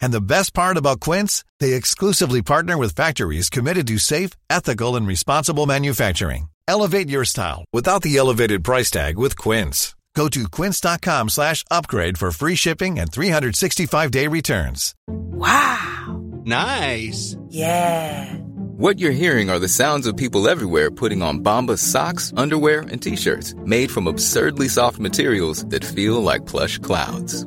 And 0.00 0.12
the 0.12 0.20
best 0.20 0.52
part 0.54 0.76
about 0.76 1.00
Quince, 1.00 1.44
they 1.60 1.72
exclusively 1.72 2.42
partner 2.42 2.76
with 2.76 2.94
factories 2.94 3.50
committed 3.50 3.86
to 3.88 3.98
safe, 3.98 4.30
ethical, 4.48 4.96
and 4.96 5.06
responsible 5.06 5.66
manufacturing. 5.66 6.48
Elevate 6.68 7.08
your 7.08 7.24
style 7.24 7.64
without 7.72 8.02
the 8.02 8.16
elevated 8.16 8.62
price 8.62 8.90
tag 8.90 9.18
with 9.18 9.36
Quince. 9.36 9.94
Go 10.14 10.28
to 10.28 10.48
quince.com 10.48 11.28
slash 11.28 11.64
upgrade 11.70 12.18
for 12.18 12.30
free 12.32 12.54
shipping 12.56 12.98
and 12.98 13.10
365-day 13.10 14.26
returns. 14.26 14.94
Wow. 15.08 16.20
Nice. 16.44 17.36
Yeah. 17.48 18.34
What 18.76 18.98
you're 18.98 19.12
hearing 19.12 19.50
are 19.50 19.58
the 19.58 19.68
sounds 19.68 20.06
of 20.06 20.16
people 20.16 20.48
everywhere 20.48 20.90
putting 20.90 21.22
on 21.22 21.44
Bombas 21.44 21.78
socks, 21.78 22.32
underwear, 22.36 22.80
and 22.80 23.00
t-shirts 23.00 23.54
made 23.64 23.90
from 23.90 24.06
absurdly 24.06 24.68
soft 24.68 24.98
materials 24.98 25.64
that 25.66 25.84
feel 25.84 26.20
like 26.22 26.46
plush 26.46 26.78
clouds. 26.78 27.46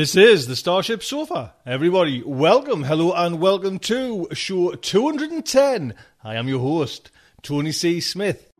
This 0.00 0.16
is 0.16 0.46
the 0.46 0.56
Starship 0.56 1.02
Sofa. 1.02 1.52
Everybody, 1.66 2.22
welcome, 2.22 2.84
hello, 2.84 3.12
and 3.12 3.38
welcome 3.38 3.78
to 3.80 4.28
show 4.32 4.72
210. 4.72 5.94
I 6.24 6.36
am 6.36 6.48
your 6.48 6.60
host, 6.60 7.10
Tony 7.42 7.70
C. 7.70 8.00
Smith. 8.00 8.50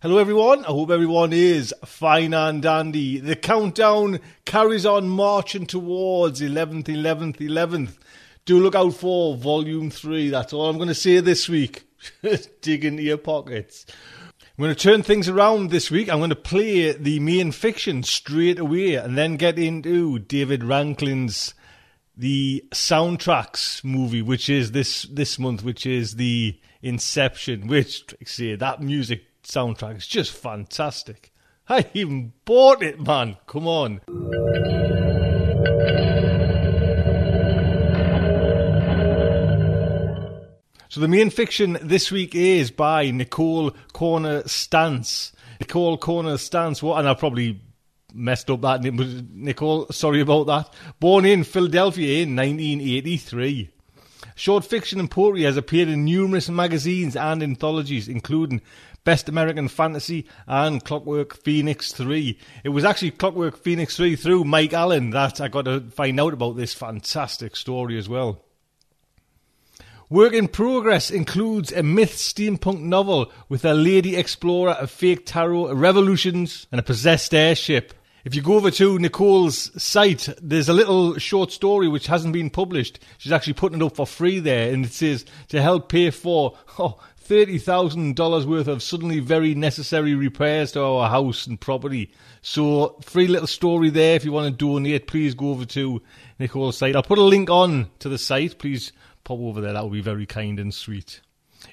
Hello, 0.00 0.18
everyone. 0.18 0.64
I 0.64 0.70
hope 0.70 0.90
everyone 0.90 1.32
is 1.32 1.72
fine 1.84 2.34
and 2.34 2.60
dandy. 2.60 3.20
The 3.20 3.36
countdown 3.36 4.18
carries 4.44 4.84
on 4.84 5.08
marching 5.08 5.66
towards 5.66 6.40
11th, 6.40 6.86
11th, 6.86 7.36
11th. 7.36 7.98
Do 8.44 8.58
look 8.58 8.74
out 8.74 8.94
for 8.94 9.36
Volume 9.36 9.90
3. 9.90 10.30
That's 10.30 10.52
all 10.52 10.68
I'm 10.68 10.76
going 10.76 10.88
to 10.88 10.94
say 10.94 11.20
this 11.20 11.48
week. 11.48 11.84
Dig 12.60 12.84
into 12.84 13.02
your 13.02 13.18
pockets. 13.18 13.86
I'm 14.40 14.64
going 14.64 14.74
to 14.74 14.80
turn 14.80 15.02
things 15.02 15.28
around 15.28 15.70
this 15.70 15.90
week. 15.90 16.10
I'm 16.10 16.18
going 16.18 16.30
to 16.30 16.36
play 16.36 16.92
the 16.92 17.20
main 17.20 17.52
fiction 17.52 18.02
straight 18.02 18.58
away 18.58 18.96
and 18.96 19.16
then 19.16 19.36
get 19.36 19.58
into 19.58 20.18
David 20.18 20.62
Ranklin's 20.62 21.54
the 22.16 22.64
soundtracks 22.72 23.82
movie, 23.84 24.22
which 24.22 24.50
is 24.50 24.72
this 24.72 25.04
this 25.04 25.38
month, 25.38 25.62
which 25.64 25.86
is 25.86 26.16
the 26.16 26.58
Inception, 26.82 27.68
which 27.68 28.12
say 28.24 28.56
that 28.56 28.82
music 28.82 29.22
soundtrack 29.44 29.98
is 29.98 30.06
just 30.06 30.32
fantastic. 30.32 31.32
I 31.68 31.86
even 31.94 32.32
bought 32.44 32.82
it, 32.82 33.00
man. 33.00 33.36
Come 33.46 33.68
on. 33.68 34.00
So 40.92 41.00
the 41.00 41.08
main 41.08 41.30
fiction 41.30 41.78
this 41.80 42.12
week 42.12 42.34
is 42.34 42.70
by 42.70 43.10
Nicole 43.10 43.70
Kornher-Stace. 43.94 45.32
Nicole 45.58 45.96
Kornher-Stace, 45.96 46.82
what? 46.82 46.98
And 46.98 47.08
I 47.08 47.14
probably 47.14 47.62
messed 48.12 48.50
up 48.50 48.60
that. 48.60 48.82
Nicole, 48.82 49.86
sorry 49.90 50.20
about 50.20 50.48
that. 50.48 50.70
Born 51.00 51.24
in 51.24 51.44
Philadelphia 51.44 52.22
in 52.22 52.36
1983. 52.36 53.70
Short 54.34 54.66
fiction 54.66 55.00
and 55.00 55.10
poetry 55.10 55.44
has 55.44 55.56
appeared 55.56 55.88
in 55.88 56.04
numerous 56.04 56.50
magazines 56.50 57.16
and 57.16 57.42
anthologies, 57.42 58.06
including 58.06 58.60
Best 59.02 59.30
American 59.30 59.68
Fantasy 59.68 60.26
and 60.46 60.84
Clockwork 60.84 61.42
Phoenix 61.42 61.92
3. 61.92 62.38
It 62.64 62.68
was 62.68 62.84
actually 62.84 63.12
Clockwork 63.12 63.56
Phoenix 63.56 63.96
3 63.96 64.14
through 64.14 64.44
Mike 64.44 64.74
Allen 64.74 65.08
that 65.08 65.40
I 65.40 65.48
got 65.48 65.64
to 65.64 65.80
find 65.80 66.20
out 66.20 66.34
about 66.34 66.58
this 66.58 66.74
fantastic 66.74 67.56
story 67.56 67.96
as 67.96 68.10
well. 68.10 68.44
Work 70.12 70.34
in 70.34 70.48
progress 70.48 71.10
includes 71.10 71.72
a 71.72 71.82
myth 71.82 72.16
steampunk 72.16 72.80
novel 72.80 73.32
with 73.48 73.64
a 73.64 73.72
lady 73.72 74.14
explorer, 74.14 74.76
a 74.78 74.86
fake 74.86 75.24
tarot, 75.24 75.72
revolutions, 75.72 76.66
and 76.70 76.78
a 76.78 76.82
possessed 76.82 77.32
airship. 77.32 77.94
If 78.22 78.34
you 78.34 78.42
go 78.42 78.56
over 78.56 78.70
to 78.72 78.98
Nicole's 78.98 79.72
site, 79.82 80.28
there's 80.42 80.68
a 80.68 80.74
little 80.74 81.16
short 81.16 81.50
story 81.50 81.88
which 81.88 82.08
hasn't 82.08 82.34
been 82.34 82.50
published. 82.50 82.98
She's 83.16 83.32
actually 83.32 83.54
putting 83.54 83.80
it 83.80 83.84
up 83.86 83.96
for 83.96 84.06
free 84.06 84.38
there, 84.38 84.70
and 84.70 84.84
it 84.84 84.92
says 84.92 85.24
to 85.48 85.62
help 85.62 85.88
pay 85.88 86.10
for 86.10 86.58
oh, 86.78 86.98
$30,000 87.26 88.44
worth 88.44 88.68
of 88.68 88.82
suddenly 88.82 89.18
very 89.18 89.54
necessary 89.54 90.14
repairs 90.14 90.72
to 90.72 90.82
our 90.82 91.08
house 91.08 91.46
and 91.46 91.58
property. 91.58 92.12
So, 92.42 92.98
free 93.00 93.28
little 93.28 93.46
story 93.46 93.88
there. 93.88 94.16
If 94.16 94.26
you 94.26 94.32
want 94.32 94.52
to 94.52 94.66
donate, 94.66 95.06
please 95.06 95.34
go 95.34 95.52
over 95.52 95.64
to 95.64 96.02
Nicole's 96.38 96.76
site. 96.76 96.96
I'll 96.96 97.02
put 97.02 97.16
a 97.16 97.22
link 97.22 97.48
on 97.48 97.88
to 98.00 98.10
the 98.10 98.18
site. 98.18 98.58
Please 98.58 98.92
pop 99.24 99.38
over 99.38 99.60
there. 99.60 99.72
That 99.72 99.84
would 99.84 99.92
be 99.92 100.00
very 100.00 100.26
kind 100.26 100.58
and 100.58 100.72
sweet. 100.72 101.20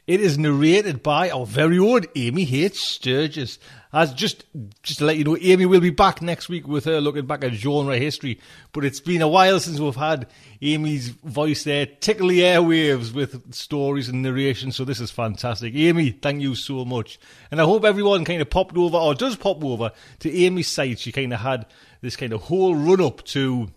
It 0.08 0.22
is 0.22 0.38
narrated 0.38 1.04
by 1.04 1.30
our 1.30 1.46
very 1.46 1.80
own 1.80 2.06
Amy 2.16 2.48
H. 2.64 2.80
Sturgis. 2.80 3.60
As 3.92 4.14
just 4.14 4.46
just 4.84 5.00
to 5.00 5.06
let 5.06 5.18
you 5.18 5.24
know, 5.24 5.38
Amy 5.40 5.66
will 5.66 5.80
be 5.80 5.90
back 5.90 6.22
next 6.22 6.48
week 6.48 6.68
with 6.68 6.86
her 6.86 7.02
looking 7.02 7.26
back 7.26 7.44
at 7.44 7.54
genre 7.54 7.98
history. 7.98 8.40
But 8.72 8.86
it's 8.86 9.00
been 9.00 9.24
a 9.24 9.28
while 9.28 9.60
since 9.60 9.80
we've 9.80 9.96
had 9.96 10.28
Amy's 10.62 11.10
voice 11.10 11.64
there 11.64 11.88
tickle 11.88 12.28
the 12.28 12.42
airwaves 12.42 13.14
with 13.14 13.52
stories 13.54 14.08
and 14.10 14.22
narration. 14.22 14.72
So 14.72 14.86
this 14.86 15.00
is 15.00 15.10
fantastic. 15.10 15.74
Amy, 15.76 16.12
thank 16.12 16.42
you 16.42 16.54
so 16.54 16.86
much. 16.86 17.20
And 17.50 17.60
I 17.60 17.64
hope 17.64 17.84
everyone 17.84 18.26
kind 18.26 18.42
of 18.42 18.50
popped 18.50 18.78
over 18.78 18.98
or 18.98 19.16
does 19.16 19.36
pop 19.36 19.64
over 19.64 19.92
to 20.20 20.32
Amy's 20.32 20.68
site. 20.68 21.00
She 21.00 21.12
kind 21.12 21.34
of 21.34 21.40
had 21.40 21.66
this 22.02 22.16
kind 22.16 22.32
of 22.32 22.42
whole 22.42 22.76
run 22.76 23.02
up 23.02 23.24
to 23.26 23.70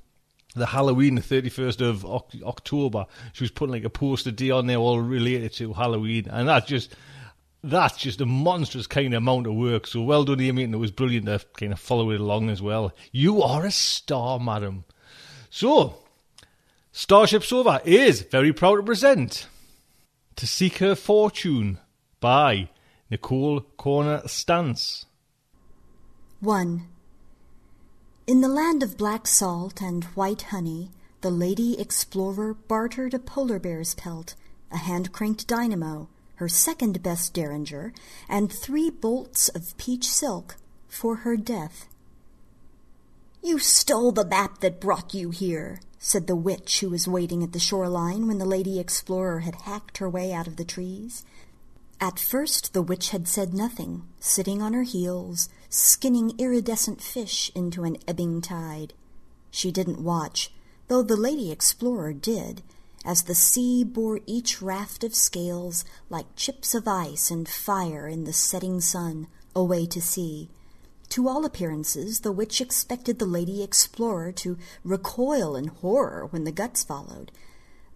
the 0.55 0.67
Halloween, 0.67 1.15
the 1.15 1.23
31st 1.23 1.81
of 1.81 2.05
October. 2.45 3.07
She 3.33 3.45
was 3.45 3.51
putting 3.51 3.73
like 3.73 3.85
a 3.85 3.91
poster 3.91 4.31
day 4.31 4.51
on 4.51 4.67
there 4.67 4.77
all 4.77 5.01
related 5.01 5.53
to 5.55 5.73
Halloween. 5.73 6.29
And 6.31 6.49
that's 6.49 6.67
just, 6.67 6.95
that's 7.63 7.97
just 7.97 8.21
a 8.21 8.27
monstrous 8.27 8.87
kind 8.87 9.15
of 9.15 9.19
amount 9.19 9.47
of 9.47 9.55
work. 9.55 9.87
So 9.87 10.03
well 10.03 10.25
done, 10.25 10.41
Amy. 10.41 10.65
And 10.65 10.75
it 10.75 10.79
was 10.79 10.91
brilliant 10.91 11.27
to 11.27 11.41
kind 11.59 11.73
of 11.73 11.81
follow 11.81 12.11
it 12.11 12.21
along 12.21 12.51
as 12.51 12.61
well. 12.61 12.93
You 13.11 13.43
are 13.43 13.65
a 13.65 13.71
star, 13.71 14.39
madam. 14.39 14.85
So, 15.51 15.97
Starship 16.93 17.43
Sofa 17.43 17.81
is 17.85 18.23
very 18.23 18.53
proud 18.53 18.77
to 18.77 18.83
present 18.83 19.47
To 20.37 20.47
Seek 20.47 20.79
Her 20.79 20.95
Fortune 20.95 21.79
by 22.21 22.69
Nicole 23.11 23.61
Kornher-Stace. 23.79 25.07
1. 26.41 26.89
In 28.25 28.41
the 28.41 28.49
land 28.49 28.85
of 28.85 28.97
black 28.97 29.27
salt 29.27 29.83
and 29.83 30.05
white 30.15 30.43
honey, 30.43 30.93
the 31.23 31.31
lady 31.31 31.77
explorer 31.81 32.55
bartered 32.55 33.15
a 33.15 33.19
polar 33.19 33.59
bear's 33.59 33.97
pelt, 33.97 34.37
a 34.71 34.77
hand 34.77 35.11
cranked 35.11 35.49
dynamo, 35.49 36.09
her 36.37 36.49
second 36.49 37.03
best 37.03 37.35
derringer, 37.35 37.93
and 38.29 38.53
three 38.53 38.91
bolts 38.91 39.49
of 39.49 39.77
peach 39.77 40.09
silk 40.09 40.57
for 40.87 41.17
her 41.17 41.37
death. 41.37 41.89
You 43.43 43.59
stole 43.59 44.13
the 44.13 44.25
map 44.25 44.59
that 44.61 44.81
brought 44.81 45.15
you 45.15 45.31
here, 45.31 45.81
said 45.99 46.29
the 46.29 46.37
witch 46.37 46.79
who 46.79 46.91
was 46.91 47.09
waiting 47.09 47.43
at 47.43 47.51
the 47.51 47.59
shoreline 47.59 48.29
when 48.29 48.39
the 48.39 48.45
lady 48.45 48.79
explorer 48.79 49.41
had 49.41 49.63
hacked 49.63 49.99
her 49.99 50.09
way 50.09 50.33
out 50.33 50.47
of 50.47 50.57
the 50.57 50.65
trees. 50.65 51.25
At 52.01 52.21
first 52.21 52.73
the 52.73 52.83
witch 52.83 53.11
had 53.11 53.27
said 53.27 53.53
nothing, 53.53 54.05
sitting 54.21 54.63
on 54.63 54.75
her 54.75 54.85
heels, 54.85 55.49
skinning 55.75 56.39
iridescent 56.39 57.01
fish 57.01 57.51
into 57.55 57.83
an 57.85 57.97
ebbing 58.07 58.43
tide. 58.43 58.93
She 59.51 59.73
didn't 59.73 60.05
watch, 60.05 60.53
though 60.89 61.03
the 61.03 61.17
lady 61.17 61.51
explorer 61.51 62.13
did, 62.13 62.63
as 63.07 63.23
the 63.23 63.35
sea 63.35 63.83
bore 63.83 64.21
each 64.27 64.61
raft 64.61 65.03
of 65.03 65.15
scales 65.15 65.87
like 66.11 66.37
chips 66.37 66.75
of 66.75 66.87
ice 66.87 67.31
and 67.31 67.49
fire 67.49 68.07
in 68.07 68.25
the 68.25 68.35
setting 68.35 68.83
sun 68.83 69.29
away 69.57 69.87
to 69.87 70.03
sea. 70.03 70.51
To 71.09 71.27
all 71.27 71.47
appearances, 71.47 72.21
the 72.21 72.33
witch 72.33 72.61
expected 72.61 73.19
the 73.19 73.25
lady 73.25 73.63
explorer 73.63 74.31
to 74.33 74.59
recoil 74.85 75.57
in 75.57 75.69
horror 75.69 76.27
when 76.27 76.45
the 76.45 76.53
guts 76.53 76.85
followed, 76.85 77.33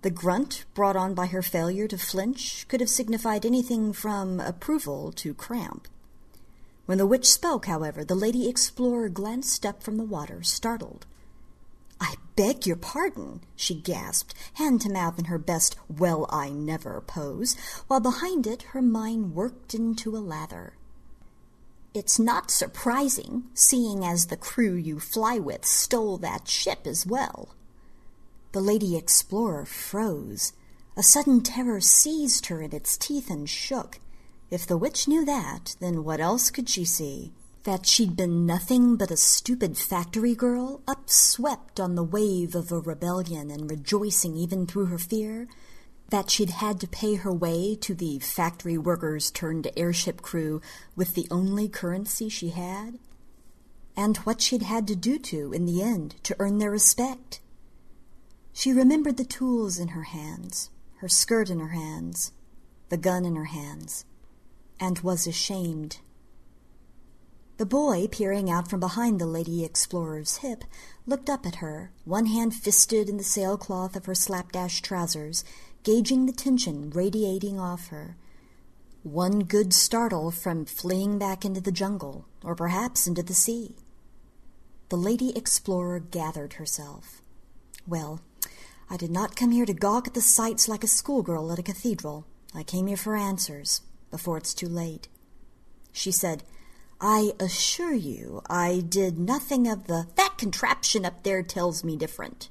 the 0.06 0.10
grunt 0.10 0.64
brought 0.72 0.94
on 0.94 1.14
by 1.14 1.26
her 1.26 1.42
failure 1.42 1.88
to 1.88 1.98
flinch 1.98 2.66
could 2.68 2.80
have 2.80 2.88
signified 2.88 3.44
anything 3.44 3.92
from 3.92 4.38
approval 4.38 5.10
to 5.10 5.34
cramp. 5.34 5.88
When 6.86 6.98
the 6.98 7.06
witch 7.06 7.30
spoke, 7.30 7.66
however, 7.66 8.04
the 8.04 8.14
lady 8.14 8.48
explorer 8.48 9.08
glanced 9.08 9.66
up 9.66 9.82
from 9.82 9.96
the 9.96 10.04
water, 10.04 10.42
startled. 10.42 11.04
I 12.00 12.14
beg 12.36 12.66
your 12.66 12.76
pardon, 12.76 13.40
she 13.56 13.74
gasped, 13.74 14.34
hand 14.54 14.82
to 14.82 14.90
mouth 14.90 15.18
in 15.18 15.26
her 15.26 15.38
best 15.38 15.76
well 15.88 16.26
I 16.30 16.50
never 16.50 17.00
pose, 17.00 17.56
while 17.88 18.00
behind 18.00 18.46
it 18.46 18.62
her 18.70 18.82
mind 18.82 19.34
worked 19.34 19.74
into 19.74 20.16
a 20.16 20.18
lather. 20.18 20.74
It's 21.92 22.18
not 22.18 22.50
surprising, 22.50 23.44
seeing 23.54 24.04
as 24.04 24.26
the 24.26 24.36
crew 24.36 24.74
you 24.74 25.00
fly 25.00 25.38
with 25.38 25.64
stole 25.64 26.18
that 26.18 26.46
ship 26.46 26.86
as 26.86 27.06
well. 27.06 27.54
The 28.52 28.60
Lady 28.60 28.96
Explorer 28.96 29.64
froze. 29.64 30.52
A 30.96 31.02
sudden 31.02 31.42
terror 31.42 31.80
seized 31.80 32.46
her 32.46 32.60
in 32.60 32.74
its 32.74 32.96
teeth 32.96 33.30
and 33.30 33.48
shook. 33.48 33.98
If 34.48 34.66
the 34.66 34.76
witch 34.76 35.08
knew 35.08 35.24
that, 35.24 35.74
then 35.80 36.04
what 36.04 36.20
else 36.20 36.50
could 36.50 36.68
she 36.68 36.84
see? 36.84 37.32
That 37.64 37.84
she'd 37.84 38.14
been 38.14 38.46
nothing 38.46 38.96
but 38.96 39.10
a 39.10 39.16
stupid 39.16 39.76
factory 39.76 40.36
girl, 40.36 40.82
upswept 40.86 41.82
on 41.82 41.96
the 41.96 42.04
wave 42.04 42.54
of 42.54 42.70
a 42.70 42.78
rebellion 42.78 43.50
and 43.50 43.68
rejoicing 43.68 44.36
even 44.36 44.66
through 44.66 44.86
her 44.86 44.98
fear? 44.98 45.48
That 46.10 46.30
she'd 46.30 46.50
had 46.50 46.78
to 46.80 46.86
pay 46.86 47.16
her 47.16 47.32
way 47.32 47.74
to 47.80 47.92
the 47.92 48.20
factory 48.20 48.78
workers 48.78 49.32
turned 49.32 49.68
airship 49.76 50.22
crew 50.22 50.60
with 50.94 51.14
the 51.14 51.26
only 51.28 51.68
currency 51.68 52.28
she 52.28 52.50
had? 52.50 53.00
And 53.96 54.18
what 54.18 54.40
she'd 54.40 54.62
had 54.62 54.86
to 54.86 54.94
do 54.94 55.18
to, 55.18 55.52
in 55.52 55.66
the 55.66 55.82
end, 55.82 56.14
to 56.22 56.36
earn 56.38 56.58
their 56.58 56.70
respect? 56.70 57.40
She 58.52 58.72
remembered 58.72 59.16
the 59.16 59.24
tools 59.24 59.78
in 59.80 59.88
her 59.88 60.04
hands, 60.04 60.70
her 60.98 61.08
skirt 61.08 61.50
in 61.50 61.58
her 61.58 61.70
hands, 61.70 62.30
the 62.90 62.96
gun 62.96 63.24
in 63.24 63.34
her 63.34 63.46
hands, 63.46 64.04
and 64.78 64.98
was 65.00 65.26
ashamed. 65.26 65.98
The 67.58 67.66
boy, 67.66 68.06
peering 68.06 68.50
out 68.50 68.68
from 68.68 68.80
behind 68.80 69.18
the 69.18 69.26
Lady 69.26 69.64
Explorer's 69.64 70.38
hip, 70.38 70.64
looked 71.06 71.30
up 71.30 71.46
at 71.46 71.56
her, 71.56 71.90
one 72.04 72.26
hand 72.26 72.54
fisted 72.54 73.08
in 73.08 73.16
the 73.16 73.24
sailcloth 73.24 73.96
of 73.96 74.04
her 74.04 74.14
slapdash 74.14 74.82
trousers, 74.82 75.42
gauging 75.82 76.26
the 76.26 76.32
tension 76.32 76.90
radiating 76.90 77.58
off 77.58 77.88
her. 77.88 78.16
One 79.02 79.44
good 79.44 79.72
startle 79.72 80.30
from 80.30 80.66
fleeing 80.66 81.18
back 81.18 81.44
into 81.46 81.62
the 81.62 81.72
jungle, 81.72 82.26
or 82.44 82.54
perhaps 82.54 83.06
into 83.06 83.22
the 83.22 83.34
sea. 83.34 83.76
The 84.90 84.96
Lady 84.96 85.34
Explorer 85.34 86.00
gathered 86.00 86.54
herself. 86.54 87.22
Well, 87.86 88.20
I 88.90 88.96
did 88.96 89.10
not 89.10 89.34
come 89.34 89.52
here 89.52 89.64
to 89.64 89.72
gawk 89.72 90.08
at 90.08 90.14
the 90.14 90.20
sights 90.20 90.68
like 90.68 90.84
a 90.84 90.88
schoolgirl 90.88 91.50
at 91.52 91.58
a 91.58 91.62
cathedral. 91.62 92.26
I 92.54 92.62
came 92.62 92.86
here 92.86 92.96
for 92.96 93.16
answers, 93.16 93.80
before 94.10 94.36
it's 94.36 94.54
too 94.54 94.68
late. 94.68 95.08
She 95.92 96.10
said, 96.10 96.42
I 97.00 97.32
assure 97.38 97.94
you 97.94 98.42
I 98.48 98.82
did 98.86 99.18
nothing 99.18 99.66
of 99.66 99.86
the 99.86 100.06
that 100.16 100.36
contraption 100.38 101.04
up 101.04 101.22
there 101.22 101.42
tells 101.42 101.84
me 101.84 101.96
different. 101.96 102.48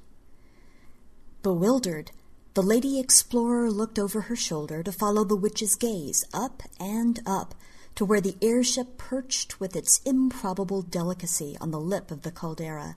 Bewildered, 1.42 2.12
the 2.54 2.62
lady 2.62 2.98
explorer 2.98 3.70
looked 3.70 3.98
over 3.98 4.22
her 4.22 4.36
shoulder 4.36 4.82
to 4.82 4.92
follow 4.92 5.24
the 5.24 5.36
witch's 5.36 5.74
gaze 5.74 6.24
up 6.32 6.62
and 6.80 7.20
up 7.26 7.54
to 7.96 8.04
where 8.04 8.20
the 8.20 8.36
airship 8.40 8.98
perched 8.98 9.58
with 9.58 9.74
its 9.74 10.00
improbable 10.04 10.82
delicacy 10.82 11.56
on 11.60 11.70
the 11.70 11.80
lip 11.80 12.10
of 12.10 12.22
the 12.22 12.30
caldera. 12.30 12.94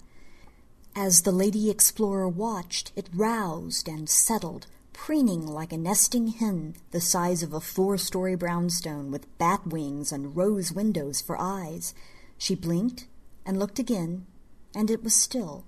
As 0.95 1.21
the 1.21 1.31
lady 1.31 1.69
explorer 1.69 2.27
watched, 2.27 2.91
it 2.95 3.09
roused 3.13 3.87
and 3.87 4.09
settled, 4.09 4.67
preening 5.05 5.47
like 5.47 5.73
a 5.73 5.77
nesting 5.77 6.27
hen 6.27 6.75
the 6.91 7.01
size 7.01 7.41
of 7.41 7.51
a 7.51 7.59
four-story 7.59 8.35
brownstone 8.35 9.09
with 9.09 9.37
bat 9.39 9.65
wings 9.65 10.11
and 10.11 10.35
rose 10.35 10.71
windows 10.71 11.19
for 11.19 11.35
eyes. 11.39 11.95
She 12.37 12.53
blinked 12.53 13.07
and 13.43 13.57
looked 13.57 13.79
again, 13.79 14.27
and 14.75 14.91
it 14.91 15.01
was 15.01 15.15
still. 15.15 15.65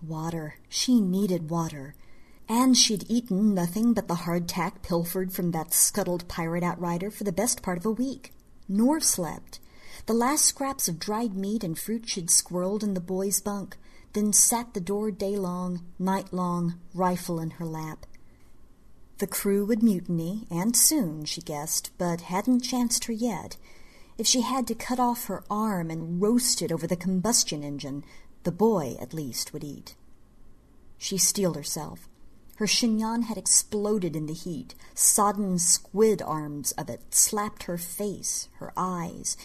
Water. 0.00 0.54
She 0.68 1.00
needed 1.00 1.50
water. 1.50 1.96
And 2.48 2.76
she'd 2.76 3.10
eaten 3.10 3.54
nothing 3.54 3.92
but 3.92 4.06
the 4.06 4.22
hardtack 4.26 4.82
pilfered 4.82 5.32
from 5.32 5.50
that 5.50 5.74
scuttled 5.74 6.28
pirate 6.28 6.62
outrider 6.62 7.10
for 7.10 7.24
the 7.24 7.32
best 7.32 7.60
part 7.60 7.78
of 7.78 7.86
a 7.86 7.90
week, 7.90 8.32
nor 8.68 9.00
slept. 9.00 9.58
The 10.06 10.14
last 10.14 10.44
scraps 10.44 10.86
of 10.86 11.00
dried 11.00 11.34
meat 11.34 11.64
and 11.64 11.76
fruit 11.76 12.08
she'd 12.08 12.28
squirreled 12.28 12.84
in 12.84 12.94
the 12.94 13.00
boy's 13.00 13.40
bunk, 13.40 13.78
then 14.12 14.32
sat 14.32 14.74
the 14.74 14.80
door 14.80 15.10
day 15.10 15.36
long, 15.36 15.82
night 15.98 16.32
long, 16.32 16.78
rifle 16.94 17.40
in 17.40 17.50
her 17.52 17.64
lap. 17.64 18.06
The 19.18 19.26
crew 19.26 19.64
would 19.66 19.82
mutiny, 19.82 20.46
and 20.48 20.76
soon, 20.76 21.24
she 21.24 21.40
guessed, 21.40 21.90
but 21.98 22.22
hadn't 22.22 22.60
chanced 22.60 23.04
her 23.04 23.12
yet. 23.12 23.56
If 24.16 24.26
she 24.26 24.42
had 24.42 24.66
to 24.68 24.76
cut 24.76 25.00
off 25.00 25.26
her 25.26 25.42
arm 25.50 25.90
and 25.90 26.22
roast 26.22 26.62
it 26.62 26.70
over 26.70 26.86
the 26.86 26.96
combustion 26.96 27.64
engine, 27.64 28.04
the 28.44 28.52
boy, 28.52 28.96
at 29.00 29.12
least, 29.12 29.52
would 29.52 29.64
eat. 29.64 29.96
She 30.98 31.18
steeled 31.18 31.56
herself. 31.56 32.08
Her 32.56 32.66
chignon 32.66 33.22
had 33.22 33.38
exploded 33.38 34.14
in 34.14 34.26
the 34.26 34.34
heat. 34.34 34.74
Sodden 34.94 35.58
squid 35.58 36.22
arms 36.22 36.72
of 36.72 36.88
it 36.88 37.14
slapped 37.14 37.64
her 37.64 37.78
face, 37.78 38.48
her 38.58 38.72
eyes. 38.76 39.36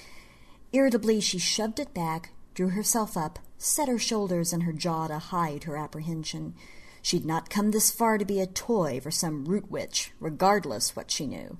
Irritably, 0.72 1.20
she 1.20 1.38
shoved 1.38 1.80
it 1.80 1.94
back, 1.94 2.31
drew 2.54 2.70
herself 2.70 3.16
up, 3.18 3.40
set 3.58 3.88
her 3.88 4.00
shoulders 4.00 4.54
and 4.54 4.64
her 4.64 4.74
jaw 4.74 5.08
to 5.08 5.20
hide 5.20 5.66
her 5.66 5.78
apprehension. 5.78 6.56
She'd 7.04 7.26
not 7.26 7.50
come 7.50 7.72
this 7.72 7.92
far 7.92 8.18
to 8.18 8.24
be 8.24 8.40
a 8.40 8.48
toy 8.48 9.02
for 9.02 9.12
some 9.12 9.44
root 9.44 9.70
witch, 9.70 10.14
regardless 10.22 10.96
what 10.96 11.12
she 11.12 11.27
knew. 11.27 11.58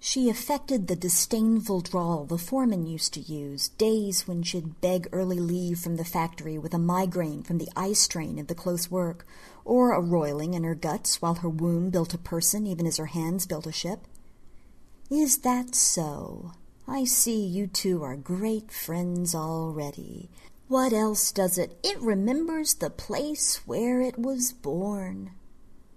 She 0.00 0.28
affected 0.28 0.88
the 0.88 0.96
disdainful 0.96 1.82
drawl 1.82 2.24
the 2.24 2.36
foreman 2.36 2.84
used 2.84 3.14
to 3.14 3.20
use, 3.20 3.68
days 3.68 4.26
when 4.26 4.42
she'd 4.42 4.80
beg 4.80 5.08
early 5.12 5.38
leave 5.38 5.78
from 5.78 5.96
the 5.96 6.04
factory 6.04 6.58
with 6.58 6.74
a 6.74 6.78
migraine 6.78 7.44
from 7.44 7.58
the 7.58 7.68
eye 7.76 7.92
strain 7.92 8.40
of 8.40 8.48
the 8.48 8.56
close 8.56 8.90
work, 8.90 9.24
or 9.64 9.92
a 9.92 10.00
roiling 10.00 10.54
in 10.54 10.64
her 10.64 10.74
guts 10.74 11.22
while 11.22 11.36
her 11.36 11.48
womb 11.48 11.90
built 11.90 12.12
a 12.12 12.18
person 12.18 12.66
even 12.66 12.88
as 12.88 12.96
her 12.96 13.06
hands 13.06 13.46
built 13.46 13.68
a 13.68 13.72
ship. 13.72 14.00
Is 15.10 15.38
that 15.38 15.76
so? 15.76 16.54
I 16.88 17.04
see 17.04 17.40
you 17.40 17.68
two 17.68 18.02
are 18.02 18.16
great 18.16 18.72
friends 18.72 19.32
already. 19.32 20.28
What 20.68 20.92
else 20.92 21.32
does 21.32 21.56
it? 21.56 21.78
It 21.82 21.98
remembers 21.98 22.74
the 22.74 22.90
place 22.90 23.66
where 23.66 24.02
it 24.02 24.18
was 24.18 24.52
born. 24.52 25.30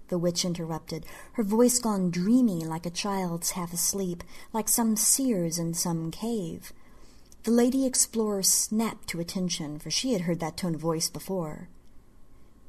The 0.08 0.18
witch 0.18 0.46
interrupted, 0.46 1.06
her 1.34 1.44
voice 1.44 1.78
gone 1.78 2.10
dreamy 2.10 2.64
like 2.64 2.86
a 2.86 2.90
child's 2.90 3.52
half 3.52 3.74
asleep, 3.74 4.24
like 4.54 4.70
some 4.70 4.96
seer's 4.96 5.60
in 5.60 5.74
some 5.74 6.10
cave. 6.10 6.72
The 7.44 7.52
lady 7.52 7.86
explorer 7.86 8.44
snapped 8.44 9.10
to 9.10 9.20
attention, 9.20 9.78
for 9.78 9.92
she 9.92 10.14
had 10.14 10.22
heard 10.22 10.40
that 10.40 10.56
tone 10.56 10.76
of 10.76 10.82
voice 10.82 11.10
before. 11.10 11.68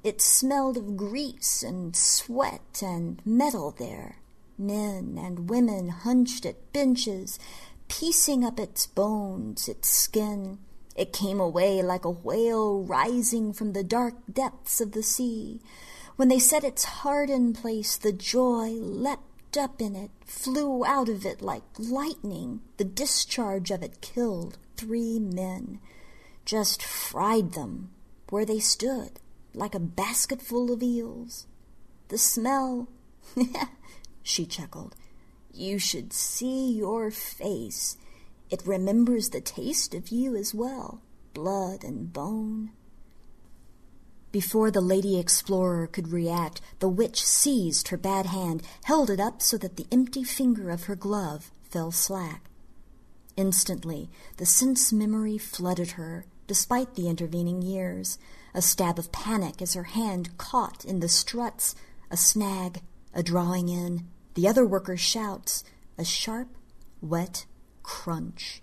It 0.02 0.20
smelled 0.20 0.76
of 0.76 0.96
grease 0.96 1.62
and 1.62 1.94
sweat 1.94 2.82
and 2.84 3.22
metal 3.24 3.70
there. 3.70 4.16
Men 4.58 5.18
and 5.22 5.48
women 5.48 5.90
hunched 5.90 6.46
at 6.46 6.72
benches, 6.72 7.38
piecing 7.86 8.44
up 8.44 8.58
its 8.58 8.88
bones, 8.88 9.68
its 9.68 9.88
skin. 9.88 10.58
It 10.94 11.12
came 11.12 11.40
away 11.40 11.82
like 11.82 12.04
a 12.04 12.10
whale 12.10 12.82
rising 12.82 13.52
from 13.52 13.72
the 13.72 13.84
dark 13.84 14.14
depths 14.30 14.80
of 14.80 14.92
the 14.92 15.02
sea. 15.02 15.60
When 16.16 16.28
they 16.28 16.38
set 16.38 16.64
its 16.64 16.84
heart 16.84 17.30
in 17.30 17.54
place, 17.54 17.96
the 17.96 18.12
joy 18.12 18.72
leapt 18.72 19.56
up 19.56 19.80
in 19.80 19.96
it, 19.96 20.10
flew 20.24 20.84
out 20.84 21.08
of 21.08 21.24
it 21.24 21.40
like 21.40 21.62
lightning. 21.78 22.60
The 22.76 22.84
discharge 22.84 23.70
of 23.70 23.82
it 23.82 24.00
killed 24.00 24.58
three 24.76 25.18
men, 25.18 25.80
just 26.44 26.82
fried 26.82 27.52
them 27.52 27.90
where 28.28 28.44
they 28.44 28.58
stood, 28.58 29.20
like 29.54 29.74
a 29.74 29.80
basketful 29.80 30.72
of 30.72 30.82
eels. 30.82 31.46
The 32.08 32.18
smell, 32.18 32.88
she 34.22 34.44
chuckled, 34.44 34.94
you 35.52 35.78
should 35.78 36.12
see 36.12 36.72
your 36.72 37.10
face. 37.10 37.96
It 38.52 38.66
remembers 38.66 39.30
the 39.30 39.40
taste 39.40 39.94
of 39.94 40.10
you 40.10 40.36
as 40.36 40.52
well, 40.52 41.00
blood 41.32 41.82
and 41.82 42.12
bone. 42.12 42.72
Before 44.30 44.70
the 44.70 44.82
lady 44.82 45.18
explorer 45.18 45.86
could 45.86 46.12
react, 46.12 46.60
the 46.78 46.90
witch 46.90 47.24
seized 47.24 47.88
her 47.88 47.96
bad 47.96 48.26
hand, 48.26 48.62
held 48.84 49.08
it 49.08 49.18
up 49.18 49.40
so 49.40 49.56
that 49.56 49.76
the 49.76 49.86
empty 49.90 50.22
finger 50.22 50.68
of 50.68 50.84
her 50.84 50.94
glove 50.94 51.50
fell 51.62 51.90
slack. 51.90 52.50
Instantly, 53.38 54.10
the 54.36 54.44
sense 54.44 54.92
memory 54.92 55.38
flooded 55.38 55.92
her, 55.92 56.26
despite 56.46 56.94
the 56.94 57.08
intervening 57.08 57.62
years. 57.62 58.18
A 58.52 58.60
stab 58.60 58.98
of 58.98 59.12
panic 59.12 59.62
as 59.62 59.72
her 59.72 59.84
hand 59.84 60.36
caught 60.36 60.84
in 60.84 61.00
the 61.00 61.08
struts, 61.08 61.74
a 62.10 62.18
snag, 62.18 62.82
a 63.14 63.22
drawing 63.22 63.70
in, 63.70 64.08
the 64.34 64.46
other 64.46 64.66
worker's 64.66 65.00
shouts, 65.00 65.64
a 65.96 66.04
sharp, 66.04 66.48
wet 67.00 67.46
crunch. 67.82 68.62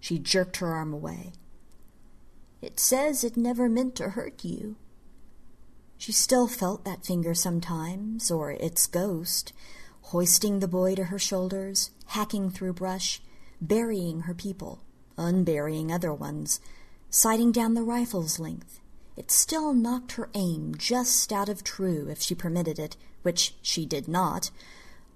She 0.00 0.18
jerked 0.18 0.58
her 0.58 0.68
arm 0.68 0.92
away. 0.92 1.32
It 2.60 2.80
says 2.80 3.24
it 3.24 3.36
never 3.36 3.68
meant 3.68 3.94
to 3.96 4.10
hurt 4.10 4.44
you. 4.44 4.76
She 5.96 6.12
still 6.12 6.46
felt 6.46 6.84
that 6.84 7.06
finger 7.06 7.34
sometimes, 7.34 8.30
or 8.30 8.52
its 8.52 8.86
ghost, 8.86 9.52
hoisting 10.02 10.60
the 10.60 10.68
boy 10.68 10.94
to 10.94 11.04
her 11.04 11.18
shoulders, 11.18 11.90
hacking 12.06 12.50
through 12.50 12.74
brush, 12.74 13.22
burying 13.60 14.20
her 14.20 14.34
people, 14.34 14.82
unburying 15.16 15.90
other 15.90 16.12
ones, 16.12 16.60
sighting 17.10 17.52
down 17.52 17.74
the 17.74 17.82
rifle's 17.82 18.38
length. 18.38 18.80
It 19.16 19.30
still 19.30 19.72
knocked 19.72 20.12
her 20.12 20.28
aim 20.34 20.74
just 20.76 21.32
out 21.32 21.48
of 21.48 21.64
true 21.64 22.08
if 22.10 22.20
she 22.20 22.34
permitted 22.34 22.78
it, 22.78 22.96
which 23.22 23.54
she 23.62 23.86
did 23.86 24.08
not, 24.08 24.50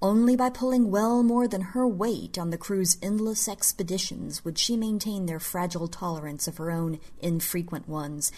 only 0.00 0.36
by 0.36 0.48
pulling 0.50 0.90
well 0.90 1.22
more 1.22 1.48
than 1.48 1.60
her 1.60 1.86
weight 1.86 2.38
on 2.38 2.50
the 2.50 2.58
crew's 2.58 2.96
endless 3.02 3.48
expeditions 3.48 4.44
would 4.44 4.58
she 4.58 4.76
maintain 4.76 5.26
their 5.26 5.40
fragile 5.40 5.88
tolerance 5.88 6.46
of 6.46 6.58
her 6.58 6.70
own 6.70 7.00
infrequent 7.20 7.88
ones, 7.88 8.30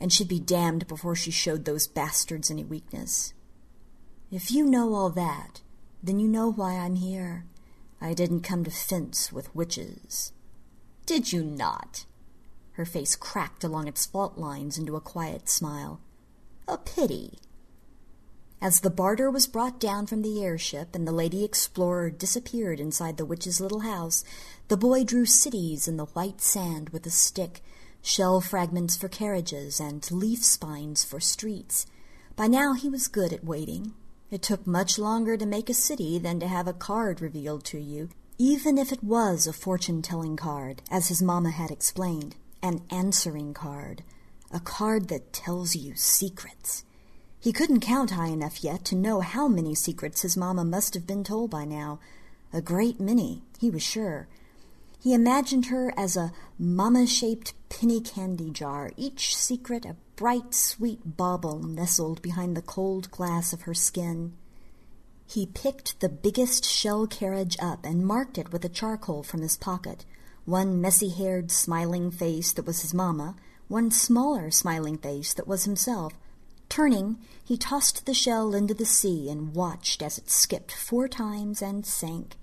and 0.00 0.12
she'd 0.12 0.28
be 0.28 0.38
damned 0.38 0.86
before 0.86 1.16
she 1.16 1.30
showed 1.30 1.64
those 1.64 1.86
bastards 1.86 2.50
any 2.50 2.64
weakness. 2.64 3.34
If 4.30 4.52
you 4.52 4.64
know 4.64 4.94
all 4.94 5.10
that, 5.10 5.60
then 6.02 6.20
you 6.20 6.28
know 6.28 6.52
why 6.52 6.74
I'm 6.74 6.94
here. 6.94 7.44
I 8.00 8.14
didn't 8.14 8.42
come 8.42 8.64
to 8.64 8.70
fence 8.70 9.32
with 9.32 9.54
witches. 9.54 10.32
Did 11.04 11.32
you 11.32 11.42
not? 11.42 12.06
Her 12.72 12.84
face 12.84 13.16
cracked 13.16 13.64
along 13.64 13.88
its 13.88 14.06
fault 14.06 14.38
lines 14.38 14.78
into 14.78 14.96
a 14.96 15.00
quiet 15.00 15.48
smile. 15.48 16.00
A 16.68 16.78
pity. 16.78 17.40
As 18.62 18.80
the 18.80 18.90
barter 18.90 19.30
was 19.30 19.46
brought 19.46 19.80
down 19.80 20.06
from 20.06 20.20
the 20.20 20.44
airship 20.44 20.94
and 20.94 21.08
the 21.08 21.12
lady 21.12 21.44
explorer 21.44 22.10
disappeared 22.10 22.78
inside 22.78 23.16
the 23.16 23.24
witch's 23.24 23.58
little 23.58 23.80
house, 23.80 24.22
the 24.68 24.76
boy 24.76 25.02
drew 25.02 25.24
cities 25.24 25.88
in 25.88 25.96
the 25.96 26.04
white 26.06 26.42
sand 26.42 26.90
with 26.90 27.06
a 27.06 27.10
stick, 27.10 27.62
shell 28.02 28.42
fragments 28.42 28.96
for 28.96 29.08
carriages 29.08 29.80
and 29.80 30.10
leaf 30.10 30.44
spines 30.44 31.02
for 31.02 31.20
streets. 31.20 31.86
By 32.36 32.48
now 32.48 32.74
he 32.74 32.90
was 32.90 33.08
good 33.08 33.32
at 33.32 33.44
waiting, 33.44 33.94
it 34.30 34.42
took 34.42 34.66
much 34.66 34.98
longer 34.98 35.38
to 35.38 35.46
make 35.46 35.70
a 35.70 35.74
city 35.74 36.18
than 36.18 36.38
to 36.40 36.46
have 36.46 36.68
a 36.68 36.74
card 36.74 37.22
revealed 37.22 37.64
to 37.64 37.80
you, 37.80 38.10
even 38.36 38.76
if 38.76 38.92
it 38.92 39.02
was 39.02 39.46
a 39.46 39.54
fortune 39.54 40.02
telling 40.02 40.36
card, 40.36 40.82
as 40.90 41.08
his 41.08 41.22
mamma 41.22 41.50
had 41.50 41.70
explained. 41.70 42.36
An 42.62 42.82
answering 42.90 43.54
card. 43.54 44.02
A 44.52 44.60
card 44.60 45.08
that 45.08 45.32
tells 45.32 45.74
you 45.74 45.94
secrets. 45.96 46.84
He 47.42 47.52
couldn't 47.52 47.80
count 47.80 48.10
high 48.10 48.28
enough 48.28 48.62
yet 48.62 48.84
to 48.86 48.94
know 48.94 49.20
how 49.20 49.48
many 49.48 49.74
secrets 49.74 50.20
his 50.20 50.36
mamma 50.36 50.62
must 50.62 50.92
have 50.92 51.06
been 51.06 51.24
told 51.24 51.50
by 51.50 51.64
now. 51.64 51.98
A 52.52 52.60
great 52.60 53.00
many, 53.00 53.42
he 53.58 53.70
was 53.70 53.82
sure. 53.82 54.28
He 55.02 55.14
imagined 55.14 55.66
her 55.66 55.94
as 55.96 56.18
a 56.18 56.32
mamma 56.58 57.06
shaped 57.06 57.54
penny 57.70 58.02
candy 58.02 58.50
jar, 58.50 58.90
each 58.98 59.34
secret 59.34 59.86
a 59.86 59.96
bright, 60.16 60.52
sweet 60.52 61.16
bauble 61.16 61.60
nestled 61.60 62.20
behind 62.20 62.54
the 62.54 62.62
cold 62.62 63.10
glass 63.10 63.54
of 63.54 63.62
her 63.62 63.72
skin. 63.72 64.34
He 65.26 65.46
picked 65.46 66.00
the 66.00 66.10
biggest 66.10 66.66
shell 66.66 67.06
carriage 67.06 67.56
up 67.58 67.86
and 67.86 68.04
marked 68.06 68.36
it 68.36 68.52
with 68.52 68.66
a 68.66 68.68
charcoal 68.68 69.22
from 69.22 69.40
his 69.40 69.56
pocket. 69.56 70.04
One 70.44 70.78
messy 70.78 71.08
haired, 71.08 71.50
smiling 71.50 72.10
face 72.10 72.52
that 72.52 72.66
was 72.66 72.82
his 72.82 72.92
mamma, 72.92 73.36
one 73.68 73.90
smaller, 73.90 74.50
smiling 74.50 74.98
face 74.98 75.32
that 75.32 75.48
was 75.48 75.64
himself. 75.64 76.12
Turning, 76.70 77.18
he 77.44 77.58
tossed 77.58 78.06
the 78.06 78.14
shell 78.14 78.54
into 78.54 78.72
the 78.72 78.86
sea 78.86 79.28
and 79.28 79.54
watched 79.54 80.02
as 80.02 80.16
it 80.16 80.30
skipped 80.30 80.70
four 80.70 81.08
times 81.08 81.60
and 81.60 81.84
sank. 81.84 82.36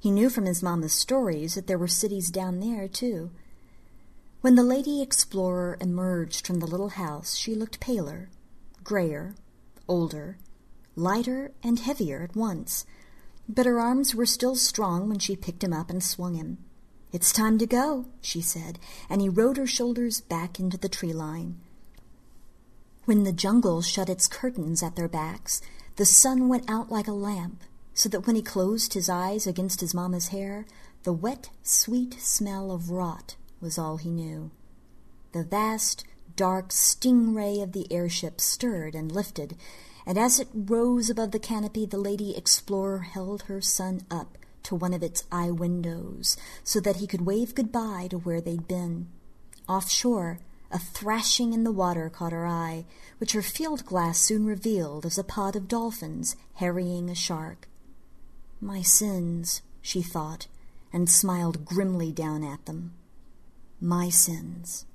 He 0.00 0.10
knew 0.10 0.30
from 0.30 0.46
his 0.46 0.62
mamma's 0.62 0.94
stories 0.94 1.54
that 1.54 1.66
there 1.66 1.78
were 1.78 1.86
cities 1.86 2.30
down 2.30 2.60
there, 2.60 2.88
too. 2.88 3.30
When 4.40 4.54
the 4.54 4.62
lady 4.62 5.02
explorer 5.02 5.76
emerged 5.82 6.46
from 6.46 6.60
the 6.60 6.66
little 6.66 6.90
house, 6.90 7.36
she 7.36 7.54
looked 7.54 7.78
paler, 7.78 8.30
grayer, 8.82 9.34
older, 9.86 10.38
lighter 10.96 11.52
and 11.62 11.78
heavier 11.78 12.22
at 12.22 12.34
once. 12.34 12.86
But 13.46 13.66
her 13.66 13.78
arms 13.78 14.14
were 14.14 14.26
still 14.26 14.56
strong 14.56 15.10
when 15.10 15.18
she 15.18 15.36
picked 15.36 15.62
him 15.62 15.74
up 15.74 15.90
and 15.90 16.02
swung 16.02 16.34
him. 16.34 16.56
It's 17.12 17.32
time 17.32 17.58
to 17.58 17.66
go, 17.66 18.06
she 18.22 18.40
said, 18.40 18.78
and 19.10 19.20
he 19.20 19.28
rode 19.28 19.58
her 19.58 19.66
shoulders 19.66 20.22
back 20.22 20.58
into 20.58 20.78
the 20.78 20.88
tree 20.88 21.12
line. 21.12 21.60
When 23.04 23.24
the 23.24 23.32
jungle 23.32 23.82
shut 23.82 24.08
its 24.08 24.26
curtains 24.26 24.82
at 24.82 24.96
their 24.96 25.08
backs, 25.08 25.60
the 25.96 26.06
sun 26.06 26.48
went 26.48 26.70
out 26.70 26.90
like 26.90 27.06
a 27.06 27.12
lamp, 27.12 27.62
so 27.92 28.08
that 28.08 28.26
when 28.26 28.34
he 28.34 28.42
closed 28.42 28.94
his 28.94 29.10
eyes 29.10 29.46
against 29.46 29.80
his 29.80 29.94
mamma's 29.94 30.28
hair, 30.28 30.64
the 31.02 31.12
wet, 31.12 31.50
sweet 31.62 32.14
smell 32.14 32.70
of 32.72 32.90
rot 32.90 33.36
was 33.60 33.76
all 33.78 33.98
he 33.98 34.10
knew. 34.10 34.50
The 35.32 35.44
vast, 35.44 36.04
dark 36.34 36.70
stingray 36.70 37.62
of 37.62 37.72
the 37.72 37.92
airship 37.92 38.40
stirred 38.40 38.94
and 38.94 39.12
lifted, 39.12 39.54
and 40.06 40.16
as 40.16 40.40
it 40.40 40.48
rose 40.54 41.10
above 41.10 41.32
the 41.32 41.38
canopy, 41.38 41.84
the 41.84 41.98
lady 41.98 42.34
explorer 42.34 43.00
held 43.00 43.42
her 43.42 43.60
son 43.60 44.00
up 44.10 44.38
to 44.62 44.74
one 44.74 44.94
of 44.94 45.02
its 45.02 45.24
eye 45.30 45.50
windows 45.50 46.38
so 46.62 46.80
that 46.80 46.96
he 46.96 47.06
could 47.06 47.26
wave 47.26 47.54
goodbye 47.54 48.08
to 48.08 48.18
where 48.18 48.40
they'd 48.40 48.66
been. 48.66 49.08
Offshore, 49.68 50.40
a 50.74 50.78
thrashing 50.78 51.54
in 51.54 51.64
the 51.64 51.72
water 51.72 52.10
caught 52.10 52.32
her 52.32 52.46
eye, 52.46 52.84
which 53.16 53.32
her 53.32 53.40
field 53.40 53.86
glass 53.86 54.18
soon 54.18 54.44
revealed 54.44 55.06
as 55.06 55.16
a 55.16 55.24
pod 55.24 55.56
of 55.56 55.68
dolphins 55.68 56.36
harrying 56.54 57.08
a 57.08 57.14
shark. 57.14 57.68
My 58.60 58.82
sins, 58.82 59.62
she 59.80 60.02
thought, 60.02 60.48
and 60.92 61.08
smiled 61.08 61.64
grimly 61.64 62.12
down 62.12 62.44
at 62.44 62.66
them 62.66 62.92
my 63.84 64.08
sins. 64.08 64.86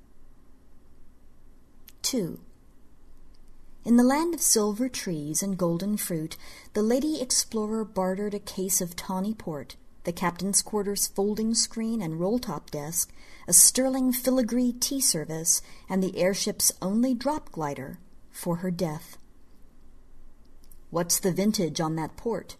2. 2.02 2.40
In 3.84 3.96
the 3.96 4.02
land 4.02 4.34
of 4.34 4.42
silver 4.42 4.88
trees 4.88 5.44
and 5.44 5.56
golden 5.56 5.96
fruit, 5.96 6.36
the 6.72 6.82
lady 6.82 7.20
explorer 7.20 7.84
bartered 7.84 8.34
a 8.34 8.40
case 8.40 8.80
of 8.80 8.96
tawny 8.96 9.32
port, 9.32 9.76
the 10.04 10.12
captain's 10.12 10.62
quarters 10.62 11.06
folding 11.06 11.54
screen 11.54 12.00
and 12.00 12.20
roll-top 12.20 12.70
desk, 12.70 13.12
a 13.46 13.52
sterling 13.52 14.12
filigree 14.12 14.72
tea 14.72 15.00
service, 15.00 15.62
and 15.88 16.02
the 16.02 16.18
airship's 16.18 16.72
only 16.80 17.14
drop 17.14 17.52
glider 17.52 17.98
for 18.30 18.56
her 18.56 18.70
death. 18.70 19.18
What's 20.90 21.20
the 21.20 21.32
vintage 21.32 21.80
on 21.80 21.96
that 21.96 22.16
port? 22.16 22.56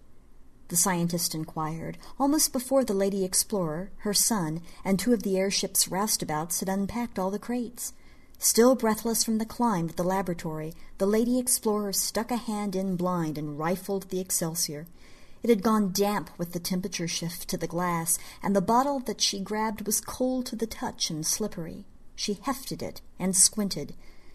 the 0.70 0.76
scientist 0.76 1.34
inquired, 1.34 1.98
almost 2.18 2.52
before 2.52 2.84
the 2.84 2.94
lady 2.94 3.24
explorer, 3.24 3.90
her 3.98 4.14
son, 4.14 4.62
and 4.84 4.98
two 4.98 5.12
of 5.12 5.24
the 5.24 5.36
airship's 5.36 5.88
roustabouts 5.88 6.60
had 6.60 6.68
unpacked 6.68 7.18
all 7.18 7.30
the 7.30 7.40
crates. 7.40 7.92
Still 8.38 8.76
breathless 8.76 9.22
from 9.24 9.38
the 9.38 9.44
climb 9.44 9.88
to 9.88 9.96
the 9.96 10.04
laboratory, 10.04 10.72
the 10.98 11.06
lady 11.06 11.38
explorer 11.38 11.92
stuck 11.92 12.30
a 12.30 12.36
hand 12.36 12.74
in 12.76 12.96
blind 12.96 13.36
and 13.36 13.58
rifled 13.58 14.08
the 14.08 14.20
Excelsior. 14.20 14.86
It 15.42 15.48
had 15.48 15.62
gone 15.62 15.92
damp 15.92 16.30
with 16.36 16.52
the 16.52 16.60
temperature 16.60 17.08
shift 17.08 17.48
to 17.48 17.56
the 17.56 17.66
glass, 17.66 18.18
and 18.42 18.54
the 18.54 18.60
bottle 18.60 19.00
that 19.00 19.20
she 19.20 19.40
grabbed 19.40 19.86
was 19.86 20.00
cold 20.00 20.46
to 20.46 20.56
the 20.56 20.66
touch 20.66 21.10
and 21.10 21.26
slippery. 21.26 21.86
She 22.14 22.38
hefted 22.42 22.82
it 22.82 23.00
and 23.18 23.34
squinted, 23.34 23.94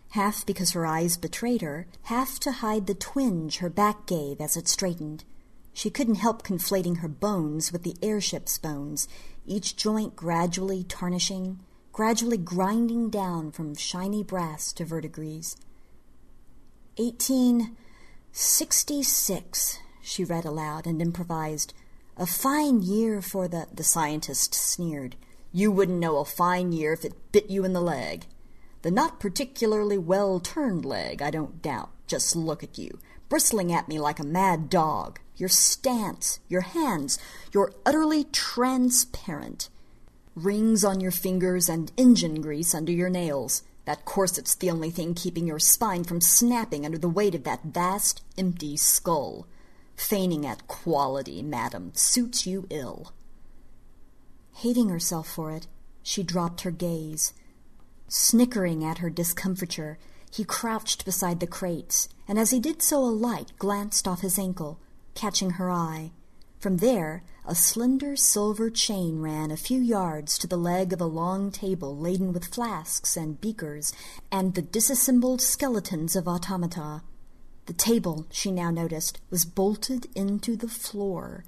half 0.10 0.46
because 0.46 0.72
her 0.72 0.86
eyes 0.86 1.18
betrayed 1.18 1.62
her, 1.62 1.86
half 2.04 2.40
to 2.40 2.52
hide 2.52 2.88
the 2.88 2.96
twinge 2.96 3.58
her 3.58 3.70
back 3.70 4.08
gave 4.08 4.42
as 4.42 4.58
it 4.58 4.68
straightened. 4.68 5.24
She 5.74 5.90
couldn't 5.90 6.16
help 6.16 6.42
conflating 6.42 7.00
her 7.00 7.08
bones 7.08 7.72
with 7.72 7.84
the 7.84 7.98
airship's 8.02 8.58
bones, 8.58 9.08
each 9.46 9.76
joint 9.76 10.16
gradually 10.16 10.84
tarnishing, 10.86 11.60
gradually 11.92 12.38
grinding 12.38 13.10
down 13.10 13.52
from 13.52 13.76
shiny 13.76 14.24
brass 14.24 14.74
to 14.74 14.86
verdigris. 14.86 15.56
Eighteen 16.98 17.76
sixty-six, 18.32 19.80
she 20.06 20.24
read 20.24 20.46
aloud 20.46 20.86
and 20.88 21.02
improvised. 21.02 21.74
A 22.16 22.26
fine 22.26 22.82
year 22.82 23.22
for 23.22 23.48
the... 23.48 23.68
The 23.74 23.84
scientist 23.84 24.54
sneered. 24.54 25.16
You 25.52 25.72
wouldn't 25.72 26.00
know 26.00 26.18
a 26.18 26.26
fine 26.26 26.72
year 26.72 26.94
if 26.94 27.04
it 27.04 27.32
bit 27.32 27.50
you 27.50 27.66
in 27.66 27.74
the 27.74 27.82
leg. 27.82 28.26
The 28.84 28.92
not 28.92 29.20
particularly 29.20 29.98
well-turned 29.98 30.86
leg, 30.86 31.22
I 31.22 31.32
don't 31.32 31.62
doubt. 31.62 31.90
Just 32.08 32.36
look 32.36 32.64
at 32.64 32.78
you, 32.78 33.00
bristling 33.28 33.74
at 33.74 33.88
me 33.88 34.00
like 34.00 34.20
a 34.20 34.24
mad 34.24 34.70
dog 34.70 35.20
your 35.38 35.50
stance, 35.50 36.40
your 36.48 36.62
hands. 36.62 37.18
You're 37.54 37.74
utterly 37.86 38.26
transparent. 38.26 39.70
Rings 40.36 40.84
on 40.84 41.00
your 41.00 41.12
fingers 41.12 41.70
and 41.70 41.92
engine 41.98 42.42
grease 42.42 42.74
under 42.74 42.92
your 42.92 43.10
nails. 43.10 43.64
That 43.86 44.06
corset's 44.06 44.56
the 44.56 44.72
only 44.72 44.90
thing 44.90 45.14
keeping 45.14 45.48
your 45.48 45.60
spine 45.60 46.04
from 46.04 46.22
snapping 46.22 46.86
under 46.86 46.98
the 46.98 47.10
weight 47.10 47.36
of 47.36 47.44
that 47.44 47.64
vast, 47.64 48.24
empty 48.38 48.78
skull. 48.78 49.48
Feigning 49.96 50.46
at 50.46 50.68
quality, 50.68 51.42
madam, 51.42 51.92
suits 51.94 52.46
you 52.46 52.68
ill. 52.70 53.14
Hating 54.54 54.90
herself 54.90 55.28
for 55.28 55.52
it, 55.52 55.68
she 56.04 56.24
dropped 56.24 56.62
her 56.62 56.72
gaze. 56.72 57.34
Snickering 58.08 58.84
at 58.84 59.00
her 59.00 59.10
discomfiture, 59.10 59.98
he 60.32 60.44
crouched 60.44 61.06
beside 61.06 61.40
the 61.40 61.48
crates, 61.48 62.10
and 62.28 62.38
as 62.38 62.52
he 62.52 62.60
did 62.60 62.82
so 62.82 63.00
a 63.00 63.08
light 63.08 63.54
glanced 63.58 64.08
off 64.08 64.22
his 64.22 64.38
ankle, 64.38 64.80
catching 65.14 65.52
her 65.52 65.72
eye. 65.72 66.12
From 66.60 66.78
there, 66.78 67.24
a 67.46 67.56
slender 67.56 68.16
silver 68.16 68.70
chain 68.70 69.22
ran 69.22 69.52
a 69.52 69.58
few 69.58 69.80
yards 69.80 70.38
to 70.40 70.48
the 70.48 70.58
leg 70.58 70.92
of 70.94 71.00
a 71.00 71.06
long 71.06 71.52
table 71.52 71.96
laden 71.96 72.34
with 72.34 72.54
flasks 72.54 73.16
and 73.16 73.40
beakers 73.40 73.94
and 74.32 74.56
the 74.56 74.62
disassembled 74.62 75.42
skeletons 75.42 76.16
of 76.16 76.28
automata. 76.28 77.04
The 77.66 77.74
table, 77.74 78.28
she 78.32 78.52
now 78.52 78.70
noticed, 78.70 79.20
was 79.30 79.46
bolted 79.46 80.08
into 80.16 80.56
the 80.56 80.68
floor. 80.68 81.44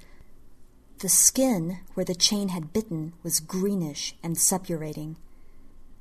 The 1.00 1.10
skin 1.10 1.80
where 1.94 2.06
the 2.06 2.16
chain 2.16 2.50
had 2.50 2.74
bitten 2.74 3.14
was 3.22 3.40
greenish 3.40 4.16
and 4.24 4.36
suppurating. 4.36 5.18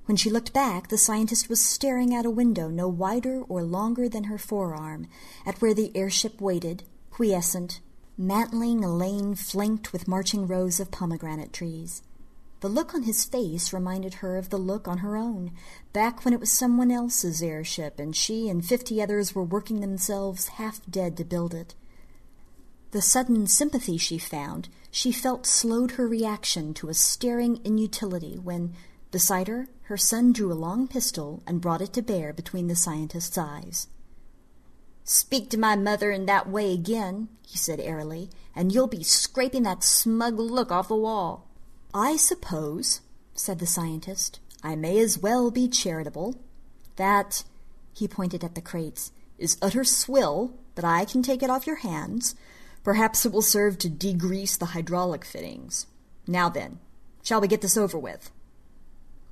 When 0.07 0.17
she 0.17 0.31
looked 0.31 0.53
back, 0.53 0.89
the 0.89 0.97
scientist 0.97 1.51
was 1.51 1.63
staring 1.63 2.15
out 2.15 2.25
a 2.25 2.31
window 2.31 2.69
no 2.69 2.89
wider 2.89 3.43
or 3.43 3.63
longer 3.63 4.09
than 4.09 4.25
her 4.25 4.39
forearm, 4.39 5.09
at 5.45 5.61
where 5.61 5.75
the 5.75 5.95
airship 5.95 6.41
waited, 6.41 6.85
quiescent, 7.11 7.81
mantling 8.17 8.85
a 8.85 8.95
lane 8.95 9.35
flanked 9.35 9.93
with 9.93 10.09
marching 10.09 10.47
rows 10.47 10.81
of 10.81 10.91
pomegranate 10.91 11.53
trees. 11.53 12.03
The 12.61 12.69
look 12.69 12.95
on 12.95 13.03
his 13.03 13.25
face 13.25 13.73
reminded 13.73 14.15
her 14.15 14.37
of 14.37 14.49
the 14.49 14.57
look 14.57 14.89
on 14.89 14.99
her 14.99 15.17
own, 15.17 15.53
back 15.93 16.25
when 16.25 16.33
it 16.33 16.41
was 16.41 16.51
someone 16.51 16.91
else's 16.91 17.43
airship 17.43 18.01
and 18.01 18.17
she 18.17 18.49
and 18.49 18.65
fifty 18.65 19.03
others 19.03 19.35
were 19.35 19.45
working 19.45 19.81
themselves 19.81 20.49
half 20.49 20.81
dead 20.89 21.17
to 21.19 21.25
build 21.25 21.53
it. 21.53 21.75
The 22.93 23.03
sudden 23.03 23.47
sympathy 23.47 23.99
she 23.99 24.17
found, 24.17 24.71
she 24.91 25.13
felt 25.13 25.45
slowed 25.45 25.93
her 25.93 26.09
reaction 26.09 26.73
to 26.75 26.89
a 26.89 26.95
staring 26.95 27.61
inutility 27.63 28.39
when, 28.39 28.73
beside 29.11 29.49
her, 29.49 29.69
her 29.83 29.99
son 29.99 30.33
drew 30.33 30.51
a 30.51 30.55
long 30.55 30.89
pistol 30.89 31.43
and 31.47 31.61
brought 31.61 31.83
it 31.83 31.93
to 31.93 32.03
bear 32.03 32.33
between 32.33 32.69
the 32.69 32.77
scientist's 32.77 33.37
eyes. 33.37 33.89
Speak 35.05 35.51
to 35.51 35.59
my 35.59 35.77
mother 35.77 36.11
in 36.11 36.25
that 36.27 36.49
way 36.49 36.73
again, 36.73 37.29
he 37.47 37.59
said 37.59 37.81
airily, 37.81 38.31
and 38.55 38.73
you'll 38.73 38.87
be 38.87 39.03
scraping 39.03 39.65
that 39.65 39.85
smug 39.85 40.39
look 40.39 40.73
off 40.73 40.89
the 40.89 40.97
wall. 40.97 41.46
I 41.95 42.17
suppose, 42.17 43.01
said 43.35 43.59
the 43.59 43.67
scientist, 43.67 44.41
I 44.63 44.77
may 44.77 44.99
as 44.99 45.19
well 45.19 45.51
be 45.51 45.69
charitable. 45.69 46.37
That, 46.97 47.45
he 47.95 48.09
pointed 48.09 48.43
at 48.45 48.55
the 48.55 48.61
crates, 48.61 49.13
is 49.39 49.59
utter 49.63 49.85
swill, 49.85 50.55
but 50.75 50.85
I 50.85 51.05
can 51.05 51.23
take 51.23 51.43
it 51.43 51.51
off 51.51 51.67
your 51.67 51.77
hands. 51.77 52.35
Perhaps 52.85 53.27
it 53.27 53.33
will 53.33 53.43
serve 53.43 53.79
to 53.79 53.89
degrease 53.89 54.59
the 54.59 54.67
hydraulic 54.67 55.25
fittings. 55.25 55.87
Now 56.27 56.49
then, 56.49 56.79
shall 57.23 57.41
we 57.41 57.49
get 57.49 57.61
this 57.61 57.77
over 57.77 57.99
with? 57.99 58.31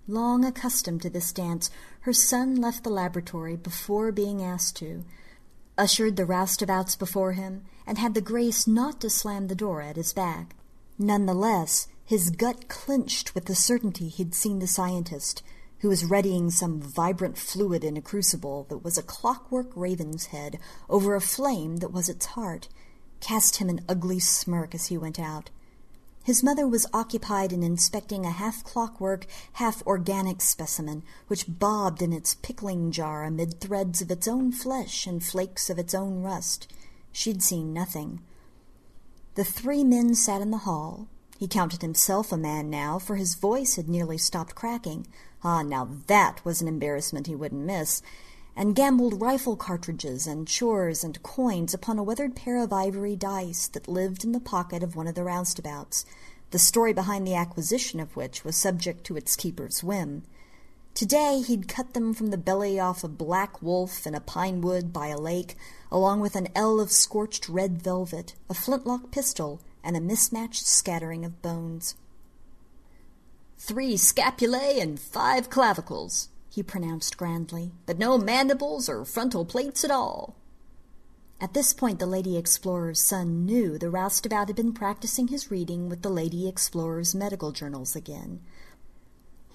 Long 0.06 0.44
accustomed 0.44 1.02
to 1.02 1.10
this 1.10 1.32
dance, 1.32 1.70
her 2.00 2.12
son 2.12 2.56
left 2.56 2.84
the 2.84 2.90
laboratory 2.90 3.56
before 3.56 4.12
being 4.12 4.42
asked 4.42 4.76
to, 4.76 5.04
ushered 5.78 6.16
the 6.16 6.26
roustabouts 6.26 6.98
before 6.98 7.32
him, 7.32 7.64
and 7.86 7.96
had 7.96 8.14
the 8.14 8.20
grace 8.20 8.66
not 8.66 9.00
to 9.00 9.08
slam 9.08 9.48
the 9.48 9.54
door 9.54 9.80
at 9.80 9.96
his 9.96 10.12
back. 10.12 10.54
None 10.98 11.26
the 11.26 11.34
less, 11.34 11.88
his 12.04 12.30
gut 12.30 12.68
clenched 12.68 13.34
with 13.34 13.46
the 13.46 13.54
certainty 13.54 14.08
he'd 14.08 14.34
seen 14.34 14.58
the 14.58 14.66
scientist, 14.66 15.42
who 15.78 15.88
was 15.88 16.04
readying 16.04 16.50
some 16.50 16.80
vibrant 16.80 17.38
fluid 17.38 17.82
in 17.82 17.96
a 17.96 18.02
crucible 18.02 18.64
that 18.68 18.84
was 18.84 18.98
a 18.98 19.02
clockwork 19.02 19.70
raven's 19.74 20.26
head 20.26 20.58
over 20.88 21.14
a 21.14 21.20
flame 21.20 21.78
that 21.78 21.92
was 21.92 22.08
its 22.08 22.26
heart, 22.26 22.68
cast 23.20 23.56
him 23.56 23.68
an 23.68 23.80
ugly 23.88 24.18
smirk 24.18 24.74
as 24.74 24.86
he 24.86 24.98
went 24.98 25.18
out. 25.18 25.50
His 26.24 26.42
mother 26.42 26.66
was 26.66 26.86
occupied 26.94 27.52
in 27.52 27.62
inspecting 27.62 28.24
a 28.24 28.30
half 28.30 28.64
clockwork, 28.64 29.26
half 29.54 29.86
organic 29.86 30.40
specimen, 30.40 31.02
which 31.26 31.44
bobbed 31.46 32.00
in 32.00 32.14
its 32.14 32.34
pickling 32.34 32.90
jar 32.90 33.24
amid 33.24 33.60
threads 33.60 34.00
of 34.00 34.10
its 34.10 34.26
own 34.26 34.50
flesh 34.50 35.06
and 35.06 35.22
flakes 35.22 35.68
of 35.68 35.78
its 35.78 35.94
own 35.94 36.22
rust. 36.22 36.72
She'd 37.12 37.42
seen 37.42 37.74
nothing. 37.74 38.22
The 39.34 39.44
three 39.44 39.84
men 39.84 40.14
sat 40.14 40.40
in 40.40 40.50
the 40.50 40.58
hall. 40.58 41.08
He 41.38 41.48
counted 41.48 41.82
himself 41.82 42.32
a 42.32 42.36
man 42.36 42.70
now, 42.70 42.98
for 42.98 43.16
his 43.16 43.34
voice 43.34 43.76
had 43.76 43.88
nearly 43.88 44.18
stopped 44.18 44.54
cracking. 44.54 45.06
Ah, 45.42 45.62
now 45.62 45.88
that 46.06 46.44
was 46.44 46.62
an 46.62 46.68
embarrassment 46.68 47.26
he 47.26 47.34
wouldn't 47.34 47.64
miss 47.64 48.02
and 48.56 48.76
gambled 48.76 49.20
rifle 49.20 49.56
cartridges 49.56 50.26
and 50.26 50.46
chores 50.46 51.02
and 51.02 51.22
coins 51.22 51.74
upon 51.74 51.98
a 51.98 52.02
weathered 52.02 52.36
pair 52.36 52.62
of 52.62 52.72
ivory 52.72 53.16
dice 53.16 53.66
that 53.68 53.88
lived 53.88 54.24
in 54.24 54.32
the 54.32 54.40
pocket 54.40 54.82
of 54.82 54.94
one 54.94 55.08
of 55.08 55.14
the 55.14 55.24
roustabouts, 55.24 56.04
the 56.50 56.58
story 56.58 56.92
behind 56.92 57.26
the 57.26 57.34
acquisition 57.34 57.98
of 57.98 58.14
which 58.14 58.44
was 58.44 58.54
subject 58.54 59.04
to 59.04 59.16
its 59.16 59.34
keeper's 59.34 59.82
whim. 59.82 60.22
Today 60.94 61.40
he'd 61.40 61.66
cut 61.66 61.94
them 61.94 62.14
from 62.14 62.28
the 62.28 62.38
belly 62.38 62.78
off 62.78 63.02
a 63.02 63.08
black 63.08 63.60
wolf 63.60 64.06
in 64.06 64.14
a 64.14 64.20
pine 64.20 64.60
wood 64.60 64.92
by 64.92 65.08
a 65.08 65.18
lake, 65.18 65.56
along 65.90 66.20
with 66.20 66.36
an 66.36 66.46
ell 66.54 66.78
of 66.78 66.92
scorched 66.92 67.48
red 67.48 67.82
velvet, 67.82 68.34
a 68.48 68.54
flintlock 68.54 69.10
pistol, 69.10 69.60
and 69.84 69.96
a 69.96 70.00
mismatched 70.00 70.66
scattering 70.66 71.24
of 71.24 71.42
bones. 71.42 71.94
Three 73.58 73.96
scapulae 73.96 74.80
and 74.80 74.98
five 74.98 75.48
clavicles, 75.50 76.28
he 76.50 76.62
pronounced 76.62 77.16
grandly, 77.16 77.72
but 77.86 77.98
no 77.98 78.18
mandibles 78.18 78.88
or 78.88 79.04
frontal 79.04 79.44
plates 79.44 79.84
at 79.84 79.90
all. 79.90 80.36
At 81.40 81.52
this 81.52 81.74
point, 81.74 81.98
the 81.98 82.06
Lady 82.06 82.36
Explorer's 82.36 83.00
son 83.00 83.44
knew 83.44 83.76
the 83.76 83.90
roustabout 83.90 84.46
had 84.48 84.56
been 84.56 84.72
practicing 84.72 85.28
his 85.28 85.50
reading 85.50 85.88
with 85.88 86.02
the 86.02 86.08
Lady 86.08 86.48
Explorer's 86.48 87.14
medical 87.14 87.52
journals 87.52 87.94
again, 87.94 88.40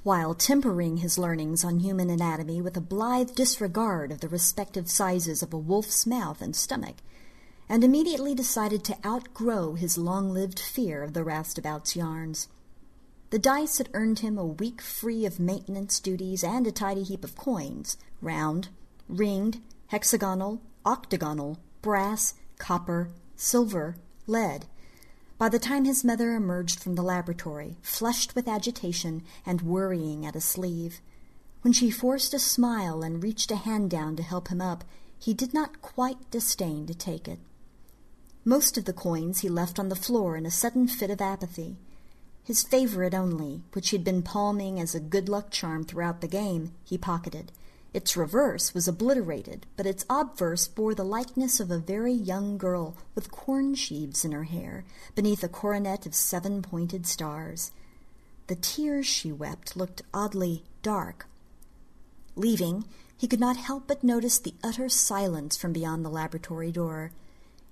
while 0.04 0.34
tempering 0.34 0.98
his 0.98 1.18
learnings 1.18 1.64
on 1.64 1.80
human 1.80 2.10
anatomy 2.10 2.62
with 2.62 2.78
a 2.78 2.82
blithe 2.82 3.34
disregard 3.34 4.12
of 4.12 4.20
the 4.20 4.30
respective 4.30 4.90
sizes 4.90 5.42
of 5.42 5.54
a 5.54 5.58
wolf's 5.58 6.06
mouth 6.06 6.42
and 6.42 6.56
stomach, 6.56 6.98
and 7.70 7.84
immediately 7.84 8.34
decided 8.34 8.84
to 8.84 8.98
outgrow 9.06 9.76
his 9.76 9.98
long-lived 9.98 10.60
fear 10.60 11.04
of 11.04 11.14
the 11.14 11.24
roustabout's 11.24 11.96
yarns. 11.96 12.48
The 13.30 13.38
dice 13.38 13.78
had 13.78 13.90
earned 13.94 14.20
him 14.20 14.40
a 14.40 14.46
week 14.46 14.82
free 14.82 15.24
of 15.24 15.40
maintenance 15.40 16.00
duties 16.00 16.44
and 16.44 16.66
a 16.66 16.72
tidy 16.72 17.04
heap 17.04 17.24
of 17.24 17.36
coins 17.36 17.96
round, 18.22 18.70
ringed, 19.08 19.62
hexagonal, 19.88 20.62
octagonal, 20.84 21.60
brass, 21.84 22.34
copper, 22.58 23.10
silver, 23.36 23.98
lead. 24.26 24.66
By 25.38 25.48
the 25.48 25.60
time 25.60 25.86
his 25.86 26.04
mother 26.04 26.34
emerged 26.34 26.80
from 26.80 26.96
the 26.96 27.04
laboratory, 27.04 27.78
flushed 27.84 28.34
with 28.36 28.48
agitation 28.48 29.22
and 29.46 29.62
worrying 29.62 30.26
at 30.26 30.36
a 30.36 30.42
sleeve, 30.42 31.00
when 31.62 31.72
she 31.72 31.92
forced 31.92 32.34
a 32.34 32.40
smile 32.40 33.04
and 33.04 33.24
reached 33.24 33.52
a 33.52 33.58
hand 33.58 33.90
down 33.90 34.16
to 34.16 34.24
help 34.24 34.48
him 34.48 34.60
up, 34.60 34.84
he 35.20 35.34
did 35.34 35.54
not 35.54 35.82
quite 35.82 36.32
disdain 36.32 36.88
to 36.88 36.96
take 36.96 37.28
it. 37.28 37.40
Most 38.50 38.80
of 38.80 38.86
the 38.86 38.94
coins 38.94 39.42
he 39.42 39.48
left 39.48 39.78
on 39.78 39.90
the 39.90 39.96
floor 39.96 40.36
in 40.36 40.44
a 40.44 40.50
sudden 40.50 40.88
fit 40.88 41.12
of 41.12 41.22
apathy. 41.22 41.78
His 42.44 42.64
favorite 42.64 43.14
only, 43.14 43.62
which 43.74 43.92
he'd 43.92 44.04
been 44.04 44.24
palming 44.24 44.80
as 44.80 44.96
a 44.96 45.00
good 45.00 45.30
luck 45.30 45.52
charm 45.52 45.84
throughout 45.84 46.22
the 46.22 46.28
game, 46.28 46.72
he 46.84 46.98
pocketed. 46.98 47.52
Its 47.94 48.18
reverse 48.18 48.74
was 48.74 48.88
obliterated, 48.88 49.68
but 49.78 49.86
its 49.86 50.04
obverse 50.10 50.68
bore 50.68 50.96
the 50.96 51.04
likeness 51.04 51.60
of 51.60 51.70
a 51.70 51.78
very 51.78 52.12
young 52.12 52.58
girl 52.58 52.98
with 53.14 53.30
corn 53.30 53.76
sheaves 53.76 54.26
in 54.26 54.32
her 54.32 54.46
hair, 54.46 54.84
beneath 55.14 55.44
a 55.44 55.48
coronet 55.48 56.08
of 56.08 56.16
seven 56.16 56.64
pointed 56.64 57.06
stars. 57.06 57.70
The 58.48 58.56
tears 58.56 59.06
she 59.06 59.32
wept 59.32 59.78
looked 59.78 60.02
oddly 60.12 60.64
dark. 60.82 61.28
Leaving, 62.36 62.86
he 63.16 63.28
could 63.28 63.40
not 63.40 63.58
help 63.58 63.86
but 63.86 64.04
notice 64.04 64.40
the 64.40 64.56
utter 64.64 64.90
silence 64.90 65.56
from 65.56 65.72
beyond 65.72 66.04
the 66.04 66.10
laboratory 66.10 66.72
door. 66.72 67.12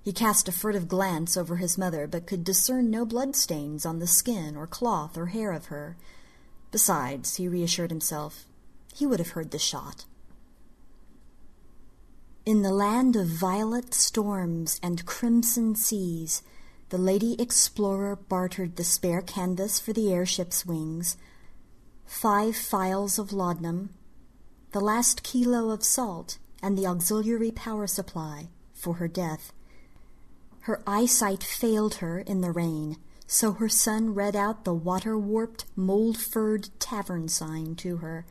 He 0.08 0.14
cast 0.14 0.48
a 0.48 0.54
furtive 0.54 0.88
glance 0.88 1.36
over 1.36 1.58
his 1.58 1.78
mother, 1.78 2.08
but 2.08 2.28
could 2.28 2.46
discern 2.46 2.90
no 2.90 3.06
bloodstains 3.06 3.86
on 3.86 4.00
the 4.00 4.08
skin 4.08 4.56
or 4.56 4.66
cloth 4.66 5.18
or 5.18 5.26
hair 5.26 5.52
of 5.52 5.66
her. 5.66 5.98
Besides, 6.72 7.36
he 7.36 7.50
reassured 7.50 7.92
himself, 7.92 8.46
he 8.96 9.06
would 9.06 9.20
have 9.20 9.32
heard 9.32 9.52
the 9.52 9.60
shot. 9.60 10.06
In 12.46 12.62
the 12.62 12.72
land 12.72 13.18
of 13.18 13.28
violet 13.28 13.94
storms 13.94 14.80
and 14.82 15.06
crimson 15.06 15.76
seas, 15.76 16.42
the 16.88 16.98
Lady 16.98 17.36
Explorer 17.38 18.16
bartered 18.16 18.78
the 18.78 18.86
spare 18.86 19.22
canvas 19.22 19.78
for 19.78 19.92
the 19.92 20.14
airship's 20.14 20.66
wings, 20.66 21.18
five 22.06 22.56
phials 22.56 23.20
of 23.20 23.34
laudanum, 23.34 23.90
the 24.72 24.80
last 24.80 25.24
kilo 25.24 25.70
of 25.70 25.84
salt, 25.84 26.38
and 26.64 26.78
the 26.78 26.88
auxiliary 26.88 27.52
power 27.52 27.88
supply 27.88 28.48
for 28.74 28.94
her 28.94 29.10
death. 29.10 29.52
Her 30.68 30.84
eyesight 30.86 31.46
failed 31.46 31.96
her 31.96 32.20
in 32.20 32.42
the 32.42 32.52
rain, 32.52 32.98
so 33.26 33.54
her 33.54 33.70
son 33.70 34.14
read 34.14 34.36
out 34.36 34.66
the 34.66 34.74
water-warped, 34.74 35.64
mold-furred 35.78 36.70
tavern 36.78 37.30
sign 37.30 37.76
to 37.76 37.98
her. 37.98 38.26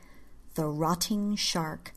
the 0.52 0.66
rotting 0.66 1.34
shark. 1.34 1.94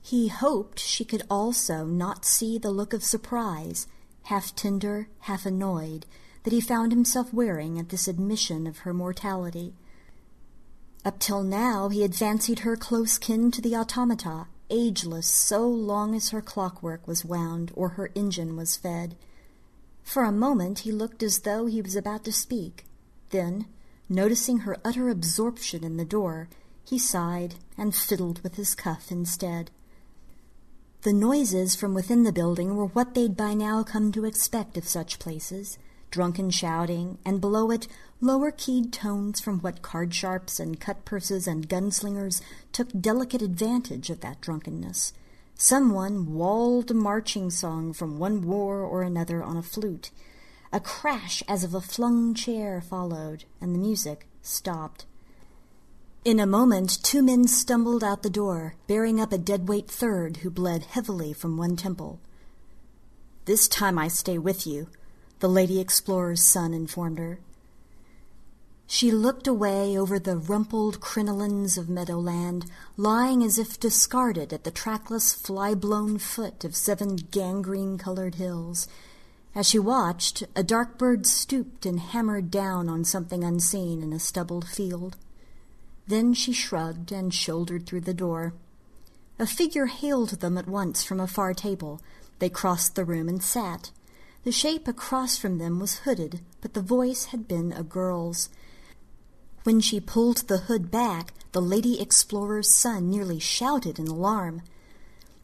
He 0.00 0.28
hoped 0.28 0.78
she 0.78 1.04
could 1.04 1.24
also 1.28 1.84
not 1.84 2.24
see 2.24 2.58
the 2.58 2.70
look 2.70 2.92
of 2.92 3.02
surprise, 3.02 3.88
half 4.22 4.54
tender, 4.54 5.08
half 5.22 5.44
annoyed, 5.44 6.06
that 6.44 6.52
he 6.52 6.60
found 6.60 6.92
himself 6.92 7.34
wearing 7.34 7.76
at 7.76 7.88
this 7.88 8.06
admission 8.06 8.68
of 8.68 8.78
her 8.78 8.94
mortality. 8.94 9.74
Up 11.04 11.18
till 11.18 11.42
now 11.42 11.88
he 11.88 12.02
had 12.02 12.14
fancied 12.14 12.60
her 12.60 12.76
close 12.76 13.18
kin 13.18 13.50
to 13.50 13.60
the 13.60 13.74
automata, 13.74 14.46
ageless 14.70 15.26
so 15.26 15.66
long 15.66 16.14
as 16.14 16.30
her 16.30 16.42
clockwork 16.42 17.06
was 17.06 17.24
wound 17.24 17.72
or 17.74 17.90
her 17.90 18.10
engine 18.14 18.56
was 18.56 18.76
fed. 18.76 19.16
For 20.02 20.24
a 20.24 20.32
moment 20.32 20.80
he 20.80 20.92
looked 20.92 21.22
as 21.22 21.40
though 21.40 21.66
he 21.66 21.82
was 21.82 21.96
about 21.96 22.24
to 22.24 22.32
speak. 22.32 22.84
Then, 23.30 23.66
noticing 24.08 24.58
her 24.60 24.78
utter 24.84 25.08
absorption 25.08 25.84
in 25.84 25.96
the 25.96 26.04
door, 26.04 26.48
he 26.84 26.98
sighed 26.98 27.56
and 27.76 27.94
fiddled 27.94 28.42
with 28.42 28.56
his 28.56 28.74
cuff 28.74 29.10
instead. 29.10 29.70
The 31.02 31.12
noises 31.12 31.76
from 31.76 31.94
within 31.94 32.24
the 32.24 32.32
building 32.32 32.74
were 32.74 32.86
what 32.86 33.14
they'd 33.14 33.36
by 33.36 33.54
now 33.54 33.82
come 33.82 34.10
to 34.12 34.24
expect 34.24 34.76
of 34.76 34.88
such 34.88 35.18
places 35.18 35.78
drunken 36.10 36.50
shouting, 36.50 37.18
and 37.24 37.40
below 37.40 37.70
it 37.70 37.88
lower 38.20 38.50
keyed 38.50 38.92
tones 38.92 39.40
from 39.40 39.60
what 39.60 39.82
card 39.82 40.12
sharps 40.12 40.58
and 40.58 40.80
cut 40.80 41.04
purses 41.04 41.46
and 41.46 41.68
gunslingers 41.68 42.40
took 42.72 42.88
delicate 43.00 43.42
advantage 43.42 44.10
of 44.10 44.20
that 44.20 44.40
drunkenness. 44.40 45.12
Someone 45.54 46.34
walled 46.34 46.90
a 46.90 46.94
marching 46.94 47.50
song 47.50 47.92
from 47.92 48.18
one 48.18 48.42
war 48.42 48.80
or 48.80 49.02
another 49.02 49.42
on 49.42 49.56
a 49.56 49.62
flute. 49.62 50.10
A 50.72 50.80
crash 50.80 51.42
as 51.48 51.64
of 51.64 51.74
a 51.74 51.80
flung 51.80 52.34
chair 52.34 52.80
followed, 52.80 53.44
and 53.60 53.74
the 53.74 53.78
music 53.78 54.26
stopped. 54.42 55.04
In 56.24 56.38
a 56.38 56.46
moment, 56.46 57.02
two 57.02 57.22
men 57.22 57.48
stumbled 57.48 58.04
out 58.04 58.22
the 58.22 58.30
door, 58.30 58.74
bearing 58.86 59.20
up 59.20 59.32
a 59.32 59.38
deadweight 59.38 59.88
third 59.88 60.38
who 60.38 60.50
bled 60.50 60.82
heavily 60.84 61.32
from 61.32 61.56
one 61.56 61.74
temple. 61.74 62.20
This 63.46 63.66
time 63.66 63.98
I 63.98 64.08
stay 64.08 64.36
with 64.36 64.66
you, 64.66 64.88
the 65.40 65.48
Lady 65.48 65.80
Explorer's 65.80 66.44
son 66.44 66.74
informed 66.74 67.18
her. 67.18 67.38
She 68.90 69.10
looked 69.10 69.46
away 69.46 69.98
over 69.98 70.18
the 70.18 70.38
rumpled 70.38 71.00
crinolines 71.00 71.76
of 71.76 71.90
meadowland, 71.90 72.64
lying 72.96 73.44
as 73.44 73.58
if 73.58 73.78
discarded 73.78 74.52
at 74.52 74.64
the 74.64 74.70
trackless, 74.70 75.34
fly-blown 75.34 76.16
foot 76.18 76.64
of 76.64 76.74
seven 76.74 77.16
gangrene-colored 77.16 78.36
hills. 78.36 78.88
As 79.54 79.68
she 79.68 79.78
watched, 79.78 80.44
a 80.56 80.62
dark 80.62 80.96
bird 80.96 81.26
stooped 81.26 81.84
and 81.84 82.00
hammered 82.00 82.50
down 82.50 82.88
on 82.88 83.04
something 83.04 83.44
unseen 83.44 84.02
in 84.02 84.12
a 84.14 84.18
stubbled 84.18 84.66
field. 84.66 85.18
Then 86.06 86.32
she 86.32 86.52
shrugged 86.52 87.12
and 87.12 87.34
shouldered 87.34 87.84
through 87.84 88.00
the 88.00 88.14
door. 88.14 88.54
A 89.38 89.46
figure 89.46 89.86
hailed 89.86 90.40
them 90.40 90.56
at 90.56 90.66
once 90.66 91.04
from 91.04 91.20
a 91.20 91.26
far 91.26 91.52
table. 91.52 92.00
They 92.38 92.48
crossed 92.48 92.94
the 92.94 93.04
room 93.04 93.28
and 93.28 93.42
sat. 93.42 93.90
The 94.44 94.52
shape 94.52 94.86
across 94.86 95.36
from 95.36 95.58
them 95.58 95.80
was 95.80 95.98
hooded, 95.98 96.40
but 96.60 96.74
the 96.74 96.80
voice 96.80 97.26
had 97.26 97.48
been 97.48 97.72
a 97.72 97.82
girl's. 97.82 98.48
When 99.64 99.80
she 99.80 100.00
pulled 100.00 100.48
the 100.48 100.58
hood 100.58 100.90
back, 100.90 101.34
the 101.52 101.60
Lady 101.60 102.00
Explorer's 102.00 102.72
son 102.72 103.10
nearly 103.10 103.40
shouted 103.40 103.98
in 103.98 104.06
alarm. 104.06 104.62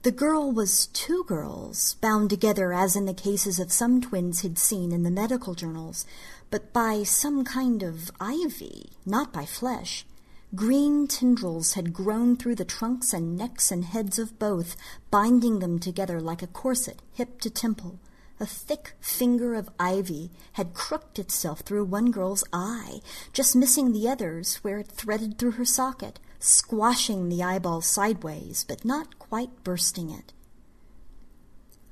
The 0.03 0.13
girl 0.13 0.53
was 0.53 0.87
two 0.87 1.25
girls, 1.25 1.95
bound 1.95 2.31
together 2.31 2.73
as 2.73 2.95
in 2.95 3.07
the 3.07 3.15
cases 3.15 3.59
of 3.59 3.73
some 3.73 4.01
twins 4.01 4.41
he'd 4.41 4.59
seen 4.59 4.93
in 4.93 5.03
the 5.03 5.11
medical 5.11 5.55
journals, 5.55 6.07
but 6.51 6.73
by 6.73 7.03
some 7.03 7.45
kind 7.45 7.83
of 7.83 8.11
ivy, 8.21 8.93
not 9.05 9.33
by 9.33 9.45
flesh. 9.45 10.07
Green 10.55 11.09
tendrils 11.09 11.73
had 11.73 11.93
grown 11.93 12.37
through 12.37 12.55
the 12.55 12.65
trunks 12.65 13.13
and 13.13 13.37
necks 13.37 13.73
and 13.73 13.87
heads 13.87 14.19
of 14.19 14.39
both, 14.39 14.77
binding 15.11 15.59
them 15.59 15.79
together 15.79 16.21
like 16.21 16.43
a 16.43 16.47
corset, 16.47 17.03
hip 17.13 17.41
to 17.41 17.51
temple. 17.51 17.99
A 18.45 18.47
thick 18.47 18.95
finger 19.01 19.55
of 19.55 19.71
ivy 19.81 20.31
had 20.53 20.75
crooked 20.75 21.19
itself 21.19 21.61
through 21.61 21.87
one 21.87 22.11
girl's 22.11 22.45
eye, 22.53 23.01
just 23.33 23.57
missing 23.57 23.93
the 23.93 24.07
other's 24.07 24.57
where 24.57 24.77
it 24.77 24.89
threaded 24.89 25.39
through 25.39 25.53
her 25.53 25.65
socket, 25.65 26.21
squashing 26.41 27.31
the 27.31 27.43
eyeball 27.43 27.81
sideways, 27.81 28.63
but 28.69 28.85
not 28.85 29.19
quite 29.19 29.65
bursting 29.65 30.11
it. 30.11 30.35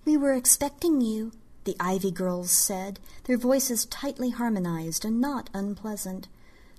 We 0.05 0.19
were 0.19 0.35
expecting 0.35 1.01
you, 1.01 1.33
the 1.65 1.75
ivy 1.81 2.11
girls 2.11 2.51
said, 2.51 3.01
their 3.25 3.39
voices 3.39 3.87
tightly 3.87 4.29
harmonized 4.29 5.07
and 5.07 5.23
not 5.23 5.49
unpleasant. 5.55 6.29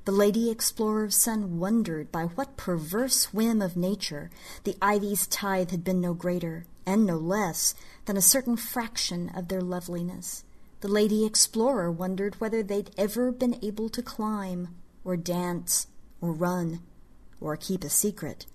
The 0.06 0.12
Lady 0.12 0.52
Explorer's 0.52 1.16
son 1.16 1.58
wondered 1.58 2.12
by 2.12 2.26
what 2.26 2.58
perverse 2.58 3.34
whim 3.34 3.60
of 3.60 3.76
nature 3.76 4.30
the 4.66 4.78
ivy's 4.84 5.26
tithe 5.26 5.72
had 5.72 5.84
been 5.84 6.00
no 6.00 6.14
greater, 6.14 6.68
and 6.86 7.08
no 7.08 7.18
less, 7.18 7.74
than 8.06 8.18
a 8.18 8.22
certain 8.22 8.58
fraction 8.58 9.30
of 9.30 9.48
their 9.48 9.62
loveliness. 9.62 10.44
The 10.82 10.88
Lady 10.88 11.26
Explorer 11.26 11.92
wondered 11.92 12.42
whether 12.42 12.62
they'd 12.62 12.92
ever 12.98 13.32
been 13.32 13.58
able 13.64 13.90
to 13.90 14.02
climb, 14.02 14.76
or 15.06 15.16
dance, 15.16 15.88
or 16.20 16.34
run, 16.34 16.82
or 17.40 17.56
keep 17.56 17.84
a 17.84 17.90
secret. 17.90 18.46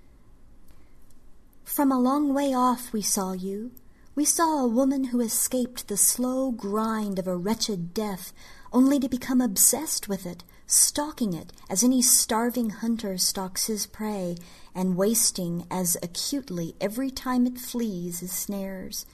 From 1.64 1.92
a 1.92 2.00
long 2.00 2.34
way 2.34 2.54
off 2.54 2.92
we 2.92 3.02
saw 3.02 3.32
you. 3.32 3.72
We 4.14 4.24
saw 4.24 4.64
a 4.64 4.66
woman 4.66 5.04
who 5.04 5.20
escaped 5.20 5.86
the 5.86 5.96
slow 5.96 6.50
grind 6.50 7.18
of 7.18 7.28
a 7.28 7.36
wretched 7.36 7.94
death, 7.94 8.32
only 8.72 8.98
to 8.98 9.08
become 9.08 9.40
obsessed 9.40 10.08
with 10.08 10.26
it, 10.26 10.44
stalking 10.66 11.32
it 11.32 11.52
as 11.70 11.84
any 11.84 12.02
starving 12.02 12.70
hunter 12.70 13.16
stalks 13.16 13.66
his 13.66 13.86
prey, 13.86 14.36
and 14.74 14.96
wasting 14.96 15.66
as 15.70 15.96
acutely 16.02 16.74
every 16.80 17.10
time 17.10 17.46
it 17.46 17.58
flees 17.58 18.20
his 18.20 18.32
snares. 18.32 19.06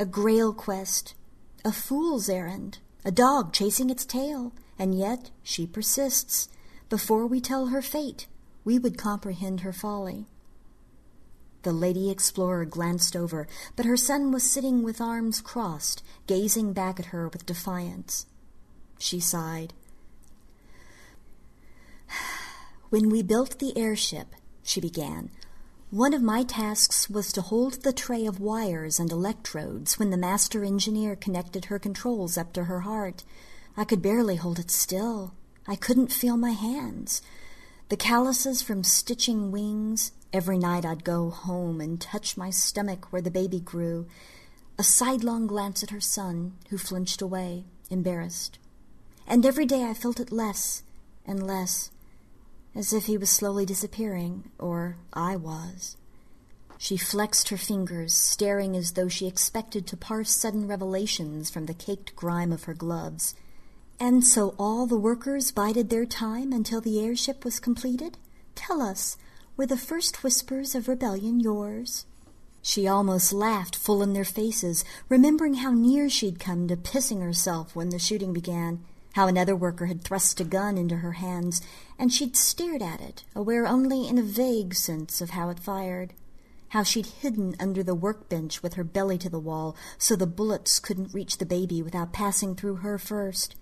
A 0.00 0.06
grail 0.06 0.52
quest, 0.52 1.14
a 1.64 1.72
fool's 1.72 2.28
errand, 2.28 2.78
a 3.04 3.10
dog 3.10 3.52
chasing 3.52 3.90
its 3.90 4.04
tail, 4.04 4.52
and 4.78 4.96
yet 4.96 5.30
she 5.42 5.66
persists. 5.66 6.48
Before 6.88 7.26
we 7.26 7.40
tell 7.40 7.66
her 7.66 7.82
fate, 7.82 8.28
we 8.64 8.78
would 8.78 8.96
comprehend 8.96 9.60
her 9.60 9.72
folly. 9.72 10.26
The 11.62 11.72
Lady 11.72 12.10
Explorer 12.10 12.64
glanced 12.64 13.16
over, 13.16 13.48
but 13.74 13.86
her 13.86 13.96
son 13.96 14.30
was 14.30 14.48
sitting 14.48 14.84
with 14.84 15.00
arms 15.00 15.40
crossed, 15.40 16.04
gazing 16.28 16.74
back 16.74 17.00
at 17.00 17.06
her 17.06 17.26
with 17.28 17.44
defiance. 17.44 18.26
She 18.98 19.18
sighed. 19.18 19.72
When 22.90 23.10
we 23.10 23.22
built 23.22 23.58
the 23.58 23.76
airship, 23.76 24.28
she 24.62 24.80
began, 24.80 25.30
one 25.90 26.12
of 26.12 26.20
my 26.20 26.42
tasks 26.42 27.08
was 27.08 27.32
to 27.32 27.40
hold 27.40 27.82
the 27.82 27.94
tray 27.94 28.26
of 28.26 28.40
wires 28.40 29.00
and 29.00 29.10
electrodes 29.10 29.98
when 29.98 30.10
the 30.10 30.18
master 30.18 30.62
engineer 30.62 31.16
connected 31.16 31.66
her 31.66 31.78
controls 31.78 32.36
up 32.36 32.52
to 32.52 32.64
her 32.64 32.80
heart. 32.80 33.24
I 33.74 33.84
could 33.84 34.02
barely 34.02 34.36
hold 34.36 34.58
it 34.58 34.70
still. 34.70 35.32
I 35.66 35.76
couldn't 35.76 36.12
feel 36.12 36.36
my 36.36 36.50
hands. 36.50 37.22
The 37.88 37.96
calluses 37.96 38.60
from 38.60 38.84
stitching 38.84 39.50
wings. 39.50 40.12
Every 40.30 40.58
night 40.58 40.84
I'd 40.84 41.04
go 41.04 41.30
home 41.30 41.80
and 41.80 41.98
touch 41.98 42.36
my 42.36 42.50
stomach 42.50 43.10
where 43.10 43.22
the 43.22 43.30
baby 43.30 43.60
grew. 43.60 44.06
A 44.78 44.82
sidelong 44.82 45.46
glance 45.46 45.82
at 45.82 45.90
her 45.90 46.02
son, 46.02 46.52
who 46.68 46.76
flinched 46.76 47.22
away, 47.22 47.64
embarrassed. 47.88 48.58
And 49.26 49.46
every 49.46 49.64
day 49.64 49.84
I 49.84 49.94
felt 49.94 50.20
it 50.20 50.30
less 50.30 50.82
and 51.24 51.46
less 51.46 51.90
as 52.74 52.92
if 52.92 53.06
he 53.06 53.16
was 53.16 53.30
slowly 53.30 53.66
disappearing, 53.66 54.50
or 54.58 54.96
I 55.12 55.36
was. 55.36 55.96
She 56.76 56.96
flexed 56.96 57.48
her 57.48 57.56
fingers, 57.56 58.14
staring 58.14 58.76
as 58.76 58.92
though 58.92 59.08
she 59.08 59.26
expected 59.26 59.86
to 59.88 59.96
parse 59.96 60.30
sudden 60.30 60.68
revelations 60.68 61.50
from 61.50 61.66
the 61.66 61.74
caked 61.74 62.14
grime 62.14 62.52
of 62.52 62.64
her 62.64 62.74
gloves. 62.74 63.34
And 63.98 64.24
so 64.24 64.54
all 64.58 64.86
the 64.86 64.96
workers 64.96 65.50
bided 65.50 65.90
their 65.90 66.06
time 66.06 66.52
until 66.52 66.80
the 66.80 67.00
airship 67.04 67.44
was 67.44 67.58
completed? 67.58 68.16
Tell 68.54 68.80
us, 68.80 69.16
were 69.56 69.66
the 69.66 69.76
first 69.76 70.22
whispers 70.22 70.76
of 70.76 70.86
rebellion 70.86 71.40
yours? 71.40 72.06
She 72.62 72.86
almost 72.86 73.32
laughed 73.32 73.74
full 73.74 74.02
in 74.02 74.12
their 74.12 74.24
faces, 74.24 74.84
remembering 75.08 75.54
how 75.54 75.72
near 75.72 76.08
she'd 76.08 76.38
come 76.38 76.68
to 76.68 76.76
pissing 76.76 77.22
herself 77.22 77.74
when 77.74 77.88
the 77.88 77.98
shooting 77.98 78.32
began 78.32 78.84
how 79.14 79.26
another 79.26 79.56
worker 79.56 79.86
had 79.86 80.04
thrust 80.04 80.40
a 80.40 80.44
gun 80.44 80.76
into 80.76 80.96
her 80.96 81.12
hands, 81.12 81.60
and 81.98 82.12
she'd 82.12 82.36
stared 82.36 82.82
at 82.82 83.00
it, 83.00 83.24
aware 83.34 83.66
only 83.66 84.06
in 84.06 84.18
a 84.18 84.22
vague 84.22 84.74
sense 84.74 85.20
of 85.20 85.30
how 85.30 85.48
it 85.48 85.58
fired. 85.58 86.12
How 86.68 86.82
she'd 86.82 87.06
hidden 87.06 87.56
under 87.58 87.82
the 87.82 87.94
workbench 87.94 88.62
with 88.62 88.74
her 88.74 88.84
belly 88.84 89.16
to 89.18 89.30
the 89.30 89.40
wall 89.40 89.74
so 89.96 90.14
the 90.14 90.26
bullets 90.26 90.78
couldn't 90.78 91.14
reach 91.14 91.38
the 91.38 91.46
baby 91.46 91.82
without 91.82 92.12
passing 92.12 92.54
through 92.54 92.76
her 92.76 92.98
first. 92.98 93.56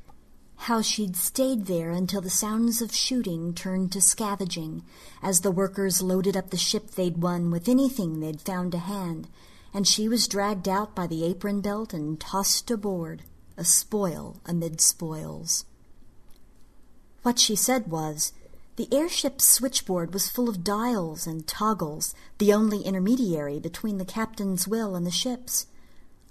How 0.57 0.83
she'd 0.83 1.17
stayed 1.17 1.67
there 1.67 1.91
until 1.91 2.21
the 2.21 2.31
sounds 2.31 2.83
of 2.83 2.95
shooting 2.95 3.55
turned 3.55 3.93
to 3.93 4.01
scavenging, 4.01 4.83
as 5.23 5.43
the 5.43 5.53
workers 5.53 6.03
loaded 6.03 6.37
up 6.37 6.51
the 6.51 6.57
ship 6.57 6.91
they'd 6.91 7.23
won 7.23 7.51
with 7.51 7.69
anything 7.69 8.19
they'd 8.19 8.41
found 8.41 8.73
to 8.73 8.79
hand, 8.79 9.29
and 9.73 9.87
she 9.87 10.09
was 10.09 10.27
dragged 10.27 10.69
out 10.69 10.97
by 10.97 11.07
the 11.07 11.25
apron 11.25 11.61
belt 11.61 11.95
and 11.95 12.19
tossed 12.19 12.71
aboard 12.71 13.23
a 13.57 13.64
spoil 13.64 14.40
amid 14.47 14.81
spoils. 14.81 15.64
What 17.23 17.38
she 17.38 17.57
said 17.57 17.88
was, 17.88 18.33
The 18.77 18.88
airship's 18.92 19.47
switchboard 19.47 20.12
was 20.12 20.29
full 20.29 20.49
of 20.49 20.62
dials 20.62 21.27
and 21.27 21.47
toggles, 21.47 22.14
the 22.38 22.53
only 22.53 22.83
intermediary 22.83 23.59
between 23.59 23.99
the 23.99 24.05
captain's 24.05 24.69
will 24.69 24.95
and 24.95 25.07
the 25.07 25.11
ship's. 25.11 25.66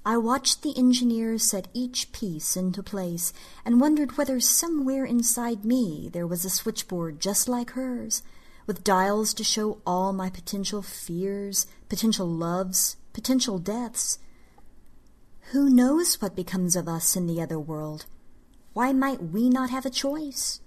I 0.07 0.17
watched 0.17 0.61
the 0.61 0.77
engineers 0.77 1.43
set 1.43 1.67
each 1.73 2.11
piece 2.11 2.55
into 2.55 2.83
place 2.83 3.33
and 3.65 3.81
wondered 3.81 4.17
whether 4.17 4.39
somewhere 4.39 5.03
inside 5.03 5.65
me 5.65 6.09
there 6.13 6.27
was 6.27 6.45
a 6.45 6.49
switchboard 6.51 7.19
just 7.19 7.49
like 7.49 7.71
hers, 7.71 8.21
with 8.67 8.83
dials 8.83 9.33
to 9.33 9.43
show 9.43 9.81
all 9.85 10.13
my 10.13 10.29
potential 10.29 10.83
fears, 10.83 11.65
potential 11.89 12.27
loves, 12.27 12.97
potential 13.13 13.57
deaths. 13.57 14.19
Who 15.51 15.69
knows 15.69 16.19
what 16.21 16.35
becomes 16.35 16.75
of 16.75 16.87
us 16.87 17.15
in 17.15 17.27
the 17.27 17.39
other 17.39 17.59
world? 17.59 18.07
Why 18.73 18.93
might 18.93 19.31
we 19.31 19.47
not 19.47 19.69
have 19.69 19.85
a 19.85 19.91
choice? 19.91 20.59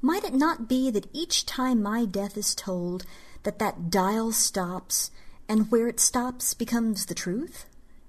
Might 0.00 0.24
it 0.24 0.32
not 0.32 0.68
be 0.68 0.90
that 0.90 1.10
each 1.12 1.44
time 1.44 1.82
my 1.82 2.06
death 2.06 2.36
is 2.38 2.54
told, 2.54 3.04
that 3.42 3.58
that 3.58 3.90
dial 3.90 4.32
stops, 4.32 5.10
and 5.48 5.70
where 5.70 5.86
it 5.86 6.00
stops 6.00 6.54
becomes 6.54 7.06
the 7.06 7.14
truth? 7.14 7.66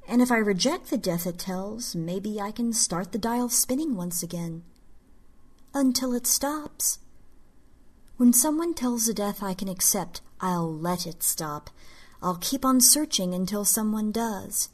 And 0.08 0.22
if 0.22 0.32
I 0.32 0.38
reject 0.38 0.90
the 0.90 0.98
death 0.98 1.28
it 1.28 1.38
tells, 1.38 1.94
maybe 1.94 2.40
I 2.40 2.52
can 2.52 2.72
start 2.72 3.12
the 3.12 3.18
dial 3.18 3.50
spinning 3.50 3.96
once 3.96 4.24
again. 4.24 4.64
Until 5.74 6.14
it 6.14 6.26
stops. 6.26 7.00
When 8.16 8.32
someone 8.32 8.74
tells 8.74 9.10
a 9.10 9.14
death 9.14 9.44
I 9.44 9.54
can 9.54 9.68
accept, 9.68 10.22
I'll 10.40 10.74
let 10.74 11.06
it 11.06 11.22
stop. 11.22 11.70
I'll 12.22 12.38
keep 12.38 12.64
on 12.64 12.80
searching 12.80 13.34
until 13.34 13.66
someone 13.66 14.12
does. 14.14 14.70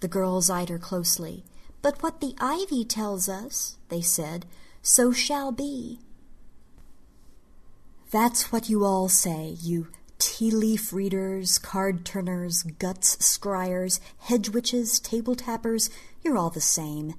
The 0.00 0.08
girls 0.08 0.50
eyed 0.50 0.68
her 0.68 0.78
closely. 0.78 1.44
But 1.82 2.02
what 2.02 2.20
the 2.20 2.34
ivy 2.38 2.84
tells 2.84 3.28
us, 3.28 3.76
they 3.88 4.00
said, 4.00 4.46
so 4.82 5.12
shall 5.12 5.52
be. 5.52 6.00
That's 8.10 8.52
what 8.52 8.68
you 8.68 8.84
all 8.84 9.08
say, 9.08 9.56
you 9.60 9.88
tea 10.18 10.50
leaf 10.50 10.92
readers, 10.92 11.58
card 11.58 12.04
turners, 12.04 12.62
guts 12.62 13.16
scryers, 13.16 14.00
hedge 14.18 14.48
witches, 14.48 14.98
table 15.00 15.34
tappers, 15.34 15.90
you're 16.22 16.38
all 16.38 16.50
the 16.50 16.60
same. 16.60 17.14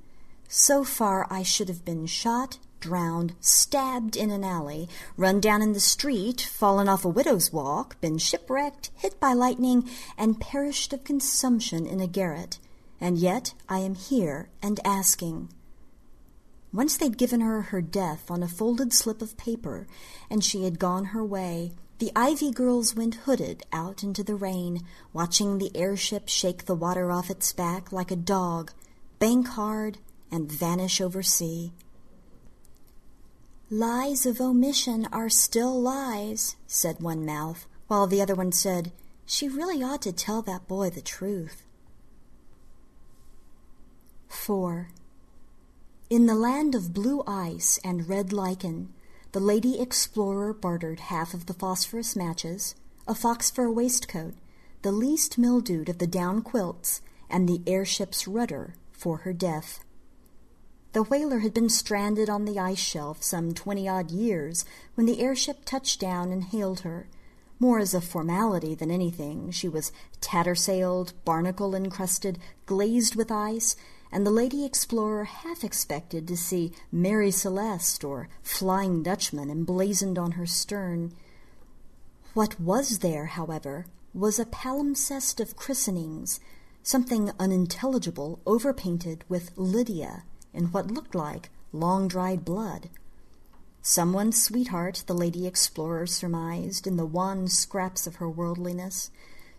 So 0.48 0.84
far 0.84 1.28
I 1.30 1.44
should 1.44 1.68
have 1.68 1.84
been 1.86 2.06
shot, 2.06 2.58
drowned, 2.80 3.36
stabbed 3.40 4.16
in 4.16 4.32
an 4.32 4.44
alley, 4.44 4.88
run 5.16 5.40
down 5.40 5.62
in 5.62 5.74
the 5.74 5.80
street, 5.80 6.42
fallen 6.42 6.88
off 6.88 7.06
a 7.06 7.10
widow's 7.10 7.52
walk, 7.52 8.00
been 8.02 8.18
shipwrecked, 8.18 8.92
hit 8.96 9.20
by 9.20 9.34
lightning, 9.34 9.90
and 10.18 10.40
perished 10.40 10.94
of 10.94 11.04
consumption 11.04 11.86
in 11.86 12.00
a 12.00 12.08
garret. 12.08 12.60
And 13.00 13.18
yet 13.18 13.54
I 13.70 13.80
am 13.80 13.96
here 13.96 14.50
and 14.62 14.80
asking. 14.86 15.50
Once 16.74 16.98
they'd 16.98 17.18
given 17.18 17.42
her 17.42 17.64
her 17.64 17.82
death 17.82 18.30
on 18.30 18.44
a 18.44 18.48
folded 18.48 18.94
slip 18.94 19.22
of 19.22 19.38
paper, 19.38 19.88
and 20.30 20.44
she 20.44 20.64
had 20.64 20.80
gone 20.80 21.06
her 21.06 21.24
way, 21.24 21.72
the 22.00 22.12
Ivy 22.16 22.52
girls 22.52 22.96
went 22.96 23.16
hooded 23.16 23.64
out 23.74 24.04
into 24.04 24.24
the 24.24 24.36
rain, 24.36 24.86
watching 25.14 25.58
the 25.58 25.76
airship 25.76 26.30
shake 26.30 26.66
the 26.66 26.76
water 26.76 27.12
off 27.12 27.32
its 27.32 27.52
back 27.54 27.92
like 27.92 28.12
a 28.12 28.16
dog, 28.16 28.72
bank 29.18 29.48
hard, 29.48 29.98
and 30.30 30.52
vanish 30.52 31.02
over 31.02 31.24
sea. 31.24 31.74
Lies 33.72 34.26
of 34.26 34.40
omission 34.40 35.08
are 35.12 35.30
still 35.30 35.82
lies, 35.82 36.56
said 36.68 37.02
one 37.02 37.26
mouth, 37.26 37.66
while 37.88 38.08
the 38.08 38.22
other 38.22 38.36
one 38.36 38.52
said, 38.52 38.92
She 39.26 39.50
really 39.50 39.82
ought 39.82 40.04
to 40.04 40.12
tell 40.12 40.42
that 40.44 40.68
boy 40.68 40.90
the 40.90 41.02
truth. 41.02 41.67
4. 44.28 44.90
In 46.10 46.26
the 46.26 46.36
land 46.36 46.76
of 46.76 46.94
blue 46.94 47.24
ice 47.28 47.80
and 47.84 48.08
red 48.08 48.32
lichen, 48.32 48.94
the 49.32 49.40
lady 49.40 49.80
explorer 49.80 50.54
bartered 50.54 51.00
half 51.02 51.34
of 51.34 51.46
the 51.46 51.54
phosphorus 51.54 52.16
matches, 52.16 52.76
a 53.08 53.16
fox 53.16 53.50
fur 53.50 53.70
waistcoat, 53.70 54.34
the 54.82 54.92
least 54.92 55.38
mildewed 55.38 55.90
of 55.90 55.98
the 55.98 56.08
down 56.08 56.42
quilts, 56.42 57.02
and 57.30 57.48
the 57.48 57.62
airship's 57.68 58.28
rudder 58.28 58.74
for 58.92 59.18
her 59.18 59.34
death. 59.34 59.84
The 60.94 61.04
whaler 61.04 61.40
had 61.40 61.54
been 61.54 61.70
stranded 61.70 62.30
on 62.30 62.46
the 62.46 62.58
ice 62.58 62.80
shelf 62.80 63.22
some 63.22 63.54
twenty 63.54 63.88
odd 63.88 64.12
years 64.12 64.66
when 64.96 65.06
the 65.06 65.20
airship 65.22 65.66
touched 65.66 66.00
down 66.00 66.32
and 66.32 66.44
hailed 66.46 66.82
her. 66.82 67.08
More 67.60 67.80
as 67.80 67.94
a 67.94 68.02
formality 68.02 68.76
than 68.76 68.92
anything, 68.92 69.52
she 69.52 69.68
was 69.68 69.92
tattersailed, 70.22 71.14
barnacle 71.26 71.76
encrusted, 71.76 72.40
glazed 72.66 73.16
with 73.16 73.32
ice, 73.32 73.76
and 74.12 74.26
the 74.26 74.32
lady 74.32 74.66
explorer 74.66 75.26
half 75.26 75.64
expected 75.64 76.28
to 76.28 76.38
see 76.38 76.72
Mary 76.92 77.32
Celeste 77.32 78.04
or 78.04 78.30
Flying 78.42 79.04
Dutchman 79.04 79.50
emblazoned 79.50 80.18
on 80.18 80.34
her 80.34 80.46
stern. 80.46 81.14
What 82.34 82.60
was 82.60 83.00
there, 83.00 83.26
however, 83.26 83.86
was 84.14 84.40
a 84.40 84.46
palimpsest 84.46 85.40
of 85.40 85.56
christenings, 85.56 86.40
something 86.84 87.32
unintelligible 87.40 88.40
overpainted 88.46 89.24
with 89.28 89.52
Lydia 89.56 90.24
in 90.54 90.66
what 90.72 90.92
looked 90.92 91.14
like 91.14 91.50
long 91.72 92.08
dried 92.08 92.46
blood. 92.46 92.90
Someone's 93.82 94.42
sweetheart, 94.42 95.04
the 95.08 95.14
lady 95.14 95.48
explorer 95.48 96.06
surmised 96.06 96.88
in 96.88 96.98
the 96.98 97.06
wan 97.06 97.48
scraps 97.48 98.08
of 98.08 98.18
her 98.18 98.30
worldliness, 98.30 99.12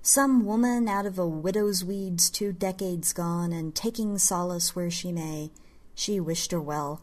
some 0.03 0.45
woman 0.45 0.89
out 0.89 1.07
of 1.07 1.19
a 1.19 1.27
widow's 1.27 1.85
weeds 1.85 2.31
two 2.31 2.53
decades 2.53 3.13
gone 3.13 3.53
and 3.53 3.75
taking 3.75 4.19
solace 4.19 4.75
where 4.75 4.91
she 4.91 5.13
may. 5.13 5.51
She 5.95 6.21
wished 6.21 6.53
her 6.53 6.61
well. 6.61 7.03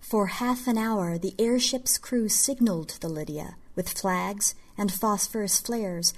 For 0.00 0.26
half 0.26 0.66
an 0.66 0.78
hour 0.78 1.18
the 1.18 1.34
airship's 1.38 1.98
crew 1.98 2.28
signaled 2.28 2.98
the 3.00 3.08
Lydia 3.08 3.56
with 3.74 3.88
flags 3.88 4.54
and 4.76 4.92
phosphorus 4.92 5.60
flares, 5.60 6.12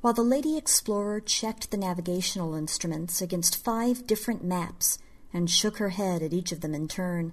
while 0.00 0.12
the 0.14 0.22
lady 0.22 0.56
explorer 0.56 1.20
checked 1.20 1.70
the 1.70 1.76
navigational 1.76 2.54
instruments 2.54 3.20
against 3.20 3.62
five 3.62 4.06
different 4.06 4.42
maps 4.42 4.98
and 5.32 5.50
shook 5.50 5.76
her 5.78 5.90
head 5.90 6.22
at 6.22 6.32
each 6.32 6.52
of 6.52 6.60
them 6.60 6.74
in 6.74 6.88
turn. 6.88 7.32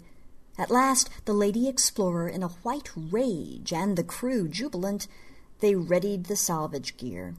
At 0.57 0.71
last, 0.71 1.09
the 1.25 1.33
lady 1.33 1.67
explorer 1.67 2.27
in 2.27 2.43
a 2.43 2.49
white 2.63 2.89
rage 2.95 3.71
and 3.71 3.95
the 3.95 4.03
crew 4.03 4.47
jubilant, 4.47 5.07
they 5.59 5.75
readied 5.75 6.25
the 6.25 6.35
salvage 6.35 6.97
gear. 6.97 7.35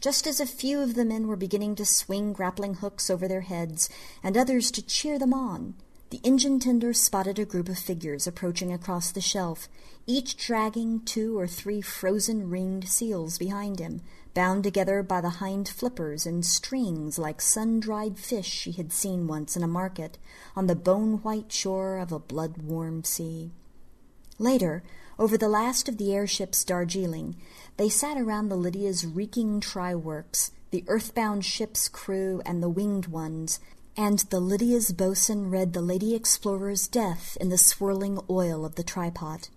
Just 0.00 0.26
as 0.26 0.40
a 0.40 0.46
few 0.46 0.80
of 0.80 0.94
the 0.94 1.04
men 1.04 1.26
were 1.26 1.36
beginning 1.36 1.74
to 1.76 1.84
swing 1.84 2.32
grappling 2.32 2.74
hooks 2.74 3.10
over 3.10 3.28
their 3.28 3.42
heads, 3.42 3.90
and 4.22 4.36
others 4.36 4.70
to 4.70 4.82
cheer 4.82 5.18
them 5.18 5.34
on, 5.34 5.74
the 6.10 6.20
engine 6.24 6.58
tender 6.58 6.92
spotted 6.92 7.38
a 7.38 7.44
group 7.44 7.68
of 7.68 7.78
figures 7.78 8.26
approaching 8.26 8.72
across 8.72 9.12
the 9.12 9.20
shelf, 9.20 9.68
each 10.06 10.36
dragging 10.36 11.02
two 11.04 11.38
or 11.38 11.46
three 11.46 11.80
frozen 11.80 12.50
ringed 12.50 12.88
seals 12.88 13.38
behind 13.38 13.78
him, 13.78 14.00
bound 14.34 14.64
together 14.64 15.02
by 15.02 15.20
the 15.20 15.38
hind 15.38 15.68
flippers 15.68 16.26
in 16.26 16.42
strings 16.42 17.18
like 17.18 17.40
sun 17.40 17.78
dried 17.78 18.18
fish 18.18 18.48
she 18.48 18.72
had 18.72 18.92
seen 18.92 19.26
once 19.26 19.56
in 19.56 19.62
a 19.62 19.68
market 19.68 20.18
on 20.56 20.66
the 20.66 20.74
bone 20.74 21.18
white 21.22 21.52
shore 21.52 21.98
of 21.98 22.10
a 22.10 22.18
blood 22.18 22.58
warm 22.58 23.04
sea. 23.04 23.52
Later, 24.38 24.82
over 25.20 25.36
the 25.36 25.48
last 25.50 25.86
of 25.86 25.98
the 25.98 26.14
airship's 26.14 26.64
Darjeeling, 26.64 27.36
they 27.76 27.90
sat 27.90 28.16
around 28.16 28.48
the 28.48 28.56
Lydia's 28.56 29.04
reeking 29.04 29.60
try-works, 29.60 30.50
the 30.70 30.82
earthbound 30.88 31.44
ship's 31.44 31.90
crew 31.90 32.40
and 32.46 32.62
the 32.62 32.70
winged 32.70 33.06
ones, 33.06 33.60
and 33.98 34.20
the 34.30 34.40
Lydia's 34.40 34.92
boatswain 34.92 35.50
read 35.50 35.74
the 35.74 35.82
Lady 35.82 36.14
Explorer's 36.14 36.88
death 36.88 37.36
in 37.38 37.50
the 37.50 37.58
swirling 37.58 38.18
oil 38.30 38.64
of 38.64 38.76
the 38.76 38.82
tripod. 38.82 39.48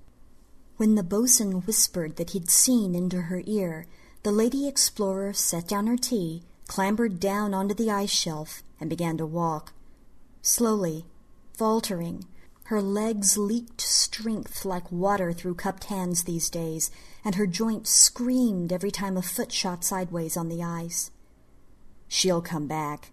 When 0.76 0.96
the 0.96 1.04
boatswain 1.04 1.62
whispered 1.62 2.18
that 2.18 2.32
he'd 2.32 2.50
seen 2.50 2.94
into 2.94 3.22
her 3.22 3.42
ear, 3.46 3.86
the 4.24 4.34
Lady 4.34 4.68
Explorer 4.68 5.32
set 5.32 5.70
down 5.70 5.88
her 5.88 5.96
tea, 5.96 6.44
clambered 6.68 7.22
down 7.22 7.54
onto 7.54 7.74
the 7.74 7.90
ice 7.90 8.12
shelf, 8.12 8.64
and 8.82 8.90
began 8.90 9.16
to 9.16 9.26
walk. 9.26 9.72
Slowly, 10.42 11.06
faltering, 11.54 12.26
her 12.66 12.82
legs 12.82 13.38
leaked 13.38 13.82
strength 13.82 14.66
like 14.66 14.92
water 14.92 15.34
through 15.34 15.56
cupped 15.56 15.86
hands 15.86 16.24
these 16.24 16.50
days, 16.50 16.90
and 17.26 17.36
her 17.36 17.48
joints 17.48 17.90
screamed 17.90 18.72
every 18.72 18.92
time 18.92 19.18
a 19.18 19.22
foot 19.22 19.52
shot 19.52 19.84
sideways 19.84 20.38
on 20.38 20.50
the 20.50 20.64
ice. 20.64 21.12
She'll 22.08 22.42
come 22.42 22.68
back, 22.68 23.12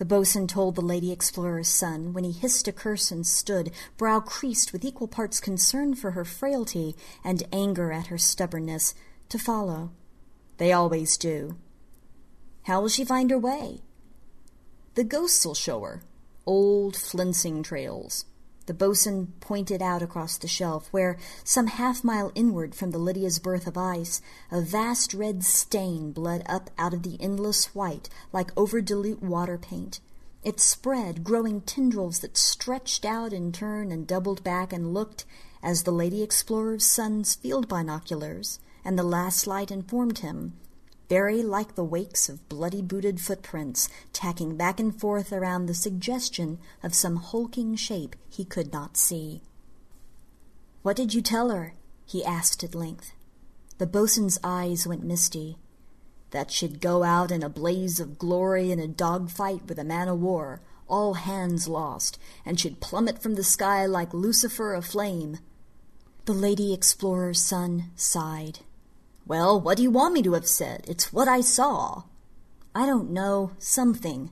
the 0.00 0.06
boatswain 0.06 0.46
told 0.46 0.76
the 0.76 0.80
Lady 0.80 1.12
Explorer's 1.12 1.68
son 1.68 2.14
when 2.14 2.24
he 2.24 2.32
hissed 2.32 2.66
a 2.66 2.72
curse 2.72 3.10
and 3.10 3.26
stood, 3.26 3.70
brow 3.98 4.18
creased 4.18 4.72
with 4.72 4.82
equal 4.82 5.08
parts 5.08 5.40
concern 5.40 5.94
for 5.94 6.12
her 6.12 6.24
frailty 6.24 6.96
and 7.22 7.42
anger 7.52 7.92
at 7.92 8.06
her 8.06 8.16
stubbornness, 8.16 8.94
to 9.28 9.38
follow. 9.38 9.92
They 10.56 10.72
always 10.72 11.18
do. 11.18 11.58
How 12.62 12.80
will 12.80 12.88
she 12.88 13.04
find 13.04 13.30
her 13.30 13.38
way? 13.38 13.82
The 14.94 15.04
ghosts'll 15.04 15.54
show 15.54 15.80
her. 15.82 16.02
Old 16.46 16.96
flensing 16.96 17.62
trails. 17.62 18.24
The 18.70 18.74
boatswain 18.74 19.32
pointed 19.40 19.82
out 19.82 20.00
across 20.00 20.38
the 20.38 20.46
shelf, 20.46 20.86
where, 20.92 21.18
some 21.42 21.66
half 21.66 22.04
mile 22.04 22.30
inward 22.36 22.72
from 22.72 22.92
the 22.92 23.00
Lydia's 23.00 23.40
berth 23.40 23.66
of 23.66 23.76
ice, 23.76 24.22
a 24.48 24.60
vast 24.60 25.12
red 25.12 25.42
stain 25.42 26.12
bled 26.12 26.44
up 26.46 26.70
out 26.78 26.94
of 26.94 27.02
the 27.02 27.20
endless 27.20 27.74
white 27.74 28.08
like 28.32 28.56
over 28.56 28.80
dilute 28.80 29.24
water 29.24 29.58
paint. 29.58 29.98
It 30.44 30.60
spread, 30.60 31.24
growing 31.24 31.62
tendrils 31.62 32.20
that 32.20 32.36
stretched 32.36 33.04
out 33.04 33.32
in 33.32 33.50
turn 33.50 33.90
and 33.90 34.06
doubled 34.06 34.44
back 34.44 34.72
and 34.72 34.94
looked, 34.94 35.24
as 35.64 35.82
the 35.82 35.90
Lady 35.90 36.22
Explorer's 36.22 36.84
son's 36.84 37.34
field 37.34 37.66
binoculars 37.66 38.60
and 38.84 38.96
the 38.96 39.02
last 39.02 39.48
light 39.48 39.72
informed 39.72 40.18
him, 40.18 40.52
very 41.10 41.42
like 41.42 41.74
the 41.74 41.82
wakes 41.82 42.28
of 42.28 42.48
bloody 42.48 42.80
booted 42.80 43.20
footprints 43.20 43.88
tacking 44.12 44.56
back 44.56 44.78
and 44.78 44.98
forth 44.98 45.32
around 45.32 45.66
the 45.66 45.74
suggestion 45.74 46.56
of 46.84 46.94
some 46.94 47.16
hulking 47.16 47.74
shape 47.74 48.14
he 48.28 48.44
could 48.44 48.72
not 48.72 48.96
see. 48.96 49.42
What 50.82 50.94
did 50.94 51.12
you 51.12 51.20
tell 51.20 51.50
her? 51.50 51.74
he 52.06 52.24
asked 52.24 52.62
at 52.62 52.76
length. 52.76 53.10
The 53.78 53.88
boatswain's 53.88 54.38
eyes 54.44 54.86
went 54.86 55.02
misty 55.02 55.58
that 56.30 56.52
she'd 56.52 56.80
go 56.80 57.02
out 57.02 57.32
in 57.32 57.42
a 57.42 57.48
blaze 57.48 57.98
of 57.98 58.16
glory 58.16 58.70
in 58.70 58.78
a 58.78 58.86
dog 58.86 59.30
fight 59.30 59.62
with 59.66 59.80
a 59.80 59.84
man 59.84 60.08
o' 60.08 60.14
war, 60.14 60.60
all 60.88 61.14
hands 61.14 61.66
lost, 61.66 62.20
and 62.46 62.58
should 62.58 62.80
plummet 62.80 63.20
from 63.20 63.34
the 63.34 63.42
sky 63.42 63.84
like 63.84 64.14
Lucifer 64.14 64.74
aflame. 64.74 65.38
The 66.26 66.32
lady 66.32 66.72
explorer's 66.72 67.40
son 67.40 67.90
sighed. 67.96 68.60
Well, 69.26 69.60
what 69.60 69.76
do 69.76 69.82
you 69.82 69.90
want 69.90 70.14
me 70.14 70.22
to 70.22 70.32
have 70.32 70.46
said? 70.46 70.84
It's 70.88 71.12
what 71.12 71.28
I 71.28 71.40
saw. 71.40 72.04
I 72.74 72.86
don't 72.86 73.10
know. 73.10 73.52
Something. 73.58 74.30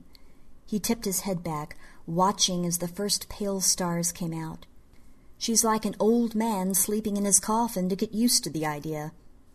He 0.66 0.78
tipped 0.78 1.04
his 1.04 1.20
head 1.20 1.42
back, 1.42 1.76
watching 2.06 2.66
as 2.66 2.78
the 2.78 2.88
first 2.88 3.28
pale 3.28 3.60
stars 3.60 4.12
came 4.12 4.34
out. 4.34 4.66
She's 5.38 5.64
like 5.64 5.84
an 5.84 5.94
old 6.00 6.34
man 6.34 6.74
sleeping 6.74 7.16
in 7.16 7.24
his 7.24 7.38
coffin 7.38 7.88
to 7.88 7.96
get 7.96 8.12
used 8.12 8.42
to 8.44 8.50
the 8.50 8.66
idea. 8.66 9.12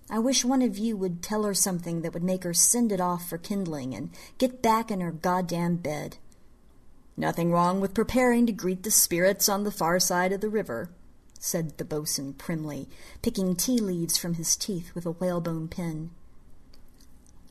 I 0.10 0.19
wish 0.19 0.46
one 0.46 0.62
of 0.62 0.78
you 0.78 0.96
would 0.98 1.22
tell 1.22 1.43
her 1.43 1.54
something 1.54 2.02
that 2.02 2.13
would 2.13 2.24
make 2.24 2.43
her 2.43 2.54
send 2.54 2.91
it 2.91 3.02
off 3.02 3.28
for 3.28 3.38
kindling 3.38 3.93
and 3.93 4.10
get 4.38 4.62
back 4.62 4.91
in 4.91 5.02
her 5.02 5.12
goddamn 5.12 5.78
bed. 5.78 6.17
Nothing 7.15 7.52
wrong 7.52 7.80
with 7.80 7.93
preparing 7.93 8.46
to 8.46 8.52
greet 8.52 8.84
the 8.84 8.91
spirits 8.91 9.48
on 9.48 9.63
the 9.63 9.72
far 9.72 10.00
side 10.00 10.32
of 10.32 10.41
the 10.41 10.50
river, 10.50 10.89
said 11.43 11.77
the 11.77 11.84
boatswain 11.84 12.32
primly, 12.32 12.88
picking 13.21 13.53
tea 13.53 13.77
leaves 13.77 14.17
from 14.17 14.36
his 14.36 14.56
teeth 14.56 14.95
with 14.95 15.06
a 15.06 15.12
whalebone 15.12 15.67
pin. 15.67 16.10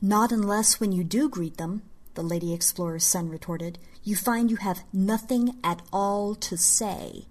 Not 0.01 0.31
unless 0.31 0.79
when 0.79 0.91
you 0.91 1.03
do 1.03 1.29
greet 1.29 1.57
them, 1.57 1.83
the 2.15 2.23
Lady 2.23 2.55
Explorer's 2.55 3.05
son 3.05 3.29
retorted, 3.29 3.77
you 4.03 4.15
find 4.15 4.49
you 4.49 4.57
have 4.57 4.83
nothing 4.91 5.57
at 5.63 5.83
all 5.93 6.33
to 6.35 6.57
say. 6.57 7.27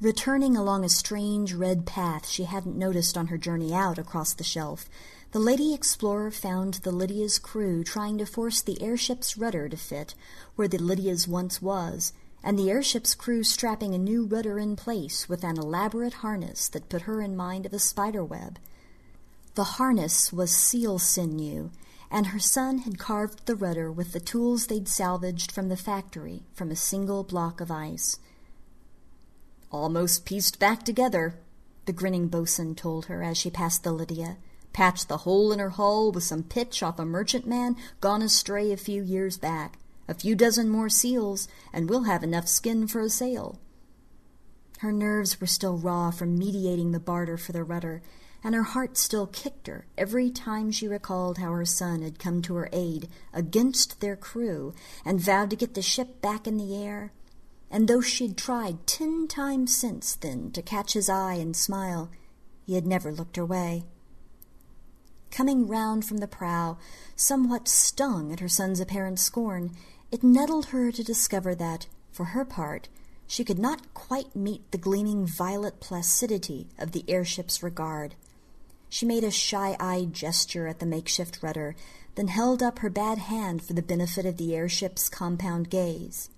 Returning 0.00 0.56
along 0.56 0.84
a 0.84 0.88
strange 0.88 1.54
red 1.54 1.86
path 1.86 2.28
she 2.28 2.42
hadn't 2.42 2.76
noticed 2.76 3.16
on 3.16 3.28
her 3.28 3.38
journey 3.38 3.72
out 3.72 3.96
across 3.96 4.34
the 4.34 4.42
shelf, 4.42 4.86
the 5.30 5.38
Lady 5.38 5.72
Explorer 5.72 6.32
found 6.32 6.74
the 6.74 6.92
Lydia's 6.92 7.38
crew 7.38 7.84
trying 7.84 8.18
to 8.18 8.26
force 8.26 8.60
the 8.60 8.82
airship's 8.82 9.38
rudder 9.38 9.68
to 9.68 9.76
fit 9.76 10.16
where 10.56 10.68
the 10.68 10.78
Lydia's 10.78 11.28
once 11.28 11.62
was, 11.62 12.12
and 12.44 12.58
the 12.58 12.70
airship's 12.70 13.14
crew 13.14 13.42
strapping 13.42 13.94
a 13.94 13.98
new 13.98 14.26
rudder 14.26 14.58
in 14.58 14.76
place 14.76 15.28
with 15.30 15.42
an 15.42 15.56
elaborate 15.56 16.14
harness 16.14 16.68
that 16.68 16.90
put 16.90 17.02
her 17.02 17.22
in 17.22 17.34
mind 17.34 17.64
of 17.64 17.72
a 17.72 17.78
spider 17.78 18.22
web. 18.22 18.58
The 19.54 19.64
harness 19.64 20.30
was 20.30 20.54
seal 20.54 20.98
sinew, 20.98 21.70
and 22.10 22.28
her 22.28 22.38
son 22.38 22.78
had 22.80 22.98
carved 22.98 23.46
the 23.46 23.56
rudder 23.56 23.90
with 23.90 24.12
the 24.12 24.20
tools 24.20 24.66
they'd 24.66 24.88
salvaged 24.88 25.50
from 25.50 25.70
the 25.70 25.76
factory 25.76 26.42
from 26.52 26.70
a 26.70 26.76
single 26.76 27.24
block 27.24 27.62
of 27.62 27.70
ice. 27.70 28.18
Almost 29.72 30.26
pieced 30.26 30.58
back 30.58 30.84
together, 30.84 31.36
the 31.86 31.92
grinning 31.92 32.28
boatswain 32.28 32.74
told 32.74 33.06
her 33.06 33.22
as 33.22 33.38
she 33.38 33.50
passed 33.50 33.84
the 33.84 33.92
Lydia. 33.92 34.36
Patched 34.74 35.08
the 35.08 35.18
hole 35.18 35.50
in 35.50 35.60
her 35.60 35.70
hull 35.70 36.12
with 36.12 36.24
some 36.24 36.42
pitch 36.42 36.82
off 36.82 36.98
a 36.98 37.04
merchantman 37.04 37.76
gone 38.00 38.22
astray 38.22 38.70
a 38.70 38.76
few 38.76 39.02
years 39.02 39.38
back. 39.38 39.78
A 40.08 40.14
few 40.14 40.34
dozen 40.34 40.68
more 40.68 40.88
seals, 40.88 41.48
and 41.72 41.88
we'll 41.88 42.04
have 42.04 42.22
enough 42.22 42.48
skin 42.48 42.86
for 42.86 43.00
a 43.00 43.08
sail. 43.08 43.58
Her 44.80 44.92
nerves 44.92 45.40
were 45.40 45.46
still 45.46 45.76
raw 45.76 46.10
from 46.10 46.38
mediating 46.38 46.92
the 46.92 47.00
barter 47.00 47.36
for 47.36 47.52
the 47.52 47.64
rudder, 47.64 48.02
and 48.42 48.54
her 48.54 48.62
heart 48.62 48.98
still 48.98 49.26
kicked 49.26 49.66
her 49.66 49.86
every 49.96 50.30
time 50.30 50.70
she 50.70 50.86
recalled 50.86 51.38
how 51.38 51.52
her 51.52 51.64
son 51.64 52.02
had 52.02 52.18
come 52.18 52.42
to 52.42 52.54
her 52.56 52.68
aid 52.72 53.08
against 53.32 54.00
their 54.00 54.16
crew 54.16 54.74
and 55.04 55.20
vowed 55.20 55.50
to 55.50 55.56
get 55.56 55.74
the 55.74 55.82
ship 55.82 56.20
back 56.20 56.46
in 56.46 56.58
the 56.58 56.76
air 56.76 57.12
and 57.74 57.88
though 57.88 58.00
she'd 58.00 58.36
tried 58.36 58.86
ten 58.86 59.26
times 59.26 59.76
since 59.76 60.14
then 60.14 60.52
to 60.52 60.62
catch 60.62 60.92
his 60.92 61.08
eye 61.08 61.34
and 61.34 61.56
smile, 61.56 62.08
he 62.64 62.76
had 62.76 62.86
never 62.86 63.10
looked 63.10 63.34
her 63.34 63.44
way. 63.44 63.84
Coming 65.32 65.66
round 65.66 66.04
from 66.04 66.18
the 66.18 66.28
prow, 66.28 66.78
somewhat 67.16 67.66
stung 67.66 68.32
at 68.32 68.38
her 68.38 68.48
son's 68.48 68.78
apparent 68.78 69.18
scorn, 69.18 69.72
it 70.14 70.22
nettled 70.22 70.66
her 70.66 70.92
to 70.92 71.02
discover 71.02 71.56
that, 71.56 71.88
for 72.12 72.26
her 72.26 72.44
part, 72.44 72.86
she 73.26 73.42
could 73.42 73.58
not 73.58 73.92
quite 73.94 74.36
meet 74.36 74.62
the 74.70 74.78
gleaming 74.78 75.26
violet 75.26 75.80
placidity 75.80 76.68
of 76.78 76.92
the 76.92 77.04
airship's 77.08 77.64
regard. 77.64 78.14
She 78.88 79.06
made 79.06 79.24
a 79.24 79.32
shy-eyed 79.32 80.12
gesture 80.12 80.68
at 80.68 80.78
the 80.78 80.86
makeshift 80.86 81.42
rudder, 81.42 81.74
then 82.14 82.28
held 82.28 82.62
up 82.62 82.78
her 82.78 82.90
bad 82.90 83.18
hand 83.18 83.64
for 83.64 83.72
the 83.72 83.82
benefit 83.82 84.24
of 84.24 84.36
the 84.36 84.54
airship's 84.54 85.08
compound 85.08 85.68
gaze. 85.68 86.30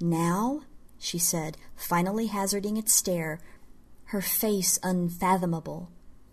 Now 0.00 0.62
she 0.98 1.18
said, 1.18 1.58
finally 1.76 2.28
hazarding 2.28 2.78
its 2.78 2.94
stare, 2.94 3.40
her 4.04 4.22
face 4.22 4.78
unfathomable. 4.82 5.90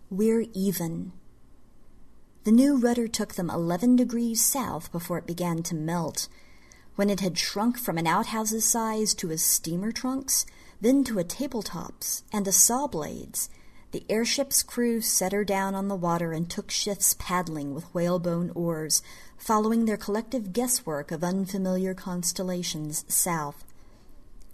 We're 0.08 0.46
even. 0.54 1.12
The 2.44 2.52
new 2.52 2.78
rudder 2.78 3.06
took 3.06 3.34
them 3.34 3.50
eleven 3.50 3.96
degrees 3.96 4.42
south 4.42 4.90
before 4.90 5.18
it 5.18 5.26
began 5.26 5.62
to 5.64 5.74
melt. 5.74 6.28
When 6.96 7.10
it 7.10 7.20
had 7.20 7.38
shrunk 7.38 7.78
from 7.78 7.98
an 7.98 8.06
outhouse's 8.06 8.64
size 8.64 9.12
to 9.14 9.30
a 9.30 9.36
steamer 9.36 9.92
trunk's, 9.92 10.46
then 10.80 11.04
to 11.04 11.18
a 11.18 11.24
tabletop's 11.24 12.24
and 12.32 12.48
a 12.48 12.52
saw 12.52 12.86
blade's, 12.86 13.50
the 13.92 14.04
airship's 14.08 14.62
crew 14.62 15.02
set 15.02 15.32
her 15.32 15.44
down 15.44 15.74
on 15.74 15.88
the 15.88 15.94
water 15.94 16.32
and 16.32 16.48
took 16.48 16.70
shifts 16.70 17.14
paddling 17.18 17.74
with 17.74 17.94
whalebone 17.94 18.50
oars, 18.54 19.02
following 19.36 19.84
their 19.84 19.98
collective 19.98 20.54
guesswork 20.54 21.10
of 21.10 21.22
unfamiliar 21.22 21.92
constellations 21.92 23.04
south. 23.08 23.64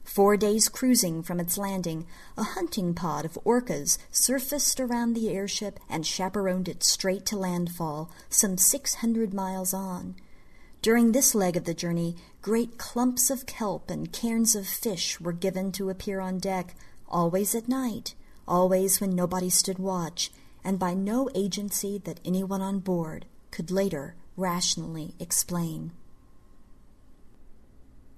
Four 0.03 0.37
days 0.37 0.69
cruising 0.69 1.23
from 1.23 1.39
its 1.39 1.57
landing, 1.57 2.07
a 2.37 2.43
hunting 2.43 2.93
pod 2.93 3.25
of 3.25 3.39
orcas 3.45 3.99
surfaced 4.11 4.81
around 4.81 5.15
the 5.15 5.31
airship 5.31 5.79
and 5.89 6.05
chaperoned 6.05 6.69
it 6.69 6.83
straight 6.83 7.25
to 7.27 7.37
landfall, 7.37 8.11
some 8.29 8.59
six 8.59 8.97
hundred 8.97 9.33
miles 9.33 9.73
on. 9.73 10.17
During 10.83 11.13
this 11.13 11.33
leg 11.33 11.57
of 11.57 11.63
the 11.63 11.75
journey, 11.75 12.17
great 12.41 12.77
clumps 12.77 13.31
of 13.31 13.47
kelp 13.47 13.89
and 13.89 14.13
cairns 14.13 14.57
of 14.57 14.67
fish 14.67 15.21
were 15.21 15.33
given 15.33 15.71
to 15.73 15.91
appear 15.91 16.19
on 16.19 16.39
deck, 16.39 16.75
always 17.07 17.55
at 17.55 17.69
night, 17.69 18.17
always 18.49 19.01
when 19.01 19.15
nobody 19.15 19.49
stood 19.49 19.79
watch, 19.79 20.33
and 20.65 20.81
by 20.81 20.93
no 20.93 21.31
agency 21.37 21.99
that 21.99 22.19
anyone 22.25 22.61
on 22.61 22.81
board 22.81 23.27
could 23.53 23.71
later 23.71 24.17
rationally 24.37 25.15
explain. 25.21 25.93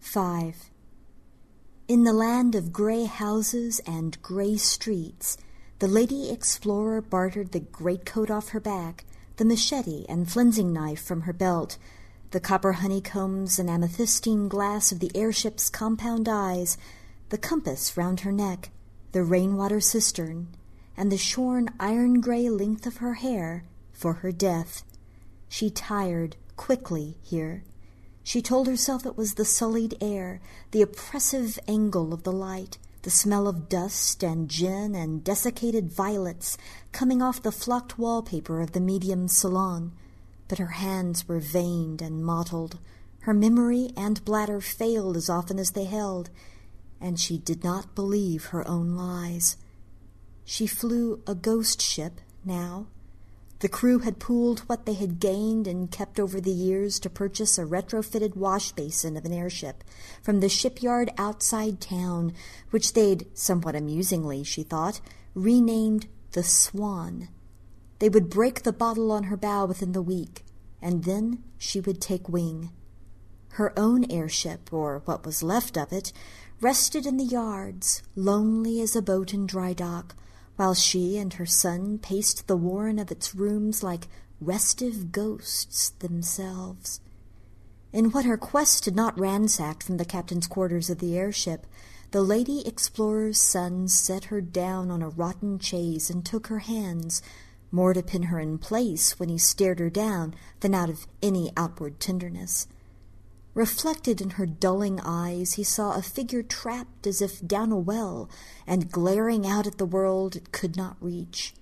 5. 0.00 0.70
In 1.86 2.04
the 2.04 2.14
land 2.14 2.54
of 2.54 2.72
gray 2.72 3.04
houses 3.04 3.78
and 3.86 4.20
gray 4.22 4.56
streets, 4.56 5.36
the 5.80 5.88
lady 5.88 6.30
explorer 6.30 7.02
bartered 7.02 7.52
the 7.52 7.60
greatcoat 7.60 8.30
off 8.30 8.50
her 8.50 8.60
back, 8.60 9.04
the 9.36 9.44
machete 9.44 10.06
and 10.08 10.30
flensing 10.30 10.72
knife 10.72 11.02
from 11.02 11.22
her 11.22 11.32
belt, 11.34 11.76
the 12.34 12.40
copper 12.40 12.72
honeycombs 12.72 13.60
and 13.60 13.68
amethystine 13.68 14.48
glass 14.48 14.90
of 14.90 14.98
the 14.98 15.12
airship's 15.14 15.70
compound 15.70 16.28
eyes, 16.28 16.76
the 17.28 17.38
compass 17.38 17.96
round 17.96 18.20
her 18.20 18.32
neck, 18.32 18.70
the 19.12 19.22
rainwater 19.22 19.80
cistern, 19.80 20.48
and 20.96 21.12
the 21.12 21.16
shorn 21.16 21.68
iron 21.78 22.20
gray 22.20 22.48
length 22.50 22.86
of 22.86 22.96
her 22.96 23.14
hair 23.14 23.62
for 23.92 24.14
her 24.14 24.32
death. 24.32 24.82
She 25.48 25.70
tired 25.70 26.34
quickly 26.56 27.18
here. 27.22 27.62
She 28.24 28.42
told 28.42 28.66
herself 28.66 29.06
it 29.06 29.16
was 29.16 29.34
the 29.34 29.44
sullied 29.44 29.96
air, 30.00 30.40
the 30.72 30.82
oppressive 30.82 31.56
angle 31.68 32.12
of 32.12 32.24
the 32.24 32.32
light, 32.32 32.78
the 33.02 33.10
smell 33.10 33.46
of 33.46 33.68
dust 33.68 34.24
and 34.24 34.48
gin 34.48 34.96
and 34.96 35.22
desiccated 35.22 35.92
violets 35.92 36.58
coming 36.90 37.22
off 37.22 37.44
the 37.44 37.52
flocked 37.52 37.96
wallpaper 37.96 38.60
of 38.60 38.72
the 38.72 38.80
medium's 38.80 39.36
salon. 39.36 39.92
But 40.54 40.60
her 40.60 40.66
hands 40.66 41.26
were 41.26 41.40
veined 41.40 42.00
and 42.00 42.24
mottled. 42.24 42.78
Her 43.22 43.34
memory 43.34 43.90
and 43.96 44.24
bladder 44.24 44.60
failed 44.60 45.16
as 45.16 45.28
often 45.28 45.58
as 45.58 45.72
they 45.72 45.86
held, 45.86 46.30
and 47.00 47.18
she 47.18 47.38
did 47.38 47.64
not 47.64 47.96
believe 47.96 48.44
her 48.44 48.64
own 48.68 48.94
lies. 48.94 49.56
She 50.44 50.68
flew 50.68 51.20
a 51.26 51.34
ghost 51.34 51.82
ship 51.82 52.20
now, 52.44 52.86
the 53.64 53.68
crew 53.68 54.00
had 54.00 54.20
pooled 54.20 54.60
what 54.68 54.86
they 54.86 54.92
had 54.92 55.18
gained 55.18 55.66
and 55.66 55.90
kept 55.90 56.20
over 56.20 56.40
the 56.40 56.52
years 56.52 57.00
to 57.00 57.10
purchase 57.10 57.58
a 57.58 57.64
retrofitted 57.64 58.36
wash 58.36 58.70
basin 58.70 59.16
of 59.16 59.24
an 59.24 59.32
airship 59.32 59.82
from 60.22 60.38
the 60.38 60.48
shipyard 60.48 61.10
outside 61.18 61.80
town, 61.80 62.32
which 62.70 62.92
they'd, 62.92 63.26
somewhat 63.36 63.74
amusingly, 63.74 64.44
she 64.44 64.62
thought, 64.62 65.00
renamed 65.34 66.06
the 66.30 66.44
Swan. 66.44 67.28
They 67.98 68.08
would 68.08 68.30
break 68.30 68.62
the 68.62 68.72
bottle 68.72 69.12
on 69.12 69.24
her 69.24 69.36
bow 69.36 69.66
within 69.66 69.92
the 69.92 70.02
week, 70.02 70.44
and 70.82 71.04
then 71.04 71.42
she 71.58 71.80
would 71.80 72.00
take 72.00 72.28
wing. 72.28 72.70
Her 73.50 73.72
own 73.78 74.10
airship, 74.10 74.72
or 74.72 75.02
what 75.04 75.24
was 75.24 75.42
left 75.42 75.78
of 75.78 75.92
it, 75.92 76.12
rested 76.60 77.06
in 77.06 77.16
the 77.16 77.24
yards, 77.24 78.02
lonely 78.16 78.80
as 78.80 78.96
a 78.96 79.02
boat 79.02 79.32
in 79.32 79.46
dry 79.46 79.72
dock, 79.72 80.16
while 80.56 80.74
she 80.74 81.18
and 81.18 81.34
her 81.34 81.46
son 81.46 81.98
paced 81.98 82.46
the 82.46 82.56
warren 82.56 82.98
of 82.98 83.10
its 83.10 83.34
rooms 83.34 83.82
like 83.82 84.08
restive 84.40 85.12
ghosts 85.12 85.90
themselves. 85.90 87.00
In 87.92 88.10
what 88.10 88.24
her 88.24 88.36
quest 88.36 88.86
had 88.86 88.96
not 88.96 89.18
ransacked 89.18 89.84
from 89.84 89.98
the 89.98 90.04
captain's 90.04 90.48
quarters 90.48 90.90
of 90.90 90.98
the 90.98 91.16
airship, 91.16 91.66
the 92.10 92.22
lady 92.22 92.66
explorer's 92.66 93.40
son 93.40 93.88
set 93.88 94.24
her 94.24 94.40
down 94.40 94.90
on 94.90 95.02
a 95.02 95.08
rotten 95.08 95.58
chaise 95.58 96.10
and 96.10 96.24
took 96.24 96.48
her 96.48 96.60
hands, 96.60 97.22
more 97.74 97.92
to 97.92 98.02
pin 98.02 98.24
her 98.24 98.38
in 98.38 98.56
place 98.56 99.18
when 99.18 99.28
he 99.28 99.36
stared 99.36 99.80
her 99.80 99.90
down 99.90 100.34
than 100.60 100.74
out 100.74 100.88
of 100.88 101.06
any 101.22 101.50
outward 101.56 101.98
tenderness. 101.98 102.68
Reflected 103.52 104.20
in 104.20 104.30
her 104.30 104.46
dulling 104.46 105.00
eyes, 105.04 105.54
he 105.54 105.64
saw 105.64 105.94
a 105.94 106.02
figure 106.02 106.42
trapped 106.42 107.06
as 107.06 107.20
if 107.20 107.46
down 107.46 107.72
a 107.72 107.76
well 107.76 108.30
and 108.66 108.90
glaring 108.90 109.46
out 109.46 109.66
at 109.66 109.78
the 109.78 109.84
world 109.84 110.34
it 110.36 110.52
could 110.52 110.76
not 110.76 110.96
reach. 111.00 111.52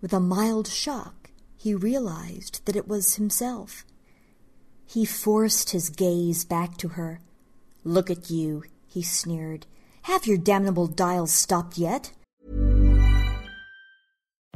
With 0.00 0.12
a 0.12 0.20
mild 0.20 0.68
shock, 0.68 1.30
he 1.56 1.74
realized 1.74 2.64
that 2.66 2.76
it 2.76 2.86
was 2.86 3.16
himself. 3.16 3.84
He 4.86 5.04
forced 5.04 5.70
his 5.70 5.88
gaze 5.88 6.44
back 6.44 6.76
to 6.78 6.88
her. 6.88 7.20
Look 7.84 8.10
at 8.10 8.30
you, 8.30 8.64
he 8.86 9.02
sneered. 9.02 9.66
Have 10.02 10.26
your 10.26 10.38
damnable 10.38 10.86
dials 10.86 11.32
stopped 11.32 11.78
yet? 11.78 12.12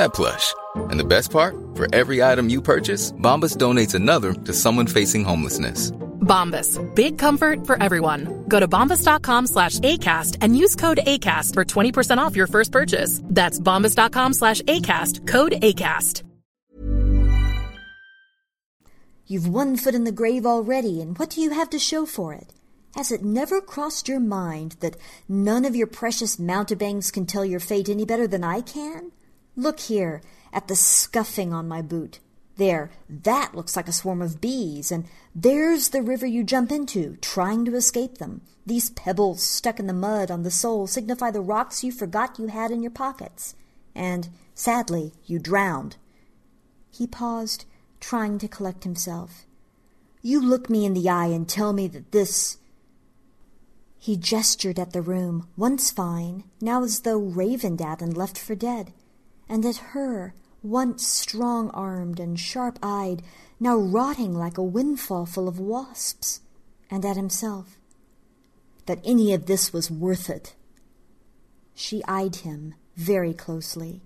that 0.00 0.14
plush. 0.14 0.54
And 0.90 0.98
the 0.98 1.04
best 1.04 1.30
part? 1.30 1.54
For 1.74 1.86
every 1.94 2.22
item 2.22 2.48
you 2.48 2.60
purchase, 2.62 3.12
Bombas 3.12 3.56
donates 3.56 3.94
another 3.94 4.32
to 4.32 4.52
someone 4.52 4.86
facing 4.86 5.24
homelessness. 5.24 5.92
Bombas. 6.20 6.78
Big 6.94 7.18
comfort 7.18 7.66
for 7.66 7.82
everyone. 7.82 8.44
Go 8.48 8.60
to 8.60 8.68
bombas.com 8.68 9.46
slash 9.46 9.78
ACAST 9.80 10.38
and 10.40 10.56
use 10.56 10.76
code 10.76 11.00
ACAST 11.06 11.54
for 11.54 11.64
20% 11.64 12.18
off 12.18 12.36
your 12.36 12.46
first 12.46 12.72
purchase. 12.72 13.20
That's 13.24 13.58
bombas.com 13.58 14.34
slash 14.34 14.62
ACAST. 14.62 15.26
Code 15.26 15.52
ACAST. 15.52 16.22
You've 19.26 19.46
one 19.46 19.76
foot 19.76 19.94
in 19.94 20.02
the 20.04 20.18
grave 20.20 20.44
already, 20.44 21.00
and 21.00 21.16
what 21.16 21.30
do 21.30 21.40
you 21.40 21.50
have 21.50 21.70
to 21.70 21.78
show 21.78 22.04
for 22.04 22.34
it? 22.34 22.52
Has 22.96 23.12
it 23.12 23.22
never 23.22 23.60
crossed 23.60 24.08
your 24.08 24.18
mind 24.18 24.74
that 24.80 24.96
none 25.28 25.64
of 25.64 25.76
your 25.76 25.86
precious 25.86 26.36
mountebanks 26.36 27.12
can 27.12 27.26
tell 27.26 27.44
your 27.44 27.60
fate 27.60 27.88
any 27.88 28.04
better 28.04 28.26
than 28.26 28.42
I 28.42 28.60
can? 28.60 29.12
Look 29.56 29.80
here 29.80 30.22
at 30.52 30.68
the 30.68 30.76
scuffing 30.76 31.52
on 31.52 31.68
my 31.68 31.82
boot. 31.82 32.20
There, 32.56 32.90
that 33.08 33.54
looks 33.54 33.74
like 33.74 33.88
a 33.88 33.92
swarm 33.92 34.20
of 34.20 34.40
bees, 34.40 34.92
and 34.92 35.06
there's 35.34 35.88
the 35.88 36.02
river 36.02 36.26
you 36.26 36.44
jump 36.44 36.70
into, 36.70 37.16
trying 37.22 37.64
to 37.64 37.74
escape 37.74 38.18
them. 38.18 38.42
These 38.66 38.90
pebbles 38.90 39.42
stuck 39.42 39.80
in 39.80 39.86
the 39.86 39.94
mud 39.94 40.30
on 40.30 40.42
the 40.42 40.50
sole 40.50 40.86
signify 40.86 41.30
the 41.30 41.40
rocks 41.40 41.82
you 41.82 41.90
forgot 41.90 42.38
you 42.38 42.48
had 42.48 42.70
in 42.70 42.82
your 42.82 42.90
pockets. 42.90 43.54
And, 43.94 44.28
sadly, 44.54 45.12
you 45.24 45.38
drowned. 45.38 45.96
He 46.90 47.06
paused, 47.06 47.64
trying 47.98 48.38
to 48.38 48.48
collect 48.48 48.84
himself. 48.84 49.46
You 50.22 50.40
look 50.40 50.68
me 50.68 50.84
in 50.84 50.92
the 50.92 51.08
eye 51.08 51.26
and 51.28 51.48
tell 51.48 51.72
me 51.72 51.88
that 51.88 52.12
this. 52.12 52.58
He 53.98 54.16
gestured 54.16 54.78
at 54.78 54.92
the 54.92 55.02
room, 55.02 55.48
once 55.56 55.90
fine, 55.90 56.44
now 56.60 56.82
as 56.82 57.00
though 57.00 57.18
ravened 57.18 57.80
at 57.80 58.02
and 58.02 58.16
left 58.16 58.38
for 58.38 58.54
dead, 58.54 58.92
and 59.50 59.66
at 59.66 59.76
her, 59.92 60.32
once 60.62 61.04
strong 61.04 61.70
armed 61.70 62.20
and 62.20 62.38
sharp 62.38 62.78
eyed, 62.82 63.20
now 63.58 63.76
rotting 63.76 64.32
like 64.32 64.56
a 64.56 64.62
windfall 64.62 65.26
full 65.26 65.48
of 65.48 65.58
wasps, 65.58 66.40
and 66.88 67.04
at 67.04 67.16
himself. 67.16 67.76
That 68.86 69.00
any 69.04 69.34
of 69.34 69.46
this 69.46 69.72
was 69.72 69.90
worth 69.90 70.30
it. 70.30 70.54
She 71.74 72.04
eyed 72.06 72.36
him 72.36 72.74
very 72.96 73.34
closely. 73.34 74.02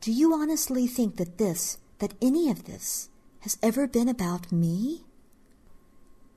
Do 0.00 0.10
you 0.10 0.34
honestly 0.34 0.86
think 0.86 1.16
that 1.16 1.38
this, 1.38 1.78
that 2.00 2.14
any 2.20 2.50
of 2.50 2.64
this, 2.64 3.08
has 3.40 3.56
ever 3.62 3.86
been 3.86 4.08
about 4.08 4.50
me? 4.50 5.04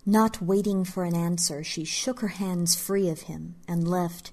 Not 0.05 0.41
waiting 0.41 0.83
for 0.83 1.03
an 1.03 1.15
answer, 1.15 1.63
she 1.63 1.83
shook 1.83 2.19
her 2.19 2.27
hands 2.27 2.75
free 2.75 3.09
of 3.09 3.21
him 3.21 3.55
and 3.67 3.87
left. 3.87 4.31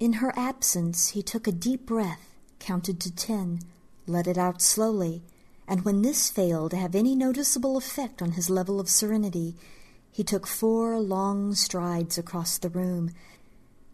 In 0.00 0.14
her 0.14 0.32
absence, 0.36 1.10
he 1.10 1.22
took 1.22 1.46
a 1.46 1.52
deep 1.52 1.86
breath, 1.86 2.35
counted 2.66 2.98
to 2.98 3.14
ten, 3.14 3.60
let 4.08 4.26
it 4.26 4.36
out 4.36 4.60
slowly, 4.60 5.22
and 5.68 5.84
when 5.84 6.02
this 6.02 6.28
failed 6.30 6.72
to 6.72 6.76
have 6.76 6.96
any 6.96 7.14
noticeable 7.14 7.76
effect 7.76 8.20
on 8.20 8.32
his 8.32 8.50
level 8.50 8.80
of 8.80 8.88
serenity, 8.88 9.54
he 10.10 10.24
took 10.24 10.48
four 10.48 10.98
long 10.98 11.54
strides 11.54 12.18
across 12.18 12.58
the 12.58 12.68
room 12.68 13.12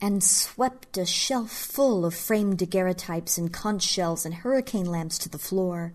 and 0.01 0.25
swept 0.25 0.97
a 0.97 1.05
shelf 1.05 1.51
full 1.51 2.07
of 2.07 2.14
framed 2.14 2.57
daguerreotypes 2.57 3.37
and 3.37 3.53
conch 3.53 3.83
shells 3.83 4.25
and 4.25 4.37
hurricane 4.37 4.87
lamps 4.87 5.18
to 5.18 5.29
the 5.29 5.39
floor. 5.39 5.93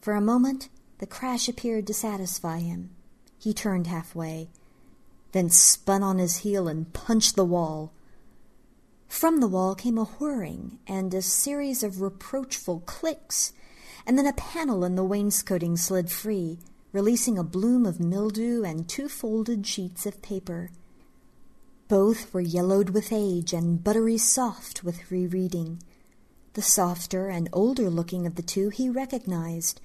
For 0.00 0.14
a 0.14 0.20
moment, 0.20 0.68
the 0.98 1.06
crash 1.06 1.48
appeared 1.48 1.88
to 1.88 1.94
satisfy 1.94 2.60
him. 2.60 2.90
He 3.36 3.52
turned 3.52 3.88
halfway, 3.88 4.48
then 5.32 5.50
spun 5.50 6.04
on 6.04 6.18
his 6.18 6.38
heel 6.38 6.68
and 6.68 6.92
punched 6.92 7.34
the 7.34 7.44
wall. 7.44 7.90
From 9.10 9.40
the 9.40 9.48
wall 9.48 9.74
came 9.74 9.98
a 9.98 10.04
whirring 10.04 10.78
and 10.86 11.12
a 11.12 11.20
series 11.20 11.82
of 11.82 12.00
reproachful 12.00 12.84
clicks, 12.86 13.52
and 14.06 14.16
then 14.16 14.24
a 14.24 14.32
panel 14.32 14.84
in 14.84 14.94
the 14.94 15.04
wainscoting 15.04 15.76
slid 15.76 16.10
free, 16.10 16.60
releasing 16.92 17.36
a 17.36 17.42
bloom 17.42 17.84
of 17.84 17.98
mildew 17.98 18.62
and 18.62 18.88
two 18.88 19.08
folded 19.08 19.66
sheets 19.66 20.06
of 20.06 20.22
paper. 20.22 20.70
Both 21.88 22.32
were 22.32 22.40
yellowed 22.40 22.90
with 22.90 23.12
age 23.12 23.52
and 23.52 23.82
buttery 23.82 24.16
soft 24.16 24.84
with 24.84 25.10
rereading. 25.10 25.82
The 26.52 26.62
softer 26.62 27.28
and 27.28 27.48
older 27.52 27.90
looking 27.90 28.26
of 28.28 28.36
the 28.36 28.42
two 28.42 28.68
he 28.68 28.88
recognized. 28.88 29.80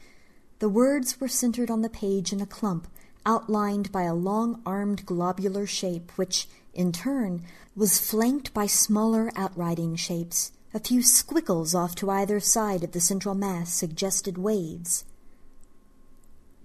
The 0.59 0.69
words 0.69 1.19
were 1.19 1.27
centered 1.27 1.71
on 1.71 1.81
the 1.81 1.89
page 1.89 2.31
in 2.31 2.41
a 2.41 2.45
clump, 2.45 2.87
outlined 3.25 3.91
by 3.91 4.03
a 4.03 4.13
long 4.13 4.61
armed 4.67 5.03
globular 5.07 5.65
shape, 5.65 6.11
which, 6.15 6.47
in 6.75 6.91
turn, 6.91 7.43
was 7.75 7.99
flanked 7.99 8.53
by 8.53 8.67
smaller 8.67 9.31
outriding 9.35 9.95
shapes. 9.95 10.51
A 10.73 10.79
few 10.79 11.01
squiggles 11.01 11.73
off 11.73 11.95
to 11.95 12.09
either 12.09 12.39
side 12.39 12.83
of 12.83 12.91
the 12.91 12.99
central 12.99 13.33
mass 13.33 13.73
suggested 13.73 14.37
waves. 14.37 15.05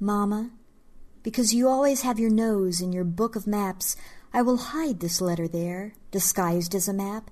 Mamma, 0.00 0.50
because 1.22 1.54
you 1.54 1.68
always 1.68 2.02
have 2.02 2.18
your 2.18 2.30
nose 2.30 2.80
in 2.80 2.92
your 2.92 3.04
book 3.04 3.36
of 3.36 3.46
maps, 3.46 3.96
I 4.32 4.42
will 4.42 4.56
hide 4.56 5.00
this 5.00 5.20
letter 5.20 5.46
there, 5.46 5.94
disguised 6.10 6.74
as 6.74 6.88
a 6.88 6.92
map. 6.92 7.30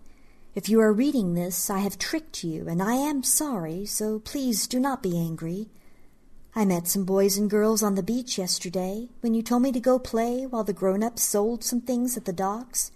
If 0.54 0.68
you 0.68 0.80
are 0.80 0.92
reading 0.92 1.34
this, 1.34 1.70
I 1.70 1.78
have 1.78 1.98
tricked 1.98 2.44
you, 2.44 2.68
and 2.68 2.82
I 2.82 2.94
am 2.94 3.22
sorry, 3.22 3.86
so 3.86 4.18
please 4.18 4.66
do 4.66 4.78
not 4.78 5.02
be 5.02 5.16
angry. 5.16 5.68
I 6.58 6.64
met 6.64 6.88
some 6.88 7.04
boys 7.04 7.38
and 7.38 7.48
girls 7.48 7.84
on 7.84 7.94
the 7.94 8.02
beach 8.02 8.36
yesterday 8.36 9.06
when 9.20 9.32
you 9.32 9.42
told 9.42 9.62
me 9.62 9.70
to 9.70 9.78
go 9.78 9.96
play 9.96 10.44
while 10.44 10.64
the 10.64 10.72
grown 10.72 11.04
ups 11.04 11.22
sold 11.22 11.62
some 11.62 11.80
things 11.80 12.16
at 12.16 12.24
the 12.24 12.32
docks. 12.32 12.90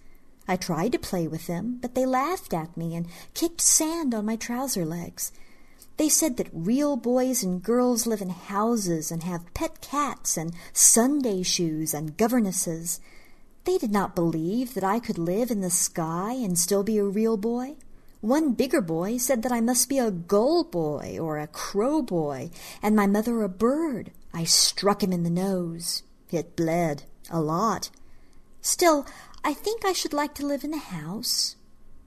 I 0.49 0.57
tried 0.57 0.91
to 0.91 0.99
play 0.99 1.29
with 1.29 1.47
them, 1.47 1.79
but 1.81 1.95
they 1.95 2.05
laughed 2.05 2.53
at 2.53 2.77
me 2.77 2.97
and 2.97 3.07
kicked 3.35 3.61
sand 3.61 4.15
on 4.15 4.27
my 4.27 4.35
trouser 4.35 4.85
legs. 4.85 5.31
They 5.97 6.09
said 6.09 6.39
that 6.39 6.51
real 6.53 6.97
boys 6.97 7.45
and 7.45 7.63
girls 7.63 8.05
live 8.05 8.21
in 8.21 8.31
houses 8.31 9.13
and 9.13 9.23
have 9.23 9.55
pet 9.55 9.81
cats 9.81 10.37
and 10.37 10.55
Sunday 10.73 11.45
shoes 11.45 11.95
and 11.95 12.17
governesses. 12.17 12.99
They 13.63 13.79
did 13.79 13.93
not 13.93 14.17
believe 14.17 14.75
that 14.75 14.83
I 14.83 14.99
could 14.99 15.19
live 15.19 15.53
in 15.53 15.61
the 15.61 15.71
sky 15.71 16.33
and 16.33 16.59
still 16.59 16.83
be 16.83 16.99
a 16.99 17.05
real 17.05 17.37
boy. 17.37 17.77
One 18.23 18.53
bigger 18.53 18.81
boy 18.81 19.17
said 19.19 19.43
that 19.43 19.51
I 19.51 19.61
must 19.61 19.89
be 19.89 19.99
a 19.99 20.13
gull 20.13 20.63
boy 20.63 21.19
or 21.21 21.39
a 21.39 21.49
crow 21.49 22.03
boy, 22.03 22.53
and 22.81 22.95
my 22.95 23.09
mother 23.09 23.43
a 23.43 23.49
bird. 23.49 24.13
I 24.33 24.45
struck 24.45 25.03
him 25.03 25.13
in 25.13 25.25
the 25.25 25.29
nose. 25.29 26.05
It 26.31 26.55
bled 26.55 27.03
a 27.31 27.41
lot. 27.41 27.91
Still, 28.61 29.07
I 29.45 29.53
think 29.53 29.85
I 29.85 29.93
should 29.93 30.13
like 30.13 30.35
to 30.37 30.47
live 30.47 30.63
in 30.63 30.73
a 30.73 30.79
house. 30.79 31.57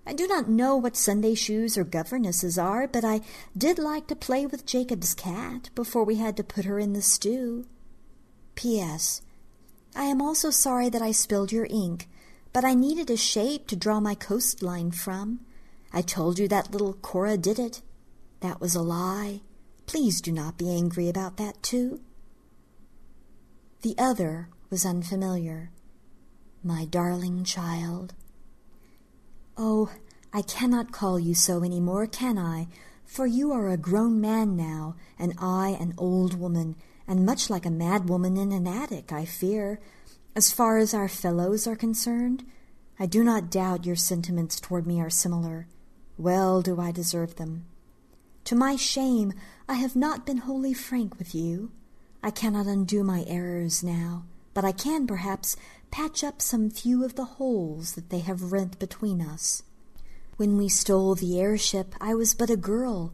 I 0.08 0.14
do 0.14 0.26
not 0.26 0.48
know 0.48 0.78
what 0.78 0.96
Sunday 0.96 1.36
shoes 1.36 1.78
or 1.78 1.84
governesses 1.84 2.58
are, 2.58 2.88
but 2.88 3.04
I 3.04 3.20
did 3.58 3.78
like 3.78 4.08
to 4.08 4.16
play 4.16 4.46
with 4.46 4.66
Jacob's 4.66 5.14
cat 5.14 5.70
before 5.76 6.06
we 6.06 6.16
had 6.16 6.38
to 6.38 6.46
put 6.46 6.64
her 6.64 6.80
in 6.80 6.94
the 6.94 7.02
stew. 7.02 7.66
P.S. 8.56 9.22
I 9.98 10.06
am 10.06 10.22
also 10.22 10.50
sorry 10.50 10.88
that 10.88 11.02
I 11.02 11.12
spilled 11.12 11.52
your 11.52 11.68
ink, 11.70 12.08
but 12.54 12.64
I 12.64 12.74
needed 12.74 13.10
a 13.10 13.18
shape 13.18 13.68
to 13.68 13.76
draw 13.76 14.00
my 14.00 14.16
coastline 14.16 14.92
from. 14.92 15.42
I 15.96 16.02
told 16.02 16.38
you 16.40 16.50
that 16.50 16.72
little 16.72 16.92
Cora 16.94 17.38
did 17.38 17.58
it. 17.58 17.82
That 18.42 18.60
was 18.60 18.76
a 18.76 18.82
lie. 18.82 19.40
Please 19.86 20.20
do 20.20 20.30
not 20.30 20.58
be 20.58 20.70
angry 20.70 21.08
about 21.08 21.38
that, 21.38 21.64
too. 21.64 22.02
The 23.82 23.96
other 23.98 24.50
was 24.70 24.86
unfamiliar. 24.86 25.72
My 26.62 26.84
darling 26.84 27.46
child. 27.46 28.14
Oh, 29.56 29.90
I 30.34 30.42
cannot 30.42 30.92
call 30.92 31.18
you 31.18 31.34
so 31.34 31.64
any 31.64 31.80
more, 31.80 32.08
can 32.08 32.38
I? 32.38 32.68
For 33.06 33.26
you 33.26 33.54
are 33.54 33.70
a 33.70 33.78
grown 33.78 34.20
man 34.20 34.58
now, 34.58 34.98
and 35.18 35.34
I 35.40 35.78
an 35.80 35.94
old 35.98 36.38
woman, 36.38 36.76
and 37.08 37.26
much 37.26 37.50
like 37.50 37.66
a 37.66 37.72
mad 37.72 38.10
woman 38.10 38.36
in 38.36 38.52
an 38.52 38.68
attic, 38.68 39.14
I 39.14 39.24
fear. 39.24 39.80
As 40.36 40.52
far 40.52 40.78
as 40.78 40.94
our 40.94 41.08
fellows 41.08 41.68
are 41.68 41.78
concerned, 41.78 42.44
I 43.00 43.06
do 43.06 43.24
not 43.24 43.50
doubt 43.50 43.86
your 43.86 43.96
sentiments 43.96 44.60
toward 44.60 44.86
me 44.86 45.00
are 45.00 45.10
similar. 45.10 45.68
Well 46.18 46.62
do 46.62 46.80
I 46.80 46.92
deserve 46.92 47.36
them. 47.36 47.66
To 48.46 48.56
my 48.56 48.76
shame, 48.76 49.34
I 49.68 49.76
have 49.76 49.96
not 49.96 50.26
been 50.26 50.38
wholly 50.38 50.74
frank 50.74 51.18
with 51.18 51.36
you. 51.36 51.72
I 52.24 52.32
cannot 52.32 52.68
undo 52.68 53.04
my 53.04 53.26
errors 53.28 53.84
now, 53.84 54.26
but 54.54 54.64
I 54.64 54.72
can 54.72 55.08
perhaps 55.08 55.58
patch 55.92 56.24
up 56.24 56.42
some 56.42 56.70
few 56.70 57.04
of 57.04 57.16
the 57.16 57.26
holes 57.26 57.94
that 57.94 58.10
they 58.10 58.20
have 58.20 58.52
rent 58.52 58.80
between 58.80 59.22
us. 59.22 59.64
When 60.38 60.58
we 60.58 60.70
stole 60.70 61.16
the 61.16 61.40
airship, 61.40 61.96
I 62.00 62.14
was 62.14 62.34
but 62.34 62.50
a 62.50 62.58
girl, 62.58 63.14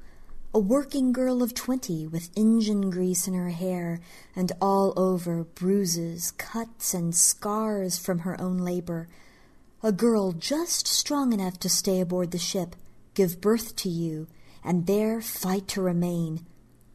a 0.53 0.59
working 0.59 1.11
girl 1.11 1.41
of 1.41 1.53
twenty 1.53 2.05
with 2.05 2.29
engine 2.35 2.89
grease 2.89 3.27
in 3.27 3.33
her 3.33 3.49
hair 3.49 3.99
and 4.35 4.51
all 4.61 4.93
over 4.97 5.43
bruises, 5.43 6.31
cuts, 6.31 6.93
and 6.93 7.15
scars 7.15 7.97
from 7.97 8.19
her 8.19 8.39
own 8.39 8.57
labor. 8.57 9.07
A 9.81 9.91
girl 9.91 10.33
just 10.33 10.87
strong 10.87 11.33
enough 11.33 11.59
to 11.59 11.69
stay 11.69 11.99
aboard 11.99 12.31
the 12.31 12.37
ship, 12.37 12.75
give 13.21 13.39
birth 13.39 13.75
to 13.75 13.87
you, 13.87 14.25
and 14.63 14.87
there 14.87 15.21
fight 15.21 15.67
to 15.67 15.79
remain. 15.79 16.43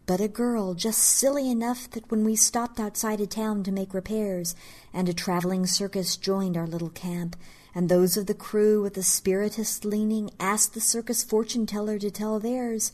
But 0.07 0.21
a 0.21 0.27
girl 0.27 0.75
just 0.75 0.99
silly 0.99 1.49
enough 1.49 1.89
that 1.91 2.11
when 2.11 2.25
we 2.25 2.35
stopped 2.35 2.81
outside 2.81 3.21
a 3.21 3.29
town 3.29 3.63
to 3.63 3.71
make 3.71 3.95
repairs, 3.95 4.57
and 4.93 5.09
a 5.09 5.15
traveling 5.15 5.67
circus 5.67 6.17
joined 6.17 6.57
our 6.57 6.67
little 6.67 6.91
camp, 6.91 7.37
and 7.77 7.89
those 7.89 8.17
of 8.17 8.27
the 8.27 8.35
crew 8.35 8.83
with 8.83 8.97
a 8.97 9.05
spiritist 9.05 9.85
leaning 9.85 10.29
asked 10.41 10.75
the 10.75 10.81
circus 10.81 11.23
fortune 11.23 11.65
teller 11.65 11.97
to 11.97 12.11
tell 12.11 12.41
theirs, 12.41 12.91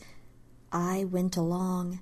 I 0.71 1.03
went 1.03 1.35
along. 1.35 2.01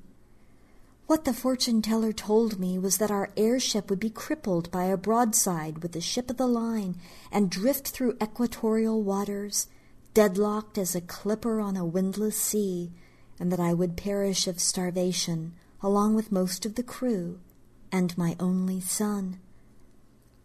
What 1.08 1.24
the 1.24 1.34
fortune 1.34 1.82
teller 1.82 2.12
told 2.12 2.60
me 2.60 2.78
was 2.78 2.98
that 2.98 3.10
our 3.10 3.32
airship 3.38 3.90
would 3.90 4.02
be 4.02 4.10
crippled 4.10 4.70
by 4.70 4.84
a 4.84 4.98
broadside 4.98 5.78
with 5.78 5.94
the 5.94 6.02
ship 6.02 6.30
of 6.30 6.36
the 6.36 6.46
line 6.46 6.98
and 7.32 7.50
drift 7.50 7.88
through 7.88 8.18
equatorial 8.22 9.02
waters, 9.02 9.68
deadlocked 10.14 10.78
as 10.78 10.96
a 10.96 11.02
clipper 11.02 11.60
on 11.60 11.78
a 11.78 11.86
windless 11.86 12.38
sea, 12.38 12.92
and 13.40 13.52
that 13.52 13.60
I 13.60 13.74
would 13.74 13.98
perish 13.98 14.48
of 14.48 14.60
starvation 14.60 15.54
along 15.82 16.16
with 16.16 16.32
most 16.32 16.66
of 16.66 16.76
the 16.76 16.84
crew 16.84 17.40
and 17.92 18.18
my 18.18 18.36
only 18.40 18.80
son. 18.80 19.40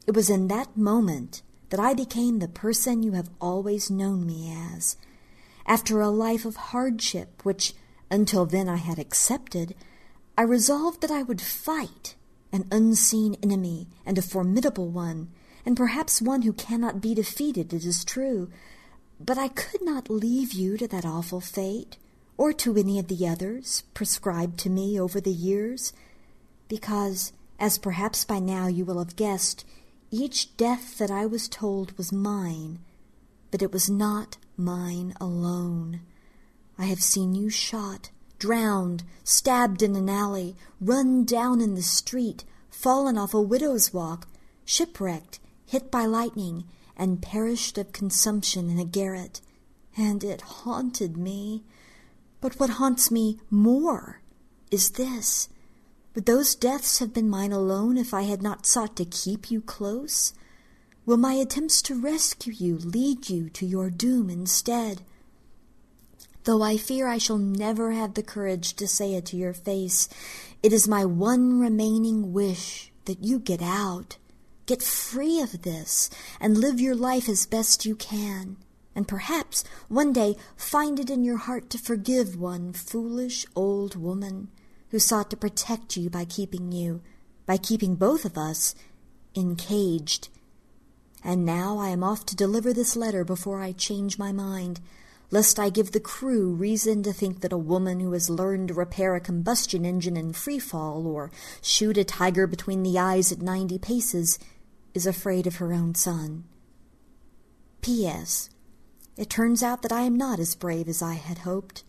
It 0.06 0.14
was 0.14 0.30
in 0.30 0.48
that 0.48 0.76
moment 0.76 1.42
that 1.70 1.80
I 1.80 1.94
became 1.94 2.38
the 2.38 2.48
person 2.48 3.02
you 3.02 3.12
have 3.12 3.30
always 3.40 3.90
known 3.90 4.24
me 4.26 4.52
as. 4.74 4.96
After 5.66 6.00
a 6.00 6.10
life 6.10 6.44
of 6.44 6.56
hardship, 6.56 7.44
which 7.44 7.74
until 8.10 8.46
then 8.46 8.68
I 8.68 8.76
had 8.76 8.98
accepted, 8.98 9.74
I 10.38 10.42
resolved 10.42 11.00
that 11.00 11.10
I 11.10 11.22
would 11.22 11.40
fight 11.40 12.14
an 12.52 12.66
unseen 12.70 13.36
enemy 13.42 13.88
and 14.04 14.16
a 14.16 14.22
formidable 14.22 14.88
one, 14.88 15.28
and 15.64 15.76
perhaps 15.76 16.22
one 16.22 16.42
who 16.42 16.52
cannot 16.52 17.00
be 17.00 17.14
defeated, 17.14 17.72
it 17.72 17.84
is 17.84 18.04
true. 18.04 18.48
But 19.18 19.38
I 19.38 19.48
could 19.48 19.82
not 19.82 20.10
leave 20.10 20.52
you 20.52 20.76
to 20.76 20.86
that 20.88 21.06
awful 21.06 21.40
fate, 21.40 21.96
or 22.36 22.52
to 22.52 22.76
any 22.76 22.98
of 22.98 23.08
the 23.08 23.26
others 23.26 23.82
prescribed 23.94 24.58
to 24.60 24.70
me 24.70 25.00
over 25.00 25.20
the 25.20 25.32
years, 25.32 25.92
because, 26.68 27.32
as 27.58 27.78
perhaps 27.78 28.24
by 28.24 28.38
now 28.38 28.66
you 28.66 28.84
will 28.84 28.98
have 28.98 29.16
guessed, 29.16 29.64
each 30.10 30.56
death 30.56 30.98
that 30.98 31.10
I 31.10 31.26
was 31.26 31.48
told 31.48 31.96
was 31.96 32.12
mine, 32.12 32.78
but 33.50 33.62
it 33.62 33.72
was 33.72 33.88
not 33.88 34.36
mine 34.56 35.14
alone. 35.20 36.00
I 36.78 36.84
have 36.86 37.02
seen 37.02 37.34
you 37.34 37.48
shot, 37.48 38.10
drowned, 38.38 39.02
stabbed 39.24 39.82
in 39.82 39.96
an 39.96 40.10
alley, 40.10 40.56
run 40.80 41.24
down 41.24 41.60
in 41.62 41.74
the 41.74 41.82
street, 41.82 42.44
fallen 42.68 43.16
off 43.16 43.32
a 43.32 43.40
widow's 43.40 43.94
walk, 43.94 44.28
shipwrecked, 44.66 45.40
hit 45.64 45.90
by 45.90 46.04
lightning, 46.04 46.64
and 46.96 47.22
perished 47.22 47.78
of 47.78 47.92
consumption 47.92 48.70
in 48.70 48.78
a 48.78 48.84
garret. 48.84 49.40
And 49.96 50.22
it 50.22 50.40
haunted 50.40 51.16
me. 51.16 51.64
But 52.40 52.58
what 52.60 52.70
haunts 52.70 53.10
me 53.10 53.38
more 53.50 54.20
is 54.70 54.90
this. 54.92 55.48
Would 56.14 56.26
those 56.26 56.54
deaths 56.54 56.98
have 56.98 57.12
been 57.12 57.28
mine 57.28 57.52
alone 57.52 57.96
if 57.96 58.14
I 58.14 58.22
had 58.22 58.42
not 58.42 58.66
sought 58.66 58.96
to 58.96 59.04
keep 59.04 59.50
you 59.50 59.60
close? 59.60 60.32
Will 61.04 61.16
my 61.16 61.34
attempts 61.34 61.82
to 61.82 62.00
rescue 62.00 62.52
you 62.52 62.78
lead 62.78 63.28
you 63.28 63.48
to 63.50 63.66
your 63.66 63.90
doom 63.90 64.30
instead? 64.30 65.02
though 66.46 66.62
I 66.62 66.76
fear 66.76 67.08
I 67.08 67.18
shall 67.18 67.38
never 67.38 67.90
have 67.90 68.14
the 68.14 68.22
courage 68.22 68.74
to 68.74 68.86
say 68.86 69.14
it 69.14 69.26
to 69.26 69.36
your 69.36 69.52
face, 69.52 70.08
it 70.62 70.72
is 70.72 70.88
my 70.88 71.04
one 71.04 71.60
remaining 71.60 72.32
wish 72.32 72.92
that 73.04 73.22
you 73.22 73.40
get 73.40 73.60
out, 73.60 74.16
get 74.66 74.82
free 74.82 75.40
of 75.40 75.62
this, 75.62 76.10
and 76.40 76.58
live 76.58 76.80
your 76.80 76.94
life 76.94 77.28
as 77.28 77.46
best 77.46 77.86
you 77.86 77.94
can, 77.94 78.56
and 78.94 79.08
perhaps 79.08 79.64
one 79.88 80.12
day 80.12 80.36
find 80.56 80.98
it 80.98 81.10
in 81.10 81.24
your 81.24 81.36
heart 81.36 81.70
to 81.70 81.78
forgive 81.78 82.36
one 82.36 82.72
foolish 82.72 83.46
old 83.54 83.94
woman 83.94 84.48
who 84.90 84.98
sought 84.98 85.30
to 85.30 85.36
protect 85.36 85.96
you 85.96 86.10
by 86.10 86.24
keeping 86.24 86.72
you, 86.72 87.00
by 87.44 87.56
keeping 87.56 87.94
both 87.94 88.24
of 88.24 88.36
us, 88.36 88.74
encaged. 89.34 90.28
And 91.22 91.44
now 91.44 91.78
I 91.78 91.88
am 91.88 92.04
off 92.04 92.24
to 92.26 92.36
deliver 92.36 92.72
this 92.72 92.96
letter 92.96 93.24
before 93.24 93.60
I 93.60 93.72
change 93.72 94.18
my 94.18 94.32
mind 94.32 94.80
lest 95.30 95.58
I 95.58 95.70
give 95.70 95.92
the 95.92 96.00
crew 96.00 96.52
reason 96.52 97.02
to 97.02 97.12
think 97.12 97.40
that 97.40 97.52
a 97.52 97.58
woman 97.58 98.00
who 98.00 98.12
has 98.12 98.30
learned 98.30 98.68
to 98.68 98.74
repair 98.74 99.14
a 99.14 99.20
combustion 99.20 99.84
engine 99.84 100.16
in 100.16 100.32
free 100.32 100.58
fall 100.58 101.06
or 101.06 101.30
shoot 101.60 101.98
a 101.98 102.04
tiger 102.04 102.46
between 102.46 102.82
the 102.82 102.98
eyes 102.98 103.32
at 103.32 103.42
ninety 103.42 103.78
paces 103.78 104.38
is 104.96 105.06
afraid 105.06 105.46
of 105.46 105.56
her 105.56 105.74
own 105.74 105.94
son. 105.94 106.44
P.S. 107.82 108.48
It 109.18 109.28
turns 109.28 109.62
out 109.62 109.82
that 109.82 109.92
I 109.92 110.00
am 110.02 110.16
not 110.16 110.40
as 110.40 110.54
brave 110.54 110.88
as 110.88 111.02
I 111.02 111.14
had 111.14 111.38
hoped. 111.38 111.84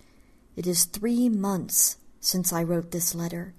It 0.57 0.67
is 0.67 0.83
three 0.83 1.29
months 1.29 1.97
since 2.19 2.51
I 2.51 2.63
wrote 2.63 2.91
this 2.91 3.15
letter. 3.15 3.53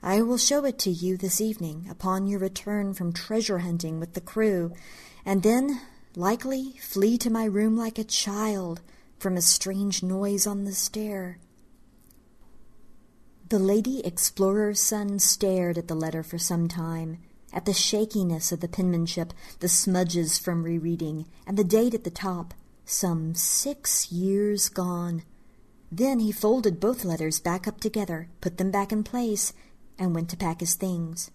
I 0.00 0.22
will 0.22 0.38
show 0.38 0.64
it 0.64 0.78
to 0.80 0.90
you 0.90 1.16
this 1.16 1.40
evening 1.40 1.88
upon 1.90 2.28
your 2.28 2.38
return 2.38 2.94
from 2.94 3.12
treasure 3.12 3.58
hunting 3.58 3.98
with 3.98 4.14
the 4.14 4.20
crew, 4.20 4.72
and 5.24 5.42
then 5.42 5.80
likely 6.14 6.74
flee 6.80 7.18
to 7.18 7.30
my 7.30 7.46
room 7.46 7.76
like 7.76 7.98
a 7.98 8.04
child 8.04 8.80
from 9.18 9.36
a 9.36 9.42
strange 9.42 10.04
noise 10.04 10.46
on 10.46 10.64
the 10.64 10.72
stair. 10.72 11.40
The 13.48 13.58
lady 13.58 14.06
explorer's 14.06 14.78
son 14.80 15.18
stared 15.18 15.78
at 15.78 15.88
the 15.88 15.96
letter 15.96 16.22
for 16.22 16.38
some 16.38 16.68
time, 16.68 17.18
at 17.52 17.64
the 17.64 17.72
shakiness 17.72 18.52
of 18.52 18.60
the 18.60 18.68
penmanship, 18.68 19.32
the 19.60 19.68
smudges 19.68 20.38
from 20.38 20.62
rereading, 20.62 21.26
and 21.46 21.56
the 21.56 21.64
date 21.64 21.94
at 21.94 22.04
the 22.04 22.10
top, 22.10 22.54
some 22.84 23.34
six 23.34 24.12
years 24.12 24.68
gone. 24.68 25.22
Then 25.90 26.20
he 26.20 26.32
folded 26.32 26.80
both 26.80 27.04
letters 27.04 27.40
back 27.40 27.66
up 27.66 27.80
together, 27.80 28.28
put 28.40 28.58
them 28.58 28.70
back 28.70 28.92
in 28.92 29.02
place, 29.02 29.52
and 29.98 30.14
went 30.14 30.28
to 30.30 30.36
pack 30.36 30.60
his 30.60 30.74
things. 30.74 31.30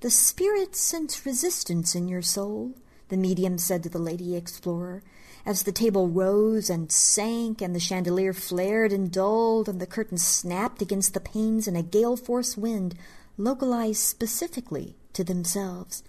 The 0.00 0.10
spirit 0.10 0.76
sensed 0.76 1.26
resistance 1.26 1.94
in 1.94 2.08
your 2.08 2.22
soul, 2.22 2.74
the 3.08 3.16
medium 3.16 3.58
said 3.58 3.82
to 3.82 3.88
the 3.88 3.98
lady 3.98 4.36
explorer, 4.36 5.02
as 5.44 5.62
the 5.62 5.72
table 5.72 6.08
rose 6.08 6.70
and 6.70 6.92
sank, 6.92 7.60
and 7.60 7.74
the 7.74 7.80
chandelier 7.80 8.32
flared 8.32 8.92
and 8.92 9.10
dulled, 9.10 9.68
and 9.68 9.80
the 9.80 9.86
curtains 9.86 10.24
snapped 10.24 10.80
against 10.80 11.12
the 11.14 11.20
panes 11.20 11.66
in 11.66 11.76
a 11.76 11.82
gale 11.82 12.16
force 12.16 12.56
wind 12.56 12.94
localized 13.40 14.02
specifically 14.02 14.96
to 15.14 15.24
themselves. 15.24 16.02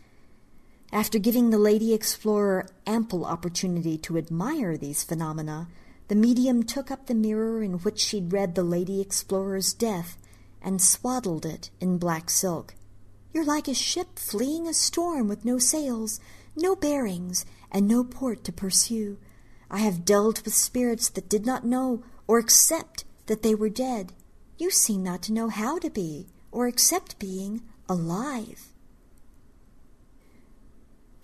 After 0.91 1.17
giving 1.17 1.49
the 1.49 1.57
lady 1.57 1.93
explorer 1.93 2.67
ample 2.85 3.25
opportunity 3.25 3.97
to 3.99 4.17
admire 4.17 4.77
these 4.77 5.03
phenomena, 5.03 5.69
the 6.09 6.15
medium 6.15 6.63
took 6.63 6.91
up 6.91 7.07
the 7.07 7.15
mirror 7.15 7.63
in 7.63 7.75
which 7.79 7.99
she'd 7.99 8.33
read 8.33 8.55
the 8.55 8.63
lady 8.63 8.99
explorer's 8.99 9.73
death 9.73 10.17
and 10.61 10.81
swaddled 10.81 11.45
it 11.45 11.69
in 11.79 11.97
black 11.97 12.29
silk. 12.29 12.75
You're 13.33 13.45
like 13.45 13.69
a 13.69 13.73
ship 13.73 14.19
fleeing 14.19 14.67
a 14.67 14.73
storm 14.73 15.29
with 15.29 15.45
no 15.45 15.57
sails, 15.57 16.19
no 16.53 16.75
bearings, 16.75 17.45
and 17.71 17.87
no 17.87 18.03
port 18.03 18.43
to 18.43 18.51
pursue. 18.51 19.17
I 19.69 19.79
have 19.79 20.03
dealt 20.03 20.43
with 20.43 20.53
spirits 20.53 21.07
that 21.11 21.29
did 21.29 21.45
not 21.45 21.65
know 21.65 22.03
or 22.27 22.39
accept 22.39 23.05
that 23.27 23.41
they 23.41 23.55
were 23.55 23.69
dead. 23.69 24.11
You 24.57 24.69
seem 24.69 25.01
not 25.01 25.21
to 25.23 25.33
know 25.33 25.47
how 25.47 25.79
to 25.79 25.89
be 25.89 26.27
or 26.51 26.67
accept 26.67 27.19
being 27.19 27.61
alive. 27.87 28.67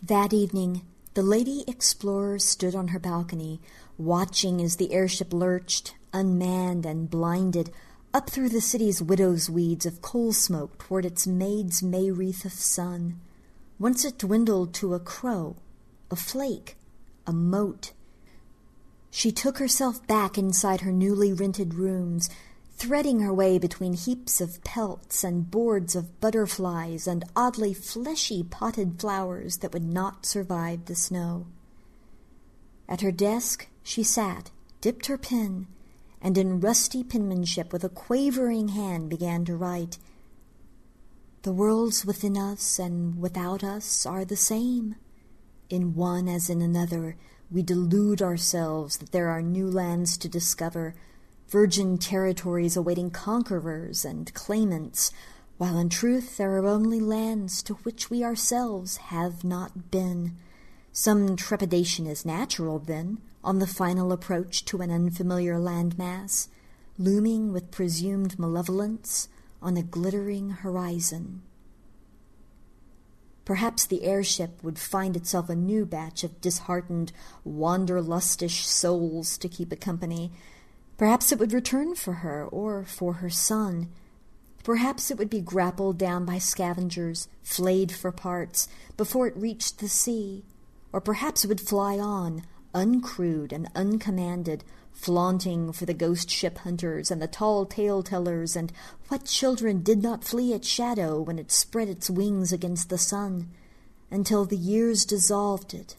That 0.01 0.33
evening, 0.33 0.83
the 1.15 1.23
lady 1.23 1.63
explorer 1.67 2.39
stood 2.39 2.75
on 2.75 2.89
her 2.89 2.99
balcony, 2.99 3.59
watching 3.97 4.61
as 4.61 4.75
the 4.75 4.93
airship 4.93 5.33
lurched, 5.33 5.95
unmanned 6.13 6.85
and 6.85 7.09
blinded, 7.09 7.71
up 8.13 8.29
through 8.29 8.49
the 8.49 8.61
city's 8.61 9.01
widow's 9.01 9.49
weeds 9.49 9.85
of 9.85 10.01
coal 10.01 10.31
smoke 10.33 10.77
toward 10.77 11.05
its 11.05 11.27
maid's 11.27 11.83
May 11.83 12.11
wreath 12.11 12.45
of 12.45 12.53
sun. 12.53 13.19
Once 13.79 14.05
it 14.05 14.17
dwindled 14.19 14.73
to 14.75 14.93
a 14.93 14.99
crow, 14.99 15.55
a 16.09 16.15
flake, 16.15 16.77
a 17.25 17.33
mote. 17.33 17.91
She 19.09 19.31
took 19.31 19.57
herself 19.57 20.05
back 20.07 20.37
inside 20.37 20.81
her 20.81 20.91
newly 20.91 21.33
rented 21.33 21.73
rooms, 21.73 22.29
threading 22.77 23.21
her 23.21 23.33
way 23.33 23.57
between 23.57 23.93
heaps 23.93 24.39
of 24.39 24.63
pelts 24.63 25.23
and 25.23 25.49
boards 25.49 25.95
of 25.95 26.19
butterflies 26.19 27.07
and 27.07 27.25
oddly 27.35 27.73
fleshy 27.73 28.43
potted 28.43 28.99
flowers 28.99 29.57
that 29.57 29.73
would 29.73 29.83
not 29.83 30.25
survive 30.25 30.85
the 30.85 30.95
snow. 30.95 31.47
At 32.87 33.01
her 33.01 33.11
desk 33.11 33.67
she 33.81 34.03
sat, 34.03 34.51
dipped 34.79 35.07
her 35.07 35.17
pen, 35.17 35.67
and 36.21 36.37
in 36.37 36.59
rusty 36.59 37.03
penmanship 37.03 37.73
with 37.73 37.83
a 37.83 37.89
quavering 37.89 38.69
hand 38.69 39.09
began 39.09 39.43
to 39.45 39.55
write. 39.55 39.97
The 41.41 41.51
worlds 41.51 42.05
within 42.05 42.37
us 42.37 42.77
and 42.77 43.19
without 43.19 43.63
us 43.63 44.05
are 44.05 44.23
the 44.23 44.35
same. 44.35 44.95
In 45.69 45.95
one 45.95 46.27
as 46.27 46.49
in 46.49 46.61
another, 46.61 47.17
we 47.49 47.63
delude 47.63 48.21
ourselves 48.21 48.97
that 48.97 49.11
there 49.11 49.29
are 49.29 49.41
new 49.41 49.69
lands 49.69 50.17
to 50.17 50.29
discover, 50.29 50.95
virgin 51.47 51.97
territories 51.97 52.75
awaiting 52.75 53.09
conquerors 53.09 54.03
and 54.03 54.33
claimants, 54.33 55.11
while 55.57 55.77
in 55.77 55.89
truth 55.89 56.37
there 56.37 56.57
are 56.57 56.67
only 56.67 56.99
lands 56.99 57.63
to 57.63 57.75
which 57.75 58.09
we 58.09 58.23
ourselves 58.23 58.97
have 58.97 59.43
not 59.43 59.89
been. 59.89 60.35
Some 60.91 61.35
trepidation 61.35 62.05
is 62.07 62.25
natural, 62.25 62.79
then, 62.79 63.19
on 63.43 63.59
the 63.59 63.67
final 63.67 64.11
approach 64.11 64.65
to 64.65 64.81
an 64.81 64.91
unfamiliar 64.91 65.55
landmass, 65.55 66.47
looming 66.97 67.53
with 67.53 67.71
presumed 67.71 68.37
malevolence 68.37 69.29
on 69.61 69.77
a 69.77 69.83
glittering 69.83 70.49
horizon. 70.49 71.41
Perhaps 73.45 73.85
the 73.85 74.03
airship 74.03 74.61
would 74.61 74.77
find 74.77 75.15
itself 75.15 75.49
a 75.49 75.55
new 75.55 75.85
batch 75.85 76.25
of 76.25 76.41
disheartened, 76.41 77.13
wanderlustish 77.47 78.65
souls 78.65 79.37
to 79.37 79.47
keep 79.47 79.71
it 79.71 79.79
company. 79.79 80.33
Perhaps 80.97 81.31
it 81.31 81.39
would 81.39 81.53
return 81.53 81.93
for 81.93 82.13
her 82.15 82.45
or 82.45 82.83
for 82.83 83.13
her 83.13 83.29
son. 83.29 83.89
Perhaps 84.63 85.11
it 85.11 85.17
would 85.17 85.29
be 85.29 85.41
grappled 85.41 85.97
down 85.97 86.25
by 86.25 86.39
scavengers, 86.39 87.27
flayed 87.43 87.91
for 87.91 88.11
parts, 88.11 88.67
before 88.97 89.27
it 89.27 89.37
reached 89.37 89.77
the 89.77 89.87
sea. 89.87 90.43
Or 90.91 90.99
perhaps 90.99 91.45
it 91.45 91.47
would 91.47 91.61
fly 91.61 91.99
on, 91.99 92.43
uncrewed 92.73 93.53
and 93.53 93.69
uncommanded, 93.75 94.63
flaunting 94.91 95.71
for 95.71 95.85
the 95.85 95.93
ghost 95.93 96.31
ship 96.31 96.57
hunters 96.59 97.11
and 97.11 97.21
the 97.21 97.27
tall 97.27 97.65
tale 97.65 98.01
tellers, 98.01 98.55
and 98.55 98.73
what 99.07 99.25
children 99.25 99.83
did 99.83 100.01
not 100.01 100.23
flee 100.23 100.51
its 100.51 100.67
shadow 100.67 101.21
when 101.21 101.37
it 101.37 101.51
spread 101.51 101.87
its 101.87 102.09
wings 102.09 102.51
against 102.51 102.89
the 102.89 102.97
sun, 102.97 103.51
until 104.09 104.45
the 104.45 104.57
years 104.57 105.05
dissolved 105.05 105.75
it, 105.75 105.95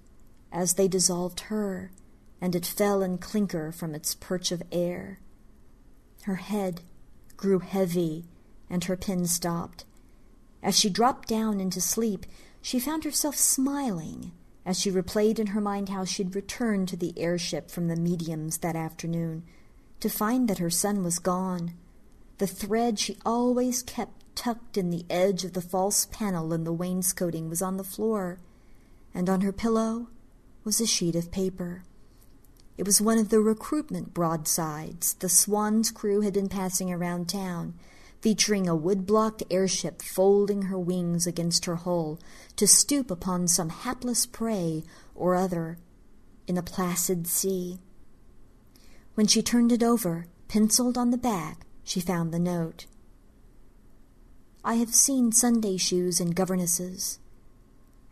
as 0.51 0.75
they 0.75 0.89
dissolved 0.89 1.41
her, 1.43 1.93
and 2.41 2.55
it 2.55 2.67
fell 2.67 3.03
in 3.03 3.19
clinker 3.19 3.73
from 3.73 3.95
its 3.95 4.15
perch 4.15 4.53
of 4.53 4.63
air. 4.71 5.21
Her 6.23 6.37
head 6.37 6.83
grew 7.37 7.59
heavy, 7.61 8.27
and 8.69 8.85
her 8.85 8.97
pen 8.97 9.27
stopped. 9.27 9.85
As 10.63 10.79
she 10.79 10.91
dropped 10.91 11.29
down 11.29 11.61
into 11.61 11.81
sleep, 11.81 12.27
she 12.61 12.81
found 12.81 13.05
herself 13.05 13.37
smiling 13.37 14.33
as 14.69 14.79
she 14.79 14.91
replayed 14.91 15.39
in 15.39 15.49
her 15.49 15.63
mind 15.63 15.89
how 15.89 16.05
she'd 16.05 16.35
returned 16.35 16.89
to 16.89 16.97
the 16.97 17.19
airship 17.19 17.71
from 17.71 17.89
the 17.89 17.97
mediums 17.97 18.59
that 18.59 18.77
afternoon, 18.77 19.43
to 19.99 20.11
find 20.11 20.47
that 20.47 20.59
her 20.59 20.69
son 20.69 21.03
was 21.03 21.19
gone. 21.19 21.73
The 22.37 22.47
thread 22.47 22.99
she 22.99 23.17
always 23.25 23.83
kept 23.83 24.23
tucked 24.37 24.77
in 24.77 24.91
the 24.91 25.07
edge 25.09 25.43
of 25.43 25.55
the 25.55 25.63
false 25.63 26.05
panel 26.05 26.53
in 26.53 26.65
the 26.65 26.73
wainscoting 26.73 27.49
was 27.49 27.63
on 27.63 27.79
the 27.79 27.83
floor, 27.83 28.41
and 29.15 29.31
on 29.31 29.41
her 29.41 29.53
pillow 29.53 30.09
was 30.65 30.83
a 30.83 30.87
sheet 30.87 31.17
of 31.17 31.33
paper. 31.33 31.83
It 32.79 32.87
was 32.87 33.01
one 33.01 33.19
of 33.19 33.31
the 33.31 33.41
recruitment 33.41 34.15
broadsides 34.15 35.15
the 35.15 35.29
Swan's 35.29 35.91
crew 35.91 36.21
had 36.21 36.33
been 36.33 36.49
passing 36.49 36.93
around 36.93 37.29
town, 37.29 37.75
featuring 38.21 38.69
a 38.69 38.77
wood-blocked 38.77 39.43
airship 39.51 40.01
folding 40.01 40.63
her 40.63 40.79
wings 40.79 41.27
against 41.27 41.65
her 41.65 41.75
hull 41.75 42.21
to 42.55 42.69
stoop 42.69 43.11
upon 43.11 43.49
some 43.49 43.69
hapless 43.69 44.27
prey 44.27 44.85
or 45.17 45.35
other 45.35 45.79
in 46.47 46.57
a 46.57 46.63
placid 46.63 47.27
sea. 47.27 47.81
When 49.15 49.27
she 49.27 49.43
turned 49.43 49.73
it 49.73 49.83
over, 49.83 50.27
penciled 50.47 50.97
on 50.97 51.11
the 51.11 51.19
back, 51.19 51.67
she 51.83 52.01
found 52.01 52.33
the 52.33 52.39
note. 52.39 52.87
I 54.65 54.75
have 54.75 54.95
seen 54.95 55.33
Sunday 55.33 55.79
shoes 55.79 56.21
and 56.21 56.35
governesses, 56.35 57.19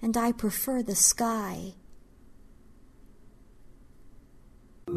and 0.02 0.16
I 0.16 0.32
prefer 0.32 0.82
the 0.82 0.96
sky. 0.96 1.74
There 4.86 4.94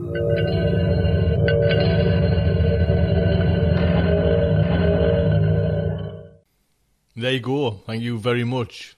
you 7.31 7.39
go. 7.39 7.71
Thank 7.87 8.03
you 8.03 8.19
very 8.19 8.43
much. 8.43 8.95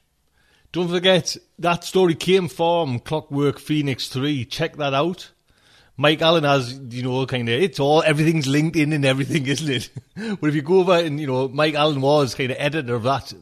Don't 0.73 0.89
forget, 0.89 1.37
that 1.59 1.85
story 1.85 2.15
came 2.15 2.49
from 2.49 2.99
Clockwork 2.99 3.59
Phoenix 3.59 4.09
3. 4.09 4.43
Check 4.45 4.75
that 4.77 4.93
out. 4.93 5.31
Mike 5.95 6.21
Allen 6.21 6.43
has, 6.43 6.77
you 6.77 7.03
know, 7.03 7.25
kind 7.25 7.47
of, 7.47 7.61
it's 7.61 7.79
all, 7.79 8.03
everything's 8.03 8.47
linked 8.47 8.75
in 8.75 8.91
and 8.91 9.05
everything, 9.05 9.47
isn't 9.47 9.69
it? 9.69 9.89
but 10.41 10.49
if 10.49 10.55
you 10.55 10.61
go 10.61 10.79
over 10.79 10.97
and, 10.97 11.21
you 11.21 11.27
know, 11.27 11.47
Mike 11.47 11.75
Allen 11.75 12.01
was 12.01 12.35
kind 12.35 12.51
of 12.51 12.57
editor 12.59 12.95
of 12.95 13.03
that 13.03 13.33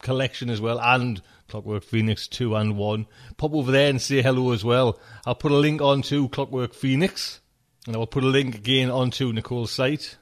collection 0.00 0.48
as 0.48 0.62
well, 0.62 0.80
and 0.80 1.20
Clockwork 1.50 1.82
Phoenix 1.82 2.28
2 2.28 2.54
and 2.54 2.76
1. 2.76 3.06
Pop 3.36 3.52
over 3.54 3.72
there 3.72 3.90
and 3.90 4.00
say 4.00 4.22
hello 4.22 4.52
as 4.52 4.64
well. 4.64 5.00
I'll 5.26 5.34
put 5.34 5.50
a 5.50 5.56
link 5.56 5.82
onto 5.82 6.28
Clockwork 6.28 6.74
Phoenix, 6.74 7.40
and 7.86 7.96
I'll 7.96 8.06
put 8.06 8.22
a 8.22 8.28
link 8.28 8.54
again 8.54 8.88
onto 8.88 9.32
Nicole's 9.32 9.72
site. 9.72 10.16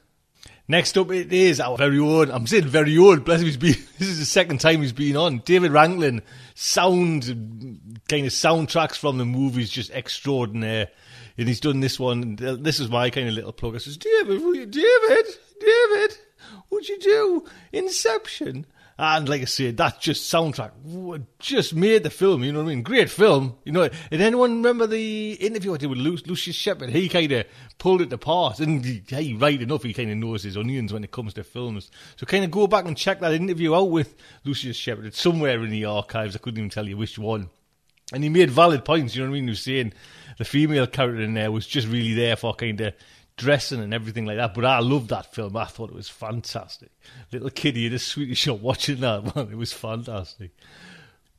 Next 0.67 0.97
up, 0.97 1.11
it 1.11 1.31
is 1.31 1.59
our 1.59 1.77
very 1.77 1.99
own. 1.99 2.31
I'm 2.31 2.47
saying 2.47 2.65
very 2.65 2.97
own. 2.97 3.19
Bless 3.19 3.41
him. 3.41 3.45
He's 3.45 3.57
been. 3.57 3.75
This 3.99 4.07
is 4.07 4.19
the 4.19 4.25
second 4.25 4.59
time 4.59 4.81
he's 4.81 4.93
been 4.93 5.17
on. 5.17 5.39
David 5.39 5.71
Raiklen, 5.71 6.21
sound 6.55 7.25
kind 8.07 8.25
of 8.25 8.31
soundtracks 8.31 8.95
from 8.95 9.17
the 9.17 9.25
movies, 9.25 9.69
just 9.69 9.91
extraordinary. 9.91 10.87
And 11.37 11.47
he's 11.47 11.59
done 11.59 11.79
this 11.79 11.99
one. 11.99 12.37
This 12.37 12.79
is 12.79 12.89
my 12.89 13.09
kind 13.09 13.27
of 13.27 13.35
little 13.35 13.51
plug. 13.51 13.75
I 13.75 13.79
says, 13.79 13.97
David, 13.97 14.41
David, 14.71 15.25
David, 15.59 16.17
what'd 16.69 16.87
you 16.87 16.99
do? 16.99 17.45
Inception. 17.73 18.65
And 19.01 19.29
like 19.29 19.41
I 19.41 19.45
said, 19.45 19.77
that 19.77 20.01
just 20.01 20.29
soundtrack 20.29 20.71
just 21.39 21.73
made 21.73 22.03
the 22.03 22.09
film. 22.09 22.43
You 22.43 22.51
know 22.51 22.59
what 22.59 22.65
I 22.65 22.75
mean? 22.75 22.83
Great 22.83 23.09
film. 23.09 23.55
You 23.63 23.71
know. 23.71 23.87
Did 24.11 24.19
anyone 24.19 24.57
remember 24.57 24.87
the 24.87 25.35
interview 25.35 25.73
I 25.73 25.77
did 25.77 25.87
with 25.87 25.99
Lucius 25.99 26.57
Shepard? 26.57 26.89
He 26.89 27.07
kind 27.07 27.31
of 27.31 27.45
pulled 27.77 28.01
it 28.01 28.11
apart, 28.11 28.59
and 28.59 28.83
he, 28.83 29.01
hey, 29.07 29.31
right 29.35 29.61
enough, 29.61 29.83
he 29.83 29.93
kind 29.93 30.11
of 30.11 30.17
knows 30.17 30.43
his 30.43 30.57
onions 30.57 30.91
when 30.91 31.05
it 31.05 31.11
comes 31.11 31.33
to 31.35 31.45
films. 31.45 31.89
So 32.17 32.25
kind 32.25 32.43
of 32.43 32.51
go 32.51 32.67
back 32.67 32.83
and 32.83 32.97
check 32.97 33.21
that 33.21 33.31
interview 33.31 33.73
out 33.73 33.89
with 33.89 34.17
Lucius 34.43 34.75
Shepard. 34.75 35.05
It's 35.05 35.21
somewhere 35.21 35.63
in 35.63 35.69
the 35.69 35.85
archives. 35.85 36.35
I 36.35 36.39
couldn't 36.39 36.57
even 36.57 36.69
tell 36.69 36.89
you 36.89 36.97
which 36.97 37.17
one. 37.17 37.49
And 38.11 38.21
he 38.21 38.29
made 38.29 38.51
valid 38.51 38.83
points. 38.83 39.15
You 39.15 39.21
know 39.21 39.29
what 39.29 39.35
I 39.35 39.39
mean? 39.39 39.43
He 39.45 39.51
was 39.51 39.61
saying 39.61 39.93
the 40.37 40.43
female 40.43 40.87
character 40.87 41.21
in 41.21 41.35
there 41.35 41.53
was 41.53 41.65
just 41.65 41.87
really 41.87 42.15
there 42.15 42.35
for 42.35 42.53
kind 42.53 42.81
of 42.81 42.93
dressing 43.39 43.81
and 43.81 43.93
everything 43.93 44.25
like 44.25 44.37
that. 44.37 44.53
But 44.53 44.65
I 44.65 44.79
loved 44.79 45.09
that 45.09 45.33
film. 45.33 45.57
I 45.57 45.65
thought 45.65 45.89
it 45.89 45.95
was 45.95 46.09
fantastic. 46.09 46.91
Little 47.31 47.49
kiddie 47.49 47.87
in 47.87 47.93
a 47.93 47.99
sweetie 47.99 48.35
shop 48.35 48.59
watching 48.61 48.99
that, 48.99 49.35
man. 49.35 49.49
It 49.51 49.57
was 49.57 49.73
fantastic. 49.73 50.51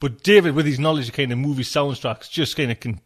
But 0.01 0.23
David, 0.23 0.55
with 0.55 0.67
his 0.67 0.81
knowledge 0.81 1.09
of 1.09 1.15
kind 1.15 1.31
of 1.31 1.39
movie 1.39 1.63
soundtracks, 1.63 2.31
just 2.31 2.57
kind 2.57 2.73
of 2.73 2.81
can 2.81 3.01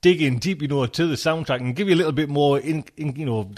dig 0.00 0.22
in 0.22 0.38
deep, 0.38 0.62
you 0.62 0.68
know, 0.68 0.86
to 0.86 1.06
the 1.06 1.14
soundtrack 1.14 1.60
and 1.60 1.76
give 1.76 1.88
you 1.88 1.94
a 1.94 1.96
little 1.96 2.12
bit 2.12 2.30
more, 2.30 2.58
in, 2.58 2.84
in 2.96 3.14
you 3.16 3.26
know, 3.26 3.48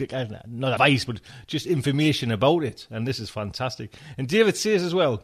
not 0.48 0.72
advice, 0.72 1.04
but 1.04 1.20
just 1.46 1.66
information 1.66 2.32
about 2.32 2.64
it. 2.64 2.86
And 2.90 3.06
this 3.06 3.20
is 3.20 3.30
fantastic. 3.30 3.94
And 4.18 4.28
David 4.28 4.56
says 4.56 4.82
as 4.82 4.92
well, 4.92 5.22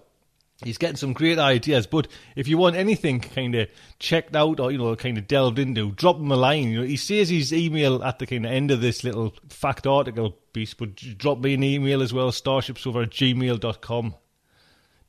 he's 0.62 0.78
getting 0.78 0.96
some 0.96 1.12
great 1.12 1.38
ideas. 1.38 1.86
But 1.86 2.09
if 2.36 2.46
you 2.46 2.59
want 2.59 2.76
anything 2.76 3.20
kind 3.20 3.55
of 3.55 3.68
checked 3.98 4.36
out 4.36 4.61
or 4.61 4.70
you 4.70 4.78
know 4.78 4.94
kind 4.96 5.18
of 5.18 5.26
delved 5.26 5.59
into, 5.59 5.92
drop 5.92 6.16
him 6.16 6.30
a 6.30 6.36
line. 6.36 6.68
You 6.68 6.80
know, 6.80 6.86
he 6.86 6.96
says 6.96 7.28
his 7.28 7.52
email 7.52 8.02
at 8.05 8.18
the 8.18 8.26
kind 8.26 8.46
of 8.46 8.52
end 8.52 8.70
of 8.70 8.80
this 8.80 9.05
little 9.05 9.34
fact 9.48 9.86
article 9.86 10.36
piece, 10.52 10.74
but 10.74 10.96
drop 10.96 11.38
me 11.38 11.55
an 11.55 11.64
email 11.64 12.02
as 12.02 12.12
well. 12.12 12.30
Starshipsofa 12.30 13.05
at 13.05 13.11
gmail.com. 13.11 14.14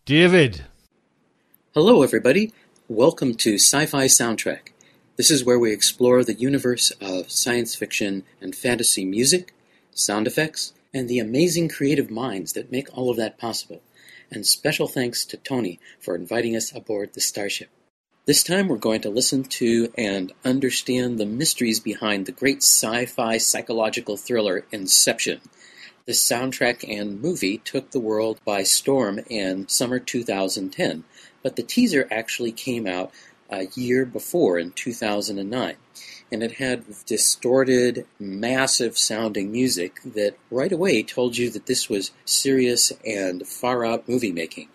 David. 0.05 0.65
Hello, 1.73 2.03
everybody. 2.03 2.53
Welcome 2.87 3.35
to 3.35 3.55
Sci 3.55 3.85
Fi 3.87 4.05
Soundtrack. 4.05 4.69
This 5.17 5.31
is 5.31 5.43
where 5.43 5.57
we 5.57 5.71
explore 5.71 6.23
the 6.23 6.33
universe 6.33 6.91
of 7.01 7.31
science 7.31 7.73
fiction 7.73 8.23
and 8.41 8.55
fantasy 8.55 9.05
music, 9.05 9.53
sound 9.91 10.27
effects, 10.27 10.73
and 10.93 11.09
the 11.09 11.19
amazing 11.19 11.69
creative 11.69 12.11
minds 12.11 12.53
that 12.53 12.71
make 12.71 12.95
all 12.95 13.09
of 13.09 13.17
that 13.17 13.37
possible. 13.37 13.81
And 14.31 14.45
special 14.45 14.87
thanks 14.87 15.25
to 15.25 15.37
Tony 15.37 15.79
for 15.99 16.15
inviting 16.15 16.55
us 16.55 16.75
aboard 16.75 17.13
the 17.13 17.21
Starship. 17.21 17.69
This 18.25 18.43
time 18.43 18.67
we're 18.67 18.77
going 18.77 19.01
to 19.01 19.09
listen 19.09 19.43
to 19.43 19.93
and 19.97 20.33
understand 20.43 21.19
the 21.19 21.27
mysteries 21.27 21.79
behind 21.79 22.25
the 22.25 22.31
great 22.31 22.63
sci 22.63 23.05
fi 23.05 23.37
psychological 23.37 24.17
thriller 24.17 24.65
Inception. 24.71 25.41
The 26.07 26.13
soundtrack 26.13 26.83
and 26.87 27.21
movie 27.21 27.59
took 27.59 27.91
the 27.91 27.99
world 27.99 28.39
by 28.43 28.63
storm 28.63 29.19
in 29.29 29.67
summer 29.67 29.99
2010, 29.99 31.03
but 31.43 31.55
the 31.55 31.63
teaser 31.63 32.07
actually 32.09 32.51
came 32.51 32.87
out 32.87 33.11
a 33.49 33.67
year 33.75 34.05
before 34.05 34.57
in 34.57 34.71
2009 34.71 35.75
and 36.31 36.43
it 36.43 36.53
had 36.53 36.83
distorted, 37.05 38.05
massive 38.19 38.97
sounding 38.97 39.51
music 39.51 39.99
that 40.03 40.35
right 40.49 40.71
away 40.71 41.03
told 41.03 41.37
you 41.37 41.49
that 41.51 41.67
this 41.67 41.89
was 41.89 42.11
serious 42.25 42.91
and 43.05 43.47
far 43.47 43.85
out 43.85 44.09
movie 44.09 44.31
making. 44.31 44.69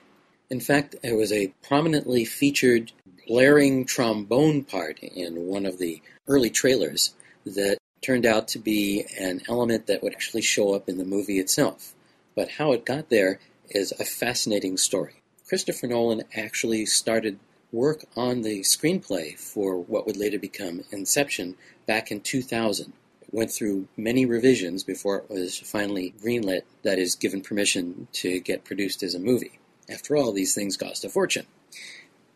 In 0.48 0.60
fact, 0.60 0.96
there 1.02 1.16
was 1.16 1.32
a 1.32 1.52
prominently 1.62 2.24
featured 2.24 2.92
blaring 3.26 3.84
trombone 3.84 4.64
part 4.64 4.98
in 5.00 5.46
one 5.46 5.66
of 5.66 5.78
the 5.78 6.02
early 6.28 6.50
trailers 6.50 7.14
that 7.44 7.78
turned 8.00 8.26
out 8.26 8.48
to 8.48 8.58
be 8.58 9.04
an 9.18 9.42
element 9.48 9.86
that 9.86 10.02
would 10.02 10.14
actually 10.14 10.42
show 10.42 10.74
up 10.74 10.88
in 10.88 10.98
the 10.98 11.04
movie 11.04 11.38
itself. 11.38 11.94
But 12.34 12.52
how 12.52 12.72
it 12.72 12.86
got 12.86 13.10
there 13.10 13.38
is 13.68 13.92
a 13.92 14.04
fascinating 14.04 14.76
story. 14.76 15.14
Christopher 15.46 15.88
Nolan 15.88 16.22
actually 16.34 16.86
started 16.86 17.38
work 17.72 18.04
on 18.16 18.42
the 18.42 18.60
screenplay 18.60 19.38
for 19.38 19.78
what 19.78 20.06
would 20.06 20.16
later 20.16 20.38
become 20.38 20.84
Inception 20.90 21.56
back 21.86 22.10
in 22.10 22.20
2000. 22.20 22.92
It 23.22 23.28
went 23.32 23.50
through 23.50 23.88
many 23.96 24.26
revisions 24.26 24.82
before 24.82 25.18
it 25.18 25.30
was 25.30 25.58
finally 25.58 26.14
greenlit, 26.22 26.62
that 26.82 26.98
is, 26.98 27.14
given 27.14 27.42
permission 27.42 28.08
to 28.14 28.40
get 28.40 28.64
produced 28.64 29.02
as 29.02 29.14
a 29.14 29.20
movie. 29.20 29.58
After 29.88 30.16
all, 30.16 30.32
these 30.32 30.54
things 30.54 30.76
cost 30.76 31.04
a 31.04 31.08
fortune. 31.08 31.46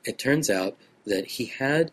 It 0.04 0.18
turns 0.18 0.50
out 0.50 0.76
that 1.06 1.26
he 1.26 1.46
had 1.46 1.90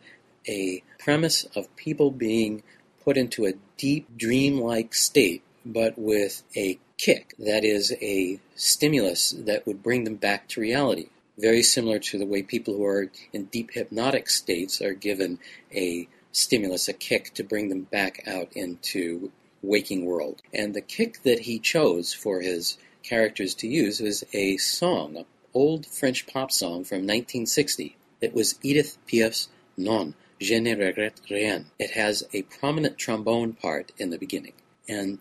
a 0.48 0.84
premise 1.00 1.46
of 1.56 1.76
people 1.76 2.12
being 2.12 2.64
put 3.04 3.18
into 3.18 3.46
a 3.46 3.54
deep 3.78 4.18
dream-like 4.18 4.94
state, 4.94 5.44
but 5.66 5.98
with 5.98 6.44
a 6.56 6.80
kick, 6.98 7.34
that 7.40 7.64
is, 7.64 7.94
a 8.02 8.40
stimulus 8.56 9.32
that 9.32 9.66
would 9.66 9.82
bring 9.82 10.04
them 10.04 10.16
back 10.16 10.48
to 10.50 10.62
reality 10.62 11.10
very 11.38 11.64
similar 11.64 12.00
to 12.00 12.18
the 12.18 12.26
way 12.26 12.44
people 12.44 12.76
who 12.76 12.86
are 12.86 13.10
in 13.34 13.46
deep 13.46 13.72
hypnotic 13.72 14.30
states 14.30 14.82
are 14.82 14.94
given 14.94 15.40
a 15.74 16.08
stimulus, 16.32 16.88
a 16.88 16.94
kick 16.94 17.34
to 17.34 17.44
bring 17.44 17.70
them 17.70 17.84
back 17.84 18.24
out 18.28 18.50
into 18.54 19.32
waking 19.62 20.06
world. 20.06 20.42
And 20.54 20.74
the 20.74 20.82
kick 20.82 21.24
that 21.24 21.40
he 21.42 21.60
chose 21.60 22.14
for 22.14 22.42
his 22.42 22.78
characters 23.04 23.56
to 23.56 23.68
use 23.68 24.00
was 24.00 24.24
a 24.34 24.58
song, 24.58 25.18
an 25.18 25.26
old 25.54 25.86
French 25.86 26.28
pop 26.28 26.52
song 26.52 26.84
from 26.84 27.00
1960. 27.00 27.98
It 28.22 28.34
was 28.34 28.60
Edith 28.62 28.98
Piaf's 29.08 29.50
Non, 29.78 30.14
Je 30.40 30.60
ne 30.60 30.76
regrette 30.76 31.22
rien. 31.30 31.66
It 31.80 31.92
has 31.92 32.24
a 32.34 32.44
prominent 32.44 32.98
trombone 32.98 33.54
part 33.54 33.92
in 33.98 34.10
the 34.10 34.18
beginning. 34.18 34.54
And 34.88 35.20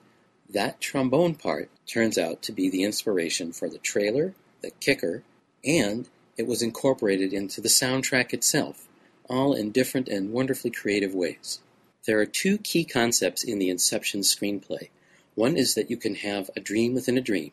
that 0.49 0.81
trombone 0.81 1.35
part 1.35 1.71
turns 1.87 2.19
out 2.19 2.43
to 2.43 2.53
be 2.53 2.69
the 2.69 2.83
inspiration 2.83 3.53
for 3.53 3.69
the 3.69 3.79
trailer, 3.79 4.35
the 4.63 4.71
kicker, 4.73 5.23
and 5.65 6.09
it 6.37 6.47
was 6.47 6.63
incorporated 6.63 7.33
into 7.33 7.61
the 7.61 7.69
soundtrack 7.69 8.33
itself, 8.33 8.89
all 9.29 9.53
in 9.53 9.71
different 9.71 10.09
and 10.09 10.33
wonderfully 10.33 10.71
creative 10.71 11.15
ways. 11.15 11.61
There 12.07 12.19
are 12.19 12.27
two 12.27 12.59
key 12.59 12.85
concepts 12.85 13.45
in 13.45 13.59
the 13.59 13.69
Inception 13.69 14.21
screenplay. 14.21 14.89
One 15.35 15.57
is 15.57 15.75
that 15.75 15.91
you 15.91 15.97
can 15.97 16.17
have 16.17 16.51
a 16.57 16.61
dream 16.61 16.95
within 16.95 17.19
a 17.19 17.23
dream, 17.23 17.53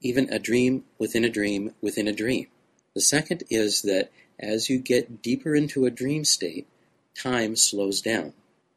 even 0.00 0.32
a 0.32 0.38
dream 0.38 0.84
within 0.98 1.24
a 1.24 1.28
dream 1.28 1.74
within 1.80 2.06
a 2.06 2.12
dream. 2.12 2.46
The 2.94 3.00
second 3.00 3.42
is 3.50 3.82
that 3.82 4.10
as 4.38 4.70
you 4.70 4.78
get 4.78 5.22
deeper 5.22 5.54
into 5.54 5.86
a 5.86 5.90
dream 5.90 6.24
state, 6.24 6.66
time 7.14 7.56
slows 7.56 8.00
down. 8.00 8.32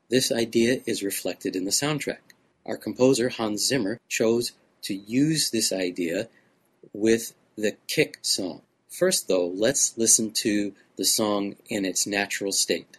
This 0.09 0.31
idea 0.31 0.81
is 0.85 1.03
reflected 1.03 1.55
in 1.55 1.65
the 1.65 1.71
soundtrack. 1.71 2.19
Our 2.65 2.77
composer, 2.77 3.29
Hans 3.29 3.65
Zimmer, 3.65 3.99
chose 4.07 4.53
to 4.83 4.95
use 4.95 5.49
this 5.49 5.71
idea 5.71 6.29
with 6.93 7.33
the 7.57 7.75
Kick 7.87 8.19
song. 8.21 8.61
First, 8.87 9.27
though, 9.27 9.47
let's 9.47 9.97
listen 9.97 10.31
to 10.43 10.73
the 10.95 11.05
song 11.05 11.55
in 11.69 11.85
its 11.85 12.05
natural 12.05 12.51
state. 12.51 12.97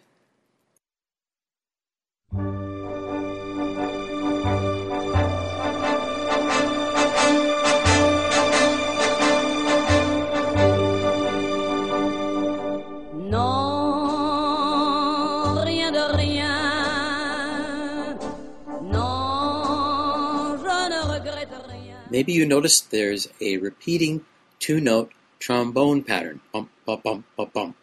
Maybe 22.10 22.32
you 22.32 22.46
noticed 22.46 22.90
there's 22.90 23.28
a 23.40 23.58
repeating 23.58 24.24
two 24.68 24.80
note 24.82 25.10
trombone 25.38 26.04
pattern. 26.04 26.40
Bump, 26.52 26.68
bump, 26.84 27.24
bump. 27.54 27.74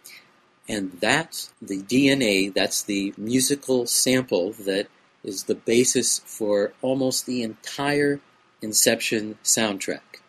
And 0.69 0.91
that's 1.01 1.51
the 1.59 1.81
DNA, 1.81 2.53
that's 2.53 2.83
the 2.83 3.11
musical 3.17 3.87
sample 3.87 4.51
that 4.51 4.85
is 5.23 5.45
the 5.45 5.55
basis 5.55 6.19
for 6.19 6.73
almost 6.83 7.25
the 7.25 7.41
entire 7.41 8.21
Inception 8.61 9.39
soundtrack. 9.43 10.21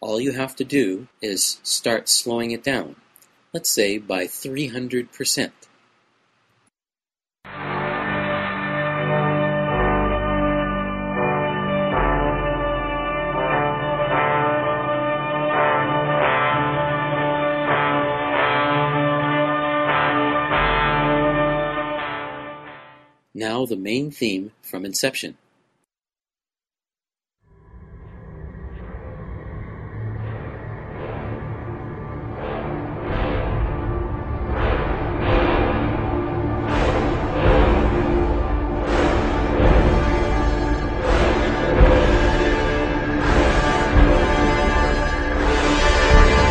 All 0.00 0.20
you 0.20 0.32
have 0.32 0.54
to 0.54 0.64
do 0.64 1.08
is 1.20 1.58
start 1.64 2.08
slowing 2.08 2.52
it 2.52 2.62
down, 2.62 2.94
let's 3.52 3.70
say 3.70 3.98
by 3.98 4.26
300%. 4.26 5.50
The 23.70 23.76
main 23.76 24.10
theme 24.10 24.50
from 24.62 24.84
Inception. 24.84 25.36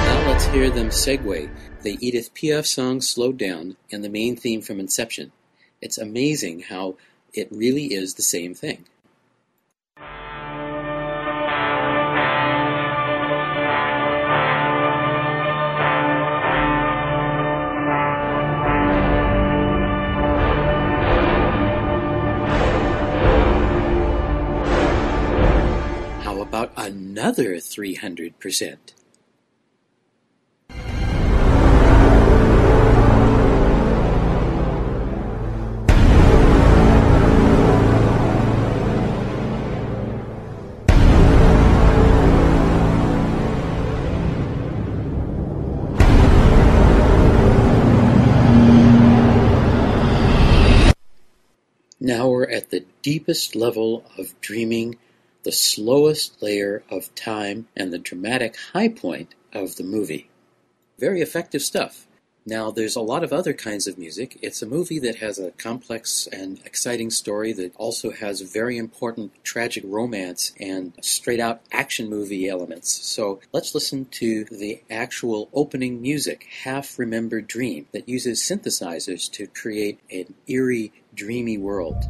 Now 0.06 0.30
let's 0.30 0.46
hear 0.46 0.70
them 0.70 0.88
segue 0.88 1.50
the 1.82 1.98
Edith 2.00 2.34
Piaf 2.34 2.66
song 2.66 3.02
Slowed 3.02 3.38
Down 3.38 3.76
and 3.92 4.06
the 4.06 4.10
main 4.10 4.38
theme 4.38 4.62
from 4.62 4.80
Inception. 4.80 5.34
It's 5.82 5.98
amazing 5.98 6.64
how 6.64 6.96
it 7.34 7.48
really 7.52 7.94
is 7.94 8.16
the 8.16 8.24
same 8.24 8.54
thing. 8.54 8.86
How 26.24 26.42
about 26.42 26.72
another 26.78 27.56
300%? 27.56 28.78
Deepest 53.02 53.56
level 53.56 54.04
of 54.18 54.40
dreaming, 54.42 54.98
the 55.44 55.52
slowest 55.52 56.42
layer 56.42 56.84
of 56.90 57.14
time, 57.16 57.68
and 57.76 57.92
the 57.94 58.00
dramatic 58.00 58.58
high 58.74 58.90
point 58.90 59.36
of 59.54 59.76
the 59.76 59.84
movie. 59.84 60.30
Very 60.98 61.22
effective 61.22 61.62
stuff. 61.62 62.06
Now, 62.46 62.72
there's 62.72 62.96
a 62.96 63.02
lot 63.02 63.24
of 63.24 63.32
other 63.32 63.54
kinds 63.54 63.86
of 63.86 64.00
music. 64.00 64.40
It's 64.42 64.62
a 64.62 64.66
movie 64.66 64.98
that 65.00 65.18
has 65.18 65.38
a 65.38 65.52
complex 65.52 66.28
and 66.32 66.60
exciting 66.66 67.12
story 67.12 67.54
that 67.54 67.76
also 67.76 68.12
has 68.12 68.42
very 68.42 68.78
important 68.78 69.34
tragic 69.44 69.84
romance 69.86 70.54
and 70.60 70.94
straight 71.00 71.40
out 71.40 71.62
action 71.72 72.10
movie 72.10 72.48
elements. 72.48 72.92
So 73.06 73.40
let's 73.52 73.76
listen 73.76 74.06
to 74.06 74.46
the 74.46 74.82
actual 74.90 75.50
opening 75.54 76.02
music, 76.02 76.48
Half 76.64 76.98
Remembered 76.98 77.46
Dream, 77.46 77.86
that 77.92 78.10
uses 78.10 78.42
synthesizers 78.42 79.32
to 79.34 79.46
create 79.46 80.00
an 80.10 80.34
eerie, 80.48 80.92
dreamy 81.14 81.58
world. 81.58 82.06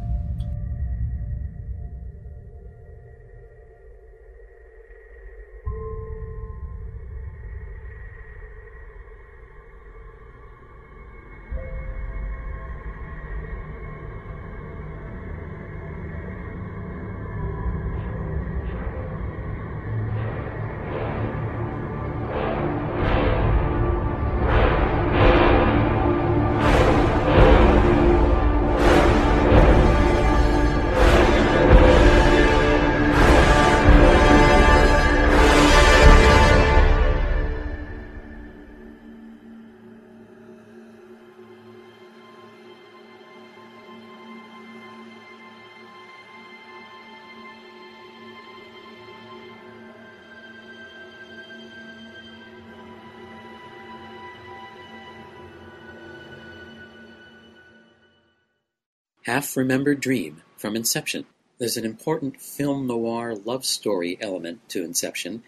Half 59.30 59.56
Remembered 59.56 60.00
Dream 60.00 60.42
from 60.56 60.74
Inception. 60.74 61.24
There's 61.58 61.76
an 61.76 61.84
important 61.84 62.40
film 62.40 62.88
noir 62.88 63.36
love 63.36 63.64
story 63.64 64.18
element 64.20 64.68
to 64.70 64.82
Inception, 64.82 65.44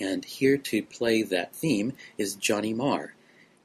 and 0.00 0.24
here 0.24 0.56
to 0.56 0.82
play 0.82 1.20
that 1.24 1.54
theme 1.54 1.92
is 2.16 2.36
Johnny 2.36 2.72
Marr. 2.72 3.12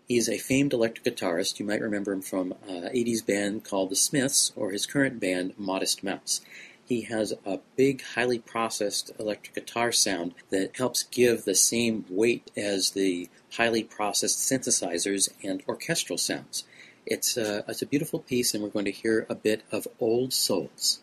He's 0.06 0.28
a 0.28 0.38
famed 0.38 0.74
electric 0.74 1.06
guitarist. 1.06 1.62
You 1.62 1.66
might 1.66 1.80
remember 1.80 2.12
him 2.12 2.22
from 2.22 2.52
uh, 2.68 2.74
an 2.74 2.94
80s 2.94 3.26
band 3.26 3.64
called 3.64 3.90
The 3.90 3.96
Smiths 3.96 4.52
or 4.58 4.72
his 4.72 4.86
current 4.86 5.22
band, 5.22 5.54
Modest 5.58 6.04
Mouse. 6.04 6.42
He 6.84 7.04
has 7.04 7.34
a 7.46 7.60
big, 7.78 8.04
highly 8.04 8.40
processed 8.40 9.12
electric 9.18 9.56
guitar 9.56 9.94
sound 9.94 10.34
that 10.50 10.76
helps 10.76 11.04
give 11.04 11.46
the 11.46 11.56
same 11.56 12.04
weight 12.10 12.52
as 12.58 12.92
the 12.92 13.30
highly 13.54 13.86
processed 13.86 14.40
synthesizers 14.40 15.30
and 15.42 15.64
orchestral 15.70 16.18
sounds. 16.18 16.66
It's 17.06 17.38
a, 17.38 17.64
it's 17.68 17.82
a 17.82 17.86
beautiful 17.86 18.20
piece, 18.20 18.54
and 18.54 18.64
we're 18.64 18.70
going 18.70 18.86
to 18.86 18.92
hear 18.92 19.26
a 19.30 19.36
bit 19.36 19.64
of 19.72 19.88
Old 20.00 20.34
Souls. 20.34 21.00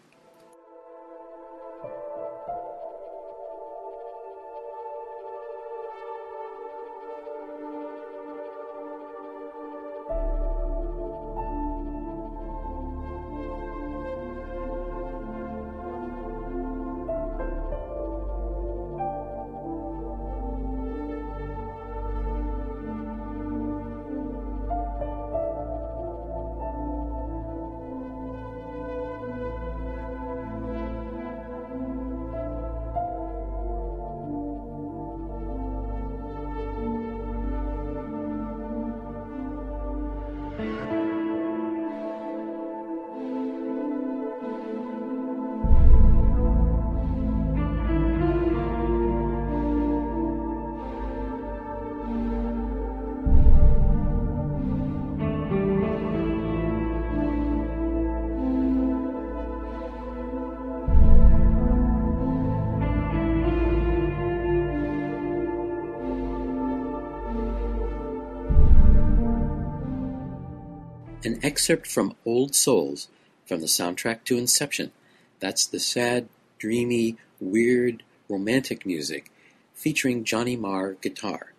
An 71.40 71.46
excerpt 71.46 71.86
from 71.86 72.16
Old 72.26 72.54
Souls 72.54 73.08
from 73.46 73.60
the 73.60 73.66
soundtrack 73.66 74.24
to 74.24 74.36
Inception. 74.36 74.92
That's 75.38 75.64
the 75.64 75.80
sad, 75.80 76.28
dreamy, 76.58 77.16
weird, 77.40 78.02
romantic 78.28 78.84
music 78.84 79.32
featuring 79.72 80.24
Johnny 80.24 80.54
Marr 80.54 80.92
guitar. 81.00 81.54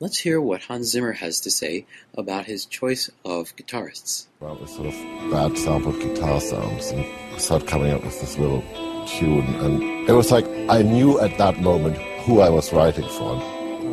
Let's 0.00 0.18
hear 0.18 0.40
what 0.40 0.62
Hans 0.62 0.88
Zimmer 0.88 1.12
has 1.12 1.40
to 1.42 1.50
say 1.52 1.86
about 2.18 2.46
his 2.46 2.66
choice 2.66 3.08
of 3.24 3.54
guitarists. 3.54 4.26
Well, 4.40 4.56
the 4.56 4.66
sort 4.66 4.88
of 4.88 4.94
bad 5.30 5.56
sampled 5.58 6.00
guitar 6.00 6.40
sounds 6.40 6.90
and 6.90 7.06
started 7.40 7.68
coming 7.68 7.92
up 7.92 8.02
with 8.02 8.20
this 8.20 8.36
little 8.36 8.64
tune 9.06 9.46
and 9.46 10.08
it 10.08 10.12
was 10.12 10.32
like 10.32 10.46
I 10.68 10.82
knew 10.82 11.20
at 11.20 11.38
that 11.38 11.60
moment 11.60 11.98
who 12.24 12.40
I 12.40 12.50
was 12.50 12.72
writing 12.72 13.08
for. 13.10 13.40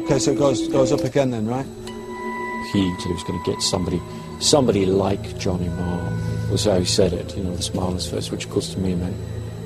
Okay, 0.04 0.18
so 0.18 0.32
it 0.32 0.40
goes 0.40 0.68
goes 0.70 0.92
up 0.92 1.02
again 1.02 1.30
then, 1.30 1.46
right? 1.46 1.68
He 2.74 2.96
said 2.98 3.08
he 3.08 3.14
was 3.14 3.24
going 3.24 3.44
to 3.44 3.52
get 3.52 3.62
somebody 3.62 4.02
somebody 4.42 4.86
like 4.86 5.38
Johnny 5.38 5.70
Marr 5.70 6.52
was 6.52 6.66
how 6.66 6.80
he 6.80 6.86
said 6.86 7.14
it, 7.14 7.38
you 7.38 7.44
know, 7.44 7.56
the 7.56 7.62
smiles 7.62 8.10
first, 8.10 8.32
which 8.32 8.46
of 8.46 8.52
course 8.52 8.74
to 8.74 8.80
me 8.80 8.96
meant 8.96 9.16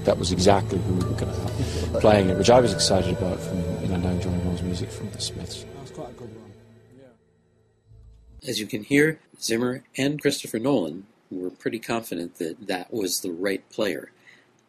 that 0.03 0.17
was 0.19 0.31
exactly 0.31 0.77
who 0.79 0.93
we 0.93 1.05
were 1.05 1.17
going 1.17 1.33
to 1.33 1.39
have 1.41 2.01
playing 2.01 2.29
it, 2.29 2.37
which 2.37 2.49
I 2.49 2.59
was 2.59 2.73
excited 2.73 3.17
about 3.17 3.39
from, 3.39 3.57
you 3.81 3.87
know, 3.87 3.97
knowing 3.97 4.21
Johnny 4.21 4.43
Marr's 4.43 4.61
music 4.61 4.89
from 4.91 5.09
the 5.11 5.21
Smiths. 5.21 5.63
That 5.63 5.93
quite 5.93 6.09
a 6.09 6.13
good 6.13 6.35
one. 6.35 6.51
Yeah. 6.99 8.49
As 8.49 8.59
you 8.59 8.67
can 8.67 8.83
hear, 8.83 9.19
Zimmer 9.41 9.83
and 9.97 10.21
Christopher 10.21 10.59
Nolan 10.59 11.07
were 11.31 11.49
pretty 11.49 11.79
confident 11.79 12.35
that 12.35 12.67
that 12.67 12.93
was 12.93 13.21
the 13.21 13.31
right 13.31 13.67
player. 13.69 14.11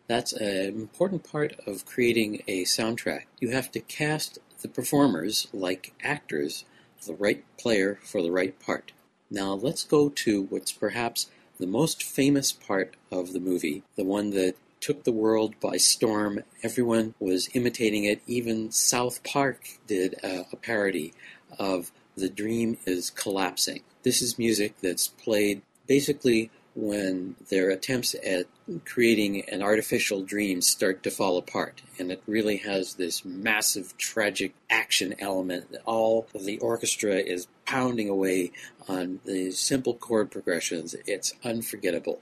That's 0.06 0.32
an 0.32 0.68
important 0.68 1.28
part 1.28 1.56
of 1.66 1.84
creating 1.84 2.42
a 2.46 2.64
soundtrack. 2.64 3.24
You 3.40 3.50
have 3.50 3.70
to 3.72 3.80
cast 3.80 4.38
the 4.62 4.68
performers 4.68 5.48
like 5.52 5.92
actors, 6.02 6.64
the 7.06 7.14
right 7.14 7.44
player 7.58 7.98
for 8.02 8.22
the 8.22 8.30
right 8.30 8.58
part. 8.60 8.92
Now 9.30 9.54
let's 9.54 9.84
go 9.84 10.08
to 10.08 10.42
what's 10.42 10.72
perhaps 10.72 11.30
the 11.58 11.66
most 11.66 12.02
famous 12.02 12.52
part 12.52 12.96
of 13.10 13.32
the 13.32 13.40
movie, 13.40 13.82
the 13.96 14.04
one 14.04 14.30
that 14.30 14.56
took 14.80 15.04
the 15.04 15.12
world 15.12 15.58
by 15.60 15.76
storm. 15.76 16.40
Everyone 16.62 17.14
was 17.18 17.48
imitating 17.54 18.04
it. 18.04 18.20
Even 18.26 18.70
South 18.70 19.24
Park 19.24 19.68
did 19.86 20.14
a, 20.22 20.46
a 20.52 20.56
parody 20.56 21.12
of 21.58 21.90
The 22.16 22.28
Dream 22.28 22.78
is 22.86 23.10
Collapsing. 23.10 23.82
This 24.02 24.22
is 24.22 24.38
music 24.38 24.74
that's 24.82 25.08
played 25.08 25.62
basically 25.86 26.50
when 26.76 27.34
their 27.48 27.70
attempts 27.70 28.14
at 28.22 28.46
creating 28.84 29.48
an 29.48 29.62
artificial 29.62 30.22
dream 30.22 30.60
start 30.60 31.02
to 31.02 31.10
fall 31.10 31.38
apart. 31.38 31.80
And 31.98 32.12
it 32.12 32.22
really 32.26 32.58
has 32.58 32.94
this 32.94 33.24
massive, 33.24 33.96
tragic 33.96 34.52
action 34.68 35.14
element. 35.18 35.74
All 35.86 36.28
of 36.34 36.44
the 36.44 36.58
orchestra 36.58 37.14
is 37.14 37.48
pounding 37.64 38.10
away 38.10 38.52
on 38.88 39.20
the 39.24 39.50
simple 39.52 39.94
chord 39.94 40.30
progressions. 40.30 40.94
It's 41.06 41.32
unforgettable. 41.42 42.20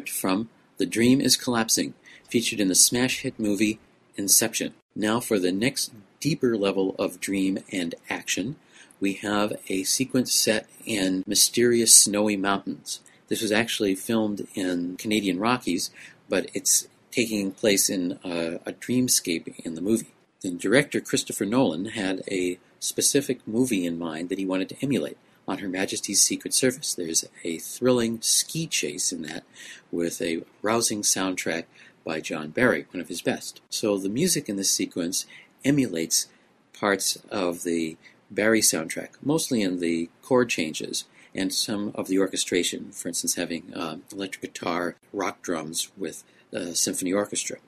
From 0.00 0.48
The 0.78 0.86
Dream 0.86 1.20
is 1.20 1.36
Collapsing, 1.36 1.94
featured 2.28 2.60
in 2.60 2.68
the 2.68 2.74
smash 2.74 3.20
hit 3.20 3.38
movie 3.38 3.78
Inception. 4.16 4.74
Now, 4.94 5.20
for 5.20 5.38
the 5.38 5.52
next 5.52 5.92
deeper 6.20 6.56
level 6.56 6.94
of 6.98 7.20
dream 7.20 7.58
and 7.70 7.94
action, 8.08 8.56
we 9.00 9.14
have 9.14 9.54
a 9.68 9.82
sequence 9.84 10.32
set 10.32 10.66
in 10.84 11.24
mysterious 11.26 11.94
snowy 11.94 12.36
mountains. 12.36 13.00
This 13.28 13.42
was 13.42 13.52
actually 13.52 13.94
filmed 13.94 14.46
in 14.54 14.96
Canadian 14.96 15.38
Rockies, 15.38 15.90
but 16.28 16.50
it's 16.54 16.88
taking 17.10 17.52
place 17.52 17.90
in 17.90 18.18
a, 18.24 18.60
a 18.66 18.72
dreamscape 18.72 19.54
in 19.64 19.74
the 19.74 19.80
movie. 19.80 20.14
The 20.40 20.50
director 20.50 21.00
Christopher 21.00 21.44
Nolan 21.44 21.86
had 21.86 22.22
a 22.30 22.58
specific 22.80 23.46
movie 23.46 23.86
in 23.86 23.98
mind 23.98 24.28
that 24.28 24.38
he 24.38 24.46
wanted 24.46 24.68
to 24.70 24.76
emulate 24.82 25.16
on 25.46 25.58
Her 25.58 25.68
Majesty's 25.68 26.22
Secret 26.22 26.54
Service. 26.54 26.94
There's 26.94 27.24
a 27.44 27.58
thrilling 27.58 28.20
ski 28.22 28.66
chase 28.66 29.12
in 29.12 29.22
that 29.22 29.44
with 29.90 30.20
a 30.22 30.42
rousing 30.62 31.02
soundtrack 31.02 31.64
by 32.04 32.20
John 32.20 32.50
Barry, 32.50 32.86
one 32.92 33.00
of 33.00 33.08
his 33.08 33.22
best. 33.22 33.60
So 33.70 33.96
the 33.98 34.08
music 34.08 34.48
in 34.48 34.56
this 34.56 34.70
sequence 34.70 35.26
emulates 35.64 36.28
parts 36.72 37.16
of 37.30 37.62
the 37.62 37.96
Barry 38.30 38.60
soundtrack, 38.60 39.10
mostly 39.22 39.62
in 39.62 39.78
the 39.78 40.08
chord 40.22 40.48
changes 40.48 41.04
and 41.34 41.52
some 41.52 41.92
of 41.94 42.08
the 42.08 42.18
orchestration, 42.18 42.92
for 42.92 43.08
instance, 43.08 43.34
having 43.36 43.72
uh, 43.74 43.96
electric 44.12 44.42
guitar, 44.42 44.96
rock 45.12 45.42
drums 45.42 45.90
with 45.96 46.24
a 46.52 46.74
symphony 46.74 47.12
orchestra. 47.12 47.58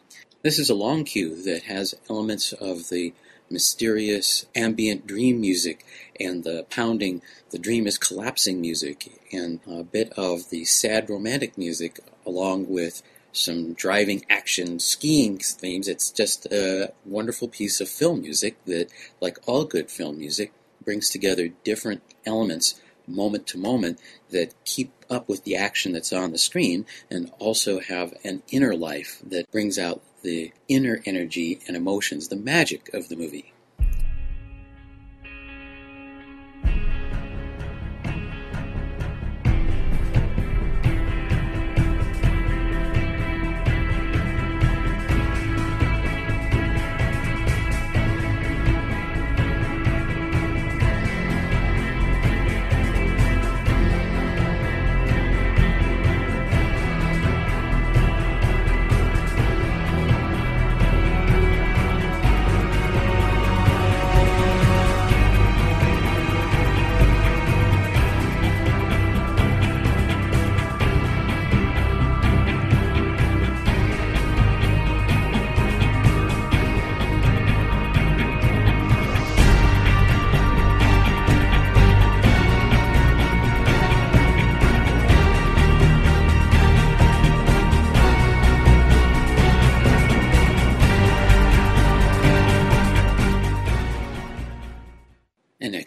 This 0.43 0.59
is 0.59 0.69
a 0.69 0.75
long 0.75 1.05
cue 1.05 1.43
that 1.45 1.65
has 1.65 1.95
elements 2.11 2.53
of 2.53 2.91
the 2.91 3.15
mysterious 3.55 4.45
ambient 4.55 5.07
dream 5.07 5.41
music 5.41 5.87
and 6.21 6.45
the 6.45 6.67
pounding, 6.69 7.23
the 7.51 7.59
dream 7.59 7.87
is 7.87 7.97
collapsing 7.97 8.61
music, 8.61 9.21
and 9.33 9.61
a 9.67 9.83
bit 9.83 10.13
of 10.19 10.51
the 10.51 10.65
sad 10.67 11.09
romantic 11.09 11.57
music 11.57 12.01
along 12.27 12.69
with 12.69 13.03
some 13.33 13.73
driving 13.73 14.25
action 14.29 14.79
skiing 14.79 15.39
themes. 15.39 15.89
It's 15.89 16.11
just 16.11 16.47
a 16.47 16.93
wonderful 17.05 17.49
piece 17.49 17.81
of 17.81 17.89
film 17.89 18.21
music 18.21 18.63
that, 18.67 18.91
like 19.21 19.39
all 19.47 19.65
good 19.65 19.91
film 19.91 20.19
music, 20.19 20.53
brings 20.85 21.09
together 21.09 21.49
different 21.65 22.03
elements 22.27 22.81
moment 23.07 23.47
to 23.47 23.59
moment 23.59 23.99
that 24.31 24.55
keep 24.65 24.91
up 25.11 25.29
with 25.29 25.45
the 25.45 25.57
action 25.57 25.93
that's 25.93 26.13
on 26.13 26.33
the 26.33 26.39
screen 26.39 26.87
and 27.11 27.31
also 27.39 27.81
have 27.81 28.15
an 28.25 28.43
inner 28.51 28.75
life 28.75 29.21
that 29.27 29.51
brings 29.51 29.79
out 29.79 30.03
the 30.25 30.53
inner 30.69 31.01
energy 31.07 31.61
and 31.69 31.77
emotions, 31.77 32.29
the 32.29 32.37
magic 32.37 32.93
of 32.93 33.09
the 33.09 33.17
movie. 33.17 33.54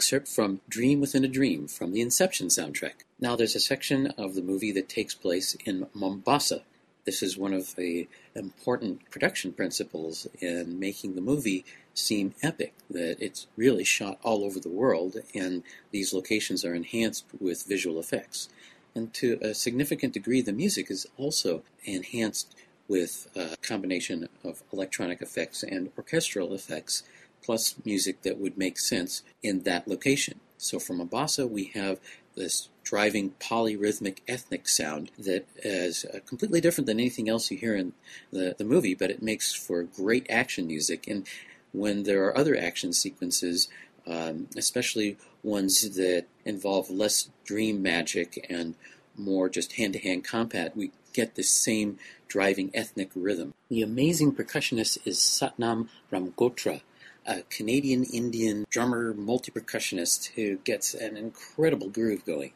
Excerpt 0.07 0.29
from 0.29 0.61
Dream 0.69 1.01
Within 1.01 1.25
a 1.25 1.27
Dream 1.27 1.67
from 1.67 1.91
the 1.91 1.99
Inception 1.99 2.47
soundtrack. 2.47 3.03
Now, 3.19 3.35
there's 3.35 3.57
a 3.57 3.59
section 3.59 4.07
of 4.17 4.35
the 4.35 4.41
movie 4.41 4.71
that 4.71 4.87
takes 4.87 5.13
place 5.13 5.57
in 5.65 5.87
Mombasa. 5.93 6.61
This 7.03 7.21
is 7.21 7.37
one 7.37 7.51
of 7.51 7.75
the 7.75 8.07
important 8.33 9.11
production 9.11 9.51
principles 9.51 10.25
in 10.39 10.79
making 10.79 11.15
the 11.15 11.21
movie 11.21 11.65
seem 11.93 12.33
epic, 12.41 12.73
that 12.89 13.17
it's 13.19 13.47
really 13.57 13.83
shot 13.83 14.17
all 14.23 14.45
over 14.45 14.61
the 14.61 14.69
world, 14.69 15.17
and 15.35 15.63
these 15.91 16.13
locations 16.13 16.63
are 16.63 16.73
enhanced 16.73 17.25
with 17.41 17.67
visual 17.67 17.99
effects. 17.99 18.47
And 18.95 19.13
to 19.15 19.37
a 19.41 19.53
significant 19.53 20.13
degree, 20.13 20.41
the 20.41 20.53
music 20.53 20.89
is 20.89 21.05
also 21.17 21.63
enhanced 21.83 22.55
with 22.87 23.27
a 23.35 23.57
combination 23.57 24.29
of 24.41 24.63
electronic 24.71 25.21
effects 25.21 25.63
and 25.63 25.91
orchestral 25.97 26.53
effects 26.53 27.03
plus 27.43 27.75
music 27.85 28.21
that 28.23 28.39
would 28.39 28.57
make 28.57 28.77
sense 28.77 29.23
in 29.41 29.63
that 29.63 29.87
location. 29.87 30.39
So 30.57 30.79
from 30.79 30.97
Mombasa, 30.97 31.47
we 31.47 31.65
have 31.75 31.99
this 32.35 32.69
driving 32.83 33.31
polyrhythmic 33.39 34.19
ethnic 34.27 34.67
sound 34.67 35.11
that 35.17 35.45
is 35.57 36.05
uh, 36.05 36.19
completely 36.25 36.61
different 36.61 36.85
than 36.85 36.99
anything 36.99 37.27
else 37.27 37.51
you 37.51 37.57
hear 37.57 37.75
in 37.75 37.93
the, 38.31 38.55
the 38.57 38.63
movie, 38.63 38.95
but 38.95 39.11
it 39.11 39.21
makes 39.21 39.53
for 39.53 39.83
great 39.83 40.25
action 40.29 40.67
music. 40.67 41.07
And 41.07 41.27
when 41.73 42.03
there 42.03 42.23
are 42.25 42.37
other 42.37 42.55
action 42.55 42.93
sequences, 42.93 43.67
um, 44.07 44.47
especially 44.55 45.17
ones 45.43 45.95
that 45.95 46.25
involve 46.45 46.89
less 46.89 47.29
dream 47.43 47.81
magic 47.81 48.45
and 48.49 48.75
more 49.17 49.49
just 49.49 49.73
hand 49.73 49.93
to 49.93 49.99
hand 49.99 50.23
combat, 50.23 50.77
we 50.77 50.91
get 51.11 51.35
the 51.35 51.43
same 51.43 51.97
driving 52.27 52.71
ethnic 52.73 53.09
rhythm. 53.15 53.53
The 53.69 53.81
amazing 53.81 54.33
percussionist 54.33 54.99
is 55.05 55.17
Satnam 55.17 55.89
Ramgotra 56.11 56.81
a 57.27 57.41
Canadian 57.49 58.03
Indian 58.05 58.65
drummer, 58.69 59.13
multi 59.13 59.51
percussionist 59.51 60.27
who 60.35 60.57
gets 60.57 60.93
an 60.93 61.17
incredible 61.17 61.89
groove 61.89 62.25
going. 62.25 62.53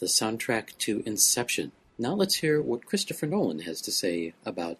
The 0.00 0.06
soundtrack 0.06 0.76
to 0.78 1.02
Inception. 1.04 1.72
Now 1.98 2.14
let's 2.14 2.36
hear 2.36 2.62
what 2.62 2.86
Christopher 2.86 3.26
Nolan 3.26 3.60
has 3.60 3.82
to 3.82 3.92
say 3.92 4.32
about 4.46 4.78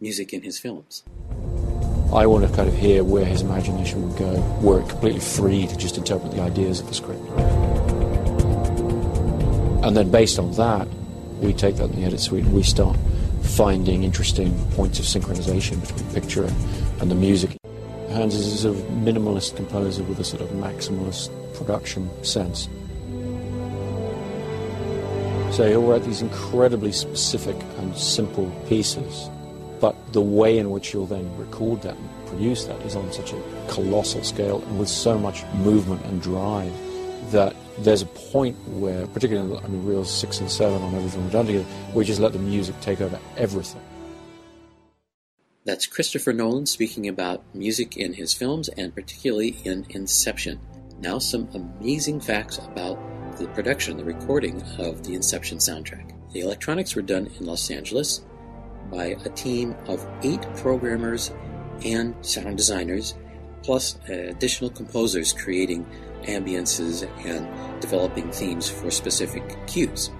music 0.00 0.32
in 0.32 0.42
his 0.42 0.60
films. 0.60 1.02
I 2.14 2.26
want 2.26 2.48
to 2.48 2.54
kind 2.54 2.68
of 2.68 2.76
hear 2.76 3.02
where 3.02 3.24
his 3.24 3.42
imagination 3.42 4.08
would 4.08 4.16
go, 4.16 4.40
were 4.62 4.80
it 4.80 4.88
completely 4.88 5.20
free 5.20 5.66
to 5.66 5.76
just 5.76 5.98
interpret 5.98 6.32
the 6.32 6.40
ideas 6.40 6.78
of 6.78 6.86
the 6.86 6.94
script. 6.94 7.20
And 9.84 9.96
then 9.96 10.08
based 10.12 10.38
on 10.38 10.52
that, 10.52 10.86
we 11.40 11.52
take 11.52 11.74
that 11.76 11.90
in 11.90 11.96
the 11.96 12.04
edit 12.04 12.20
suite 12.20 12.44
and 12.44 12.54
we 12.54 12.62
start 12.62 12.96
finding 13.42 14.04
interesting 14.04 14.56
points 14.70 15.00
of 15.00 15.04
synchronization 15.04 15.80
between 15.80 16.14
picture 16.14 16.44
and 17.00 17.10
the 17.10 17.16
music. 17.16 17.56
Hans 18.10 18.36
is 18.36 18.52
a 18.52 18.58
sort 18.58 18.76
of 18.76 18.82
minimalist 18.92 19.56
composer 19.56 20.04
with 20.04 20.20
a 20.20 20.24
sort 20.24 20.42
of 20.42 20.48
maximalist 20.50 21.30
production 21.54 22.08
sense. 22.24 22.68
So 25.50 25.68
he'll 25.68 25.82
write 25.82 26.04
these 26.04 26.22
incredibly 26.22 26.92
specific 26.92 27.56
and 27.78 27.96
simple 27.96 28.50
pieces, 28.68 29.28
but 29.80 29.94
the 30.12 30.20
way 30.20 30.58
in 30.58 30.70
which 30.70 30.94
you'll 30.94 31.06
then 31.06 31.36
record 31.36 31.82
that 31.82 31.96
and 31.96 32.26
produce 32.26 32.64
that 32.66 32.80
is 32.82 32.94
on 32.94 33.12
such 33.12 33.32
a 33.32 33.42
colossal 33.68 34.22
scale 34.22 34.62
and 34.62 34.78
with 34.78 34.88
so 34.88 35.18
much 35.18 35.44
movement 35.54 36.04
and 36.06 36.22
drive 36.22 36.72
that 37.32 37.54
there's 37.78 38.02
a 38.02 38.06
point 38.06 38.56
where, 38.68 39.06
particularly 39.08 39.58
I 39.58 39.66
mean, 39.66 39.84
reels 39.84 40.10
six 40.10 40.40
and 40.40 40.50
seven 40.50 40.80
on 40.82 40.94
everything 40.94 41.22
we've 41.24 41.32
done 41.32 41.46
together, 41.46 41.66
we 41.94 42.04
just 42.04 42.20
let 42.20 42.32
the 42.32 42.38
music 42.38 42.80
take 42.80 43.00
over 43.00 43.18
everything. 43.36 43.82
That's 45.64 45.86
Christopher 45.86 46.32
Nolan 46.32 46.66
speaking 46.66 47.08
about 47.08 47.42
music 47.54 47.96
in 47.96 48.14
his 48.14 48.32
films 48.32 48.68
and 48.68 48.94
particularly 48.94 49.56
in 49.64 49.84
Inception. 49.90 50.60
Now, 51.00 51.18
some 51.18 51.48
amazing 51.54 52.20
facts 52.20 52.58
about 52.58 52.98
the 53.38 53.46
production, 53.48 53.96
the 53.96 54.04
recording 54.04 54.62
of 54.78 55.02
the 55.04 55.14
Inception 55.14 55.58
soundtrack. 55.58 56.12
The 56.32 56.40
electronics 56.40 56.94
were 56.94 57.02
done 57.02 57.30
in 57.38 57.46
Los 57.46 57.70
Angeles 57.70 58.24
by 58.90 59.16
a 59.24 59.28
team 59.30 59.74
of 59.86 60.06
eight 60.22 60.42
programmers 60.56 61.32
and 61.84 62.14
sound 62.24 62.56
designers, 62.56 63.14
plus 63.62 63.98
additional 64.08 64.70
composers 64.70 65.32
creating 65.32 65.86
ambiances 66.22 67.08
and 67.24 67.80
developing 67.80 68.30
themes 68.30 68.68
for 68.68 68.90
specific 68.90 69.66
cues. 69.66 70.10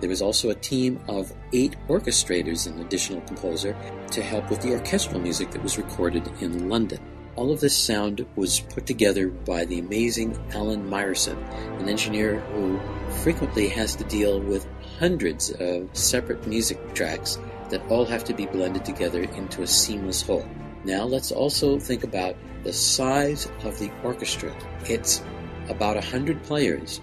There 0.00 0.08
was 0.08 0.22
also 0.22 0.50
a 0.50 0.54
team 0.54 1.00
of 1.08 1.32
eight 1.52 1.76
orchestrators 1.88 2.66
and 2.66 2.80
additional 2.80 3.20
composer 3.22 3.76
to 4.10 4.22
help 4.22 4.50
with 4.50 4.60
the 4.60 4.72
orchestral 4.72 5.20
music 5.20 5.50
that 5.52 5.62
was 5.62 5.78
recorded 5.78 6.28
in 6.40 6.68
London. 6.68 6.98
All 7.34 7.50
of 7.50 7.60
this 7.60 7.76
sound 7.76 8.26
was 8.36 8.60
put 8.60 8.84
together 8.84 9.28
by 9.28 9.64
the 9.64 9.78
amazing 9.78 10.38
Alan 10.52 10.90
Meyerson, 10.90 11.38
an 11.80 11.88
engineer 11.88 12.40
who 12.40 12.78
frequently 13.22 13.68
has 13.68 13.96
to 13.96 14.04
deal 14.04 14.38
with 14.38 14.66
hundreds 14.98 15.50
of 15.50 15.88
separate 15.96 16.46
music 16.46 16.94
tracks 16.94 17.38
that 17.70 17.82
all 17.88 18.04
have 18.04 18.22
to 18.24 18.34
be 18.34 18.44
blended 18.44 18.84
together 18.84 19.22
into 19.22 19.62
a 19.62 19.66
seamless 19.66 20.20
whole. 20.20 20.46
Now 20.84 21.04
let's 21.04 21.32
also 21.32 21.78
think 21.78 22.04
about 22.04 22.36
the 22.64 22.72
size 22.72 23.48
of 23.64 23.78
the 23.78 23.90
orchestra. 24.04 24.54
It's 24.84 25.22
about 25.70 25.96
100 25.96 26.42
players, 26.42 27.00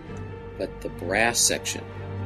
but 0.60 0.82
the 0.82 0.90
brass 0.90 1.40
section, 1.40 1.84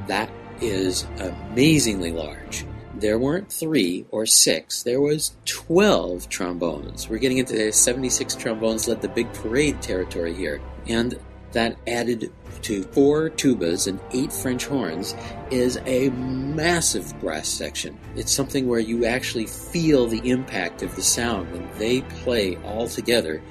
that 0.08 0.30
is 0.60 1.08
amazingly 1.20 2.12
large. 2.12 2.66
There 2.95 3.17
weren't 3.17 3.51
three 3.51 4.05
or 4.11 4.25
six, 4.25 4.83
there 4.83 5.01
was 5.01 5.35
12 5.45 6.29
trombones. 6.29 7.09
We're 7.09 7.17
getting 7.17 7.39
into 7.39 7.71
76 7.71 8.35
trombones 8.35 8.87
led 8.87 9.01
the 9.01 9.09
big 9.09 9.31
parade 9.33 9.81
territory 9.81 10.33
here. 10.33 10.61
And 10.87 11.19
that 11.53 11.77
added 11.87 12.31
to 12.63 12.83
four 12.83 13.29
tubas 13.29 13.87
and 13.87 13.99
eight 14.11 14.31
French 14.31 14.65
horns 14.65 15.15
is 15.51 15.79
a 15.85 16.09
massive 16.09 17.19
brass 17.19 17.47
section. 17.47 17.97
It's 18.15 18.31
something 18.31 18.67
where 18.67 18.79
you 18.79 19.05
actually 19.05 19.47
feel 19.47 20.07
the 20.07 20.29
impact 20.29 20.81
of 20.81 20.95
the 20.95 21.01
sound 21.01 21.51
when 21.51 21.69
they 21.77 22.01
play 22.01 22.57
all 22.57 22.87
together 22.87 23.41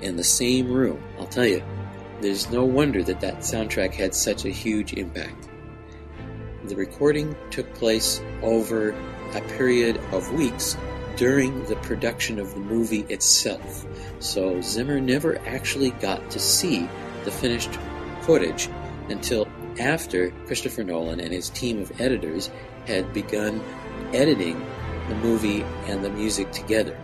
in 0.00 0.16
the 0.16 0.24
same 0.24 0.70
room. 0.70 1.02
I'll 1.18 1.26
tell 1.26 1.46
you, 1.46 1.62
there's 2.20 2.50
no 2.50 2.64
wonder 2.64 3.02
that 3.02 3.20
that 3.20 3.38
soundtrack 3.38 3.94
had 3.94 4.14
such 4.14 4.44
a 4.44 4.50
huge 4.50 4.92
impact. 4.94 5.47
The 6.68 6.76
recording 6.76 7.34
took 7.50 7.72
place 7.76 8.20
over 8.42 8.90
a 9.32 9.40
period 9.56 9.96
of 10.12 10.30
weeks 10.34 10.76
during 11.16 11.64
the 11.64 11.76
production 11.76 12.38
of 12.38 12.52
the 12.52 12.60
movie 12.60 13.06
itself. 13.08 13.86
So 14.18 14.60
Zimmer 14.60 15.00
never 15.00 15.38
actually 15.48 15.92
got 15.92 16.30
to 16.30 16.38
see 16.38 16.86
the 17.24 17.30
finished 17.30 17.70
footage 18.20 18.68
until 19.08 19.48
after 19.80 20.30
Christopher 20.46 20.84
Nolan 20.84 21.20
and 21.20 21.32
his 21.32 21.48
team 21.48 21.80
of 21.80 21.98
editors 22.02 22.50
had 22.86 23.14
begun 23.14 23.62
editing 24.12 24.62
the 25.08 25.14
movie 25.14 25.62
and 25.86 26.04
the 26.04 26.10
music 26.10 26.52
together. 26.52 27.00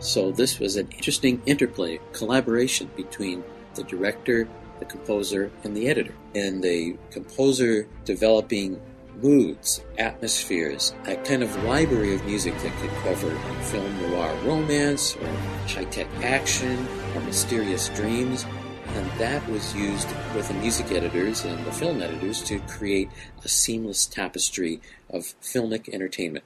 So 0.00 0.32
this 0.32 0.58
was 0.58 0.74
an 0.74 0.88
interesting 0.90 1.40
interplay, 1.46 2.00
collaboration 2.12 2.90
between 2.96 3.44
the 3.76 3.84
director, 3.84 4.48
the 4.82 4.90
composer, 4.90 5.50
and 5.62 5.76
the 5.76 5.88
editor. 5.88 6.14
And 6.34 6.62
the 6.62 6.96
composer 7.10 7.86
developing 8.04 8.80
moods, 9.22 9.82
atmospheres, 9.98 10.94
a 11.06 11.16
kind 11.16 11.42
of 11.42 11.64
library 11.64 12.14
of 12.14 12.24
music 12.24 12.54
that 12.58 12.76
could 12.80 12.90
cover 13.02 13.30
film 13.62 14.10
noir 14.10 14.34
romance, 14.44 15.16
or 15.16 15.28
high 15.68 15.84
tech 15.84 16.08
action, 16.22 16.86
or 17.14 17.20
mysterious 17.20 17.88
dreams. 17.90 18.44
And 18.88 19.10
that 19.18 19.48
was 19.48 19.74
used 19.74 20.08
with 20.34 20.48
the 20.48 20.54
music 20.54 20.90
editors 20.90 21.44
and 21.44 21.64
the 21.64 21.72
film 21.72 22.02
editors 22.02 22.42
to 22.44 22.58
create 22.60 23.08
a 23.44 23.48
seamless 23.48 24.06
tapestry 24.06 24.80
of 25.08 25.34
filmic 25.40 25.88
entertainment. 25.94 26.44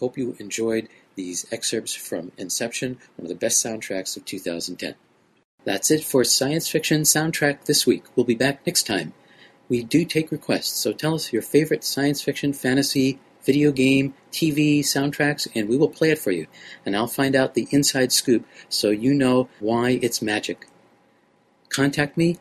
Hope 0.00 0.18
you 0.18 0.36
enjoyed 0.38 0.88
these 1.14 1.46
excerpts 1.52 1.94
from 1.94 2.32
Inception, 2.36 2.98
one 3.16 3.26
of 3.26 3.28
the 3.28 3.34
best 3.34 3.64
soundtracks 3.64 4.16
of 4.16 4.24
2010. 4.24 4.94
That's 5.66 5.90
it 5.90 6.02
for 6.04 6.22
Science 6.22 6.68
Fiction 6.68 7.02
Soundtrack 7.02 7.64
this 7.64 7.88
week. 7.88 8.04
We'll 8.14 8.24
be 8.24 8.36
back 8.36 8.64
next 8.64 8.86
time. 8.86 9.14
We 9.68 9.82
do 9.82 10.04
take 10.04 10.30
requests, 10.30 10.80
so 10.80 10.92
tell 10.92 11.16
us 11.16 11.32
your 11.32 11.42
favorite 11.42 11.82
science 11.82 12.22
fiction, 12.22 12.52
fantasy, 12.52 13.18
video 13.42 13.72
game, 13.72 14.14
TV 14.30 14.78
soundtracks, 14.78 15.48
and 15.56 15.68
we 15.68 15.76
will 15.76 15.88
play 15.88 16.12
it 16.12 16.20
for 16.20 16.30
you. 16.30 16.46
And 16.84 16.96
I'll 16.96 17.08
find 17.08 17.34
out 17.34 17.54
the 17.54 17.66
inside 17.72 18.12
scoop 18.12 18.46
so 18.68 18.90
you 18.90 19.12
know 19.12 19.48
why 19.58 19.98
it's 20.02 20.22
magic. 20.22 20.68
Contact 21.68 22.16
me, 22.16 22.38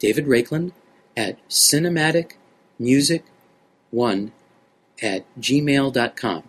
David 0.00 0.26
Raiklen, 0.26 0.72
at 1.16 1.38
cinematicmusic1 1.48 4.32
at 5.00 5.40
gmail.com. 5.40 6.42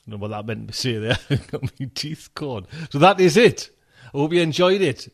I 0.05 0.11
don't 0.11 0.19
know 0.19 0.21
what 0.21 0.29
that 0.29 0.45
meant 0.45 0.67
to 0.67 0.73
say 0.75 0.99
there. 0.99 1.17
got 1.51 1.63
my 1.63 1.89
teeth 1.95 2.29
caught. 2.35 2.67
So 2.91 2.99
that 2.99 3.19
is 3.19 3.37
it. 3.37 3.71
I 4.13 4.19
hope 4.19 4.33
you 4.33 4.41
enjoyed 4.41 4.81
it. 4.81 5.09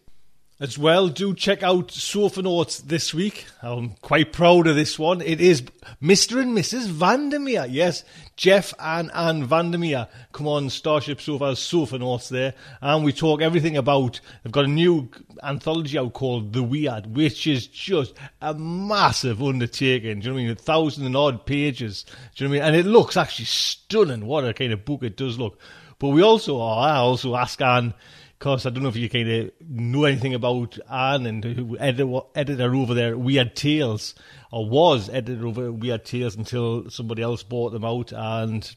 As 0.61 0.77
well, 0.77 1.07
do 1.07 1.33
check 1.33 1.63
out 1.63 1.89
Sofa 1.89 2.41
Notes 2.41 2.79
this 2.79 3.13
week. 3.13 3.45
I'm 3.61 3.91
quite 4.01 4.33
proud 4.33 4.67
of 4.67 4.75
this 4.75 4.99
one. 4.99 5.21
It 5.21 5.39
is 5.39 5.63
Mr. 6.03 6.41
and 6.41 6.51
Mrs. 6.51 6.87
Vandermeer. 6.87 7.65
Yes, 7.69 8.03
Jeff 8.35 8.73
and 8.77 9.09
Ann 9.13 9.45
Vandermeer 9.45 10.09
come 10.33 10.49
on 10.49 10.69
Starship 10.69 11.21
Sofa's 11.21 11.59
Sofa 11.59 11.97
Notes 11.97 12.27
there. 12.27 12.55
And 12.81 13.05
we 13.05 13.13
talk 13.13 13.41
everything 13.41 13.77
about, 13.77 14.19
they've 14.43 14.51
got 14.51 14.65
a 14.65 14.67
new 14.67 15.09
anthology 15.41 15.97
out 15.97 16.11
called 16.11 16.51
The 16.51 16.61
Weird, 16.61 17.15
which 17.15 17.47
is 17.47 17.65
just 17.65 18.13
a 18.41 18.53
massive 18.53 19.41
undertaking. 19.41 20.19
Do 20.19 20.25
you 20.25 20.31
know 20.31 20.33
what 20.33 20.41
I 20.41 20.43
mean? 20.43 20.51
A 20.51 20.55
thousand 20.55 21.05
and 21.05 21.15
odd 21.15 21.45
pages. 21.45 22.03
Do 22.35 22.43
you 22.43 22.49
know 22.49 22.55
what 22.57 22.63
I 22.63 22.71
mean? 22.71 22.75
And 22.75 22.85
it 22.85 22.89
looks 22.89 23.15
actually 23.15 23.45
stunning. 23.45 24.25
What 24.25 24.43
a 24.43 24.53
kind 24.53 24.73
of 24.73 24.83
book 24.83 25.03
it 25.03 25.15
does 25.15 25.39
look. 25.39 25.57
But 25.99 26.09
we 26.09 26.21
also, 26.21 26.59
I 26.59 26.95
also 26.97 27.35
ask 27.35 27.61
Ann, 27.61 27.93
because 28.39 28.65
I 28.65 28.69
don't 28.69 28.83
know 28.83 28.89
if 28.89 28.95
you 28.95 29.09
kind 29.09 29.29
of 29.29 29.47
uh, 29.47 29.51
know 29.67 30.05
anything 30.05 30.33
about 30.33 30.79
Ann 30.89 31.25
and 31.25 31.43
who 31.43 31.77
editor, 31.77 32.73
over 32.73 32.93
there, 32.93 33.17
Weird 33.17 33.53
Tales, 33.53 34.15
or 34.49 34.67
was 34.67 35.09
editor 35.09 35.45
over 35.45 35.73
Weird 35.73 36.05
Tales 36.05 36.37
until 36.37 36.89
somebody 36.89 37.21
else 37.21 37.43
bought 37.43 37.71
them 37.73 37.83
out 37.83 38.13
and 38.13 38.75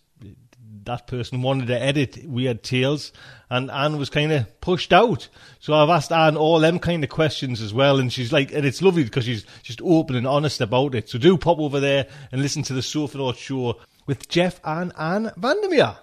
that 0.84 1.06
person 1.06 1.43
wanted 1.43 1.68
to 1.68 1.80
edit 1.80 2.24
Weird 2.24 2.64
Tales 2.64 3.12
and 3.48 3.70
Ann 3.70 3.98
was 3.98 4.10
kind 4.10 4.32
of 4.32 4.60
pushed 4.60 4.93
out. 4.93 5.28
So 5.60 5.74
I've 5.74 5.90
asked 5.90 6.10
Ann 6.10 6.36
all 6.36 6.59
them 6.59 6.80
kind 6.80 7.05
of 7.05 7.10
questions 7.10 7.60
as 7.62 7.72
well 7.72 8.01
and 8.01 8.12
she's 8.12 8.32
like, 8.32 8.52
and 8.52 8.66
it's 8.66 8.82
lovely 8.82 9.05
because 9.05 9.26
she's 9.26 9.47
just 9.62 9.80
open 9.80 10.16
and 10.16 10.26
honest 10.26 10.60
about 10.60 10.97
it. 10.97 11.09
So 11.09 11.18
do 11.18 11.39
pop 11.39 11.60
over 11.60 11.78
there 11.78 12.09
and 12.32 12.43
listen 12.43 12.64
to 12.64 12.72
the 12.72 12.82
Sofa 12.82 13.18
Note 13.18 13.36
show 13.36 13.78
with 14.06 14.28
Jeff 14.28 14.60
and 14.64 14.93
Ann 14.98 15.30
Vandermeer. 15.36 15.98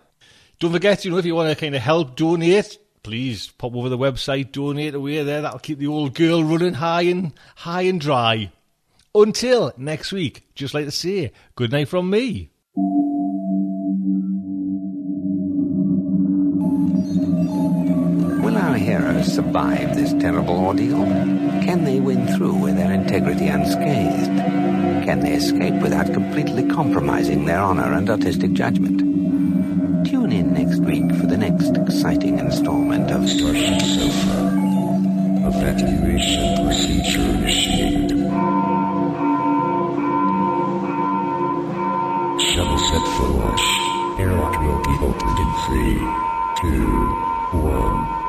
Don't 0.59 0.71
forget, 0.71 1.03
you 1.03 1.11
know, 1.11 1.17
if 1.17 1.25
you 1.25 1.35
want 1.35 1.49
to 1.49 1.59
kind 1.59 1.75
of 1.75 1.81
help 1.81 2.15
donate, 2.15 2.77
please 3.03 3.47
pop 3.47 3.75
over 3.75 3.89
the 3.89 3.97
website, 3.97 4.51
donate 4.51 4.95
away 4.95 5.23
there. 5.23 5.41
That'll 5.41 5.59
keep 5.59 5.79
the 5.79 5.87
old 5.87 6.15
girl 6.15 6.43
running 6.43 6.75
high 6.75 7.03
and 7.03 7.33
high 7.55 7.83
and 7.83 7.99
dry. 7.99 8.51
Until 9.15 9.73
next 9.77 10.11
week, 10.11 10.47
just 10.55 10.73
like 10.73 10.85
to 10.85 10.91
say, 10.91 11.31
good 11.55 11.71
night 11.71 11.87
from 11.87 12.09
me. 12.09 12.51
Will 18.43 18.57
our 18.57 18.75
heroes 18.75 19.33
survive 19.33 19.95
this 19.95 20.13
terrible 20.13 20.57
ordeal? 20.65 21.03
Can 21.63 21.83
they 21.83 21.99
win 21.99 22.27
through 22.37 22.55
with 22.55 22.75
their 22.75 22.93
integrity 22.93 23.47
unscathed? 23.47 24.59
can 25.09 25.21
they 25.21 25.33
escape 25.33 25.73
without 25.81 26.05
completely 26.13 26.63
compromising 26.69 27.45
their 27.45 27.59
honor 27.59 27.93
and 27.93 28.07
artistic 28.11 28.53
judgment? 28.53 29.08
Tune 30.05 30.31
in 30.31 30.53
next 30.53 30.79
week 30.79 31.13
for 31.15 31.27
the 31.27 31.37
next 31.37 31.75
exciting 31.75 32.39
installment 32.39 33.11
of 33.11 33.29
Starship 33.29 33.81
Sofa. 33.81 34.39
Evacuation 35.47 36.65
procedure 36.65 37.21
initiated. 37.21 38.09
Shuttle 42.39 42.79
set 42.79 43.05
for 43.17 43.27
launch. 43.27 43.65
Airlock 44.19 44.59
will 44.61 44.81
be 44.83 44.95
opened 45.05 45.39
in 45.39 45.49
three, 45.65 45.99
two, 46.61 46.85
one. 47.59 48.28